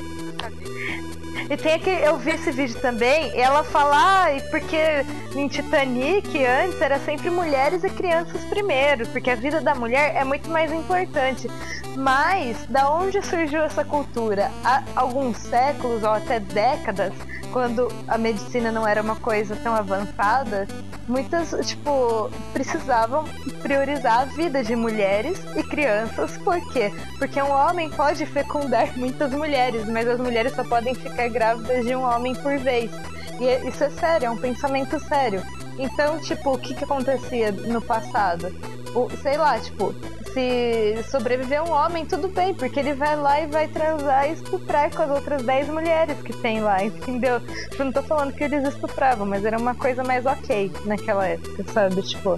e 1.49 1.55
tem 1.55 1.75
aqui, 1.75 1.89
eu 1.89 2.17
vi 2.17 2.31
esse 2.31 2.51
vídeo 2.51 2.79
também, 2.81 3.31
ela 3.39 3.63
fala, 3.63 3.95
ah, 3.95 4.25
porque 4.49 5.05
em 5.33 5.47
Titanic 5.47 6.27
antes 6.45 6.81
era 6.81 6.99
sempre 6.99 7.29
mulheres 7.29 7.83
e 7.83 7.89
crianças 7.89 8.43
primeiro, 8.45 9.07
porque 9.07 9.29
a 9.29 9.35
vida 9.35 9.61
da 9.61 9.73
mulher 9.73 10.15
é 10.15 10.23
muito 10.23 10.49
mais 10.49 10.71
importante. 10.73 11.47
Mas 11.95 12.65
da 12.67 12.91
onde 12.91 13.21
surgiu 13.25 13.63
essa 13.63 13.83
cultura? 13.83 14.51
Há 14.63 14.83
alguns 14.95 15.37
séculos 15.37 16.03
ou 16.03 16.09
até 16.09 16.39
décadas, 16.39 17.13
quando 17.57 17.87
a 18.07 18.19
medicina 18.19 18.71
não 18.71 18.87
era 18.87 19.01
uma 19.01 19.15
coisa 19.15 19.55
tão 19.55 19.73
avançada, 19.73 20.67
muitas, 21.07 21.55
tipo, 21.67 22.29
precisavam 22.53 23.23
priorizar 23.63 24.19
a 24.19 24.25
vida 24.25 24.63
de 24.63 24.75
mulheres 24.75 25.39
e 25.55 25.63
crianças. 25.63 26.37
Por 26.37 26.61
quê? 26.71 26.93
Porque 27.17 27.41
um 27.41 27.49
homem 27.49 27.89
pode 27.89 28.27
fecundar 28.27 28.93
muitas 28.95 29.31
mulheres, 29.31 29.89
mas 29.89 30.07
as 30.07 30.19
mulheres 30.19 30.53
só 30.53 30.63
podem 30.63 30.93
ficar 30.93 31.29
grávidas 31.29 31.83
de 31.83 31.95
um 31.95 32.03
homem 32.03 32.35
por 32.35 32.59
vez. 32.59 32.91
E 33.39 33.47
é, 33.47 33.67
isso 33.67 33.83
é 33.83 33.89
sério, 33.89 34.27
é 34.27 34.29
um 34.29 34.37
pensamento 34.37 34.99
sério. 34.99 35.41
Então, 35.79 36.19
tipo, 36.19 36.53
o 36.53 36.59
que, 36.59 36.75
que 36.75 36.83
acontecia 36.83 37.51
no 37.51 37.81
passado? 37.81 38.55
O, 38.93 39.09
sei 39.23 39.35
lá, 39.35 39.59
tipo, 39.59 39.95
se 40.37 41.03
sobreviver 41.09 41.63
um 41.63 41.71
homem, 41.71 42.05
tudo 42.05 42.27
bem, 42.27 42.53
porque 42.53 42.79
ele 42.79 42.93
vai 42.93 43.15
lá 43.15 43.41
e 43.41 43.47
vai 43.47 43.67
transar 43.67 44.29
e 44.29 44.33
estuprar 44.33 44.95
com 44.95 45.01
as 45.01 45.09
outras 45.09 45.41
10 45.41 45.69
mulheres 45.69 46.21
que 46.21 46.31
tem 46.31 46.61
lá, 46.61 46.83
entendeu? 46.83 47.41
Eu 47.77 47.85
não 47.85 47.91
tô 47.91 48.03
falando 48.03 48.33
que 48.33 48.43
eles 48.43 48.67
estupravam, 48.67 49.25
mas 49.25 49.43
era 49.43 49.57
uma 49.57 49.73
coisa 49.73 50.03
mais 50.03 50.27
ok 50.27 50.71
naquela 50.85 51.25
época, 51.25 51.63
sabe? 51.73 52.03
Tipo, 52.03 52.35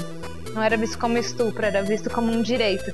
não 0.54 0.64
era 0.64 0.78
visto 0.78 0.98
como 0.98 1.18
estupro, 1.18 1.66
era 1.66 1.82
visto 1.82 2.10
como 2.10 2.32
um 2.32 2.42
direito. 2.42 2.92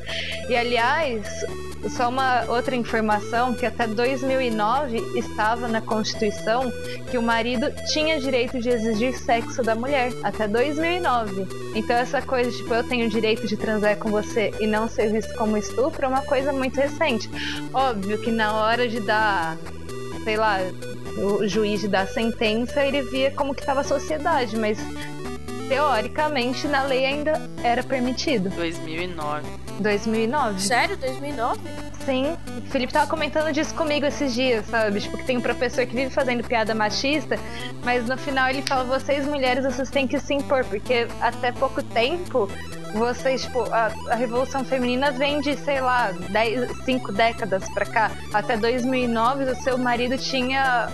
E 0.49 0.55
aliás, 0.55 1.45
só 1.89 2.09
uma 2.09 2.45
outra 2.45 2.75
informação 2.75 3.53
que 3.53 3.65
até 3.65 3.87
2009 3.87 4.97
estava 5.17 5.67
na 5.67 5.81
Constituição 5.81 6.71
que 7.09 7.17
o 7.17 7.21
marido 7.21 7.67
tinha 7.91 8.19
direito 8.19 8.59
de 8.59 8.69
exigir 8.69 9.17
sexo 9.17 9.61
da 9.61 9.75
mulher 9.75 10.11
até 10.23 10.47
2009. 10.47 11.47
Então 11.75 11.95
essa 11.95 12.21
coisa 12.21 12.51
tipo 12.51 12.73
eu 12.73 12.83
tenho 12.83 13.09
direito 13.09 13.47
de 13.47 13.55
transar 13.55 13.97
com 13.97 14.09
você 14.09 14.51
e 14.59 14.67
não 14.67 14.87
ser 14.87 15.11
visto 15.11 15.33
como 15.35 15.57
estupro 15.57 16.05
é 16.05 16.07
uma 16.07 16.21
coisa 16.23 16.51
muito 16.51 16.75
recente. 16.75 17.29
Óbvio 17.73 18.17
que 18.19 18.31
na 18.31 18.53
hora 18.53 18.87
de 18.87 18.99
dar, 19.01 19.57
sei 20.23 20.37
lá, 20.37 20.57
o 21.17 21.47
juiz 21.47 21.81
de 21.81 21.87
dar 21.87 22.07
sentença, 22.07 22.83
ele 22.83 23.01
via 23.03 23.31
como 23.31 23.53
que 23.53 23.61
estava 23.61 23.81
a 23.81 23.83
sociedade, 23.83 24.57
mas 24.57 24.77
teoricamente 25.67 26.67
na 26.67 26.83
lei 26.83 27.05
ainda 27.05 27.41
era 27.63 27.83
permitido. 27.83 28.49
2009. 28.49 29.47
2009. 29.79 30.59
Sério? 30.61 30.97
2009? 30.97 31.59
Sim. 32.05 32.37
O 32.57 32.69
Felipe 32.69 32.93
tava 32.93 33.07
comentando 33.07 33.51
disso 33.51 33.73
comigo 33.73 34.05
esses 34.05 34.33
dias, 34.33 34.65
sabe? 34.67 34.99
Tipo, 34.99 35.17
que 35.17 35.25
tem 35.25 35.37
um 35.37 35.41
professor 35.41 35.85
que 35.85 35.95
vive 35.95 36.11
fazendo 36.11 36.43
piada 36.43 36.75
machista, 36.75 37.37
mas 37.83 38.07
no 38.07 38.17
final 38.17 38.47
ele 38.49 38.61
fala: 38.61 38.83
vocês 38.83 39.27
mulheres, 39.27 39.65
vocês 39.65 39.89
têm 39.89 40.07
que 40.07 40.19
se 40.19 40.33
impor, 40.33 40.63
porque 40.65 41.07
até 41.19 41.51
pouco 41.51 41.81
tempo 41.81 42.47
vocês, 42.95 43.43
tipo, 43.43 43.61
a, 43.73 43.91
a, 44.09 44.15
Revolução 44.15 44.63
Feminina 44.63 45.11
vem 45.11 45.41
de, 45.41 45.57
sei 45.57 45.81
lá, 45.81 46.11
10, 46.29 46.85
5 46.85 47.11
décadas 47.11 47.67
pra 47.73 47.85
cá. 47.85 48.11
Até 48.33 48.55
2009, 48.55 49.51
o 49.51 49.55
seu 49.55 49.77
marido 49.77 50.17
tinha, 50.17 50.87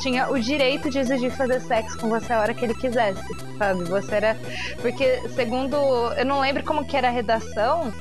tinha 0.00 0.30
o 0.30 0.38
direito 0.38 0.88
de 0.88 1.00
exigir 1.00 1.32
fazer 1.32 1.60
sexo 1.60 1.98
com 1.98 2.08
você 2.08 2.32
a 2.32 2.40
hora 2.40 2.54
que 2.54 2.64
ele 2.64 2.74
quisesse, 2.74 3.22
sabe? 3.58 3.84
Você 3.84 4.14
era. 4.14 4.36
Porque, 4.80 5.20
segundo. 5.34 5.76
Eu 6.16 6.24
não 6.24 6.40
lembro 6.40 6.62
como 6.62 6.84
que 6.84 6.96
era 6.96 7.08
a 7.08 7.10
redação, 7.10 7.92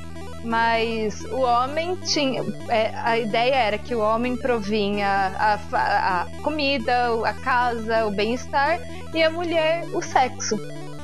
mas 0.43 1.21
o 1.25 1.41
homem 1.41 1.95
tinha. 1.97 2.43
É, 2.69 2.91
a 2.95 3.17
ideia 3.17 3.56
era 3.56 3.78
que 3.78 3.93
o 3.93 3.99
homem 3.99 4.36
provinha 4.36 5.08
a, 5.08 5.60
a, 5.71 6.21
a 6.21 6.25
comida, 6.41 7.10
a 7.25 7.34
casa, 7.34 8.06
o 8.06 8.12
bem-estar 8.12 8.80
e 9.13 9.23
a 9.23 9.30
mulher 9.30 9.84
o 9.93 10.02
sexo. 10.02 10.60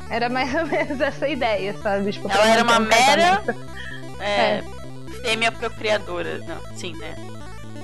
Era 0.10 0.30
mais 0.30 0.54
ou 0.54 0.66
menos 0.66 1.00
essa 1.02 1.28
ideia, 1.28 1.76
sabe? 1.82 2.12
Tipo, 2.12 2.32
Ela 2.32 2.48
era 2.48 2.64
uma 2.64 2.80
mera 2.80 3.44
é, 4.20 4.26
é. 4.26 4.64
fêmea 5.22 5.52
procriadora. 5.52 6.40
Não, 6.40 6.78
sim, 6.78 6.96
né? 6.98 7.16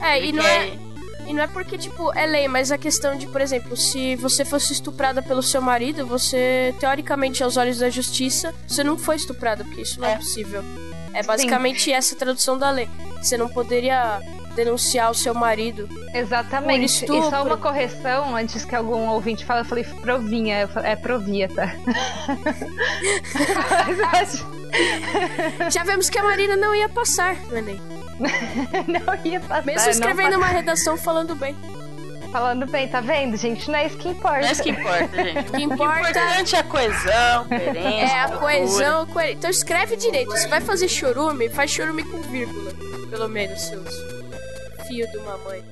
É, 0.01 0.23
e 0.23 0.31
não 0.31 0.43
é. 0.45 0.71
E 1.27 1.33
não 1.33 1.43
é 1.43 1.47
porque, 1.47 1.77
tipo, 1.77 2.11
é 2.13 2.25
lei, 2.25 2.47
mas 2.47 2.71
a 2.71 2.77
questão 2.77 3.15
de, 3.15 3.27
por 3.27 3.41
exemplo, 3.41 3.77
se 3.77 4.15
você 4.15 4.43
fosse 4.43 4.73
estuprada 4.73 5.21
pelo 5.21 5.43
seu 5.43 5.61
marido, 5.61 6.05
você, 6.05 6.73
teoricamente, 6.79 7.43
aos 7.43 7.57
olhos 7.57 7.77
da 7.77 7.89
justiça, 7.89 8.53
você 8.67 8.83
não 8.83 8.97
foi 8.97 9.17
estuprada, 9.17 9.63
porque 9.63 9.81
isso 9.81 9.99
não 9.99 10.07
é, 10.07 10.13
é 10.13 10.17
possível. 10.17 10.63
É 11.13 11.23
basicamente 11.23 11.83
Sim. 11.83 11.93
essa 11.93 12.15
tradução 12.15 12.57
da 12.57 12.69
lei. 12.69 12.89
Você 13.21 13.37
não 13.37 13.47
poderia 13.47 14.19
denunciar 14.55 15.11
o 15.11 15.13
seu 15.13 15.33
marido. 15.33 15.89
Exatamente. 16.13 17.05
E 17.05 17.29
só 17.29 17.43
uma 17.43 17.57
correção, 17.57 18.35
antes 18.35 18.65
que 18.65 18.75
algum 18.75 19.07
ouvinte 19.09 19.45
fale, 19.45 19.61
eu 19.61 19.65
falei 19.65 19.83
provinha, 19.83 20.69
é 20.83 20.95
provia, 20.95 21.47
tá? 21.49 21.73
Já 25.69 25.83
vemos 25.83 26.09
que 26.09 26.17
a 26.17 26.23
Marina 26.23 26.55
não 26.55 26.73
ia 26.73 26.89
passar 26.89 27.35
no 27.47 27.57
Enem. 27.57 27.79
não 28.87 29.25
ia 29.25 29.39
passar. 29.39 29.65
Mesmo 29.65 29.89
escrevendo 29.89 30.37
uma 30.37 30.47
redação 30.47 30.97
falando 30.97 31.35
bem. 31.35 31.55
Falando 32.31 32.65
bem, 32.65 32.87
tá 32.87 33.01
vendo, 33.01 33.35
gente? 33.35 33.69
Não 33.69 33.77
é 33.77 33.87
isso 33.87 33.97
que 33.97 34.07
importa. 34.07 34.39
Não 34.39 34.47
é 34.47 34.51
isso 34.51 34.63
que 34.63 34.69
importa, 34.69 35.23
gente. 35.23 35.49
O 35.49 35.51
que 35.51 35.63
importa... 35.63 35.93
O 35.93 36.09
importante 36.09 36.55
é 36.55 36.59
a 36.59 36.63
coesão, 36.63 37.47
coerência. 37.47 38.15
É, 38.15 38.19
a 38.21 38.29
coesão, 38.29 39.07
coerência. 39.07 39.37
Então 39.37 39.49
escreve 39.49 39.95
direito. 39.97 40.31
Se 40.37 40.47
vai 40.47 40.61
fazer 40.61 40.87
chorume, 40.87 41.49
faz 41.49 41.71
chorume 41.71 42.03
com 42.03 42.21
vírgula. 42.21 42.71
Pelo 43.09 43.27
menos, 43.27 43.61
seus 43.61 43.89
filhos 44.87 45.11
de 45.11 45.17
uma 45.17 45.37
mãe. 45.39 45.63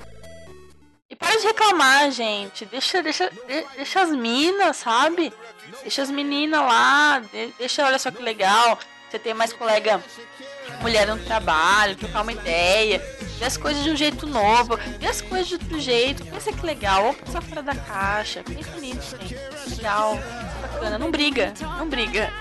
E 1.09 1.15
para 1.15 1.37
de 1.37 1.47
reclamar, 1.47 2.11
gente. 2.11 2.65
Deixa, 2.65 3.01
deixa, 3.01 3.31
deixa 3.75 4.01
as 4.01 4.11
minas, 4.11 4.77
sabe? 4.77 5.33
Deixa 5.81 6.01
as 6.01 6.11
meninas 6.11 6.59
lá. 6.59 7.21
Deixa, 7.57 7.85
olha 7.85 7.97
só 7.97 8.11
que 8.11 8.21
legal. 8.21 8.77
você 9.09 9.17
ter 9.17 9.33
mais 9.33 9.53
colega 9.53 10.03
mulher 10.81 11.07
no 11.07 11.17
trabalho, 11.17 11.95
trocar 11.95 12.21
uma 12.21 12.31
ideia, 12.31 13.01
ver 13.37 13.45
as 13.45 13.57
coisas 13.57 13.83
de 13.83 13.89
um 13.89 13.95
jeito 13.95 14.25
novo, 14.25 14.77
ver 14.99 15.07
as 15.07 15.21
coisas 15.21 15.47
de 15.47 15.53
outro 15.55 15.79
jeito. 15.79 16.25
Pensa 16.25 16.51
que 16.51 16.65
legal, 16.65 17.05
ou 17.05 17.13
pensar 17.13 17.41
fora 17.41 17.61
da 17.61 17.75
caixa. 17.75 18.43
Pensa 18.43 18.77
nisso, 18.79 19.17
gente. 19.21 19.75
Legal, 19.75 20.19
bacana. 20.61 20.97
Não 20.97 21.11
briga, 21.11 21.53
não 21.77 21.87
briga. 21.87 22.31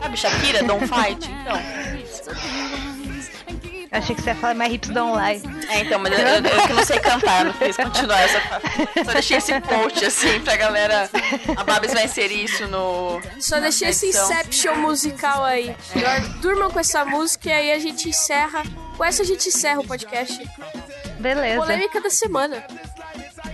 Sabe, 0.00 0.16
Shakira, 0.16 0.64
don't 0.64 0.86
fight? 0.88 1.30
Então. 1.30 1.56
Achei 3.92 4.16
que 4.16 4.22
você 4.22 4.30
ia 4.30 4.34
falar 4.34 4.54
My 4.54 4.72
Hips 4.74 4.88
Don't 4.88 5.14
Lie. 5.14 5.42
É, 5.68 5.80
então, 5.80 5.98
mas 5.98 6.18
eu, 6.18 6.26
eu, 6.26 6.34
eu 6.36 6.66
que 6.66 6.72
não 6.72 6.84
sei 6.84 6.98
cantar, 6.98 7.40
eu 7.40 7.44
não 7.46 7.52
quis 7.52 7.76
continuar 7.76 8.20
essa 8.20 8.40
Só 9.04 9.12
deixei 9.12 9.36
esse 9.36 9.60
post 9.60 10.04
assim 10.04 10.40
pra 10.40 10.56
galera. 10.56 11.10
A 11.54 11.62
Babs 11.62 11.92
vai 11.92 12.06
inserir 12.06 12.44
isso 12.44 12.66
no. 12.68 13.20
Só 13.38 13.60
deixei 13.60 13.90
esse 13.90 14.06
Inception 14.08 14.76
musical 14.76 15.44
aí. 15.44 15.76
Durmam 16.40 16.70
com 16.70 16.80
essa 16.80 17.04
música 17.04 17.50
e 17.50 17.52
aí 17.52 17.72
a 17.72 17.78
gente 17.78 18.08
encerra. 18.08 18.62
Com 18.96 19.04
essa 19.04 19.22
a 19.22 19.26
gente 19.26 19.48
encerra 19.48 19.80
o 19.80 19.86
podcast. 19.86 20.42
Beleza. 21.18 21.60
Polêmica 21.60 22.00
da 22.00 22.10
semana. 22.10 22.64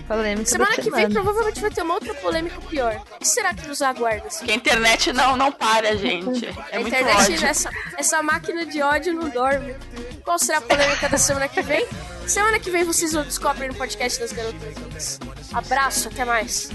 Polêmica 0.09 0.49
Semana 0.49 0.75
que 0.75 0.81
semana. 0.81 1.03
vem 1.03 1.13
provavelmente 1.13 1.61
vai 1.61 1.69
ter 1.69 1.83
uma 1.83 1.93
outra 1.93 2.13
polêmica 2.15 2.59
pior. 2.61 2.99
O 3.15 3.19
que 3.19 3.27
será 3.27 3.53
que 3.53 3.67
nos 3.67 3.79
aguarda? 3.79 4.25
assim? 4.25 4.43
Que 4.43 4.51
a 4.51 4.55
internet 4.55 5.13
não, 5.13 5.37
não 5.37 5.51
para, 5.51 5.95
gente. 5.95 6.47
É 6.71 6.77
a 6.77 6.79
muito 6.79 6.87
internet, 6.95 7.33
ódio. 7.33 7.45
essa, 7.45 7.69
essa 7.95 8.23
máquina 8.23 8.65
de 8.65 8.81
ódio 8.81 9.13
não 9.13 9.29
dorme. 9.29 9.75
Qual 10.23 10.39
será 10.39 10.57
a 10.57 10.61
polêmica 10.61 11.07
da 11.07 11.17
semana 11.19 11.47
que 11.47 11.61
vem? 11.61 11.85
Semana 12.25 12.57
que 12.59 12.71
vem 12.71 12.83
vocês 12.83 13.13
vão 13.13 13.23
descobrir 13.23 13.67
no 13.67 13.75
podcast 13.75 14.19
das 14.19 14.31
Garotas. 14.31 15.19
Abraço, 15.53 16.07
até 16.07 16.25
mais. 16.25 16.71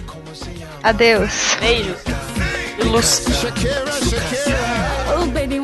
Adeus. 0.84 1.56
Beijos. 1.58 1.98
E 2.78 2.82
luz. 2.84 3.24
Shakira, 3.40 3.92
Shakira. 3.92 4.58
Oh, 5.20 5.26
baby, 5.26 5.58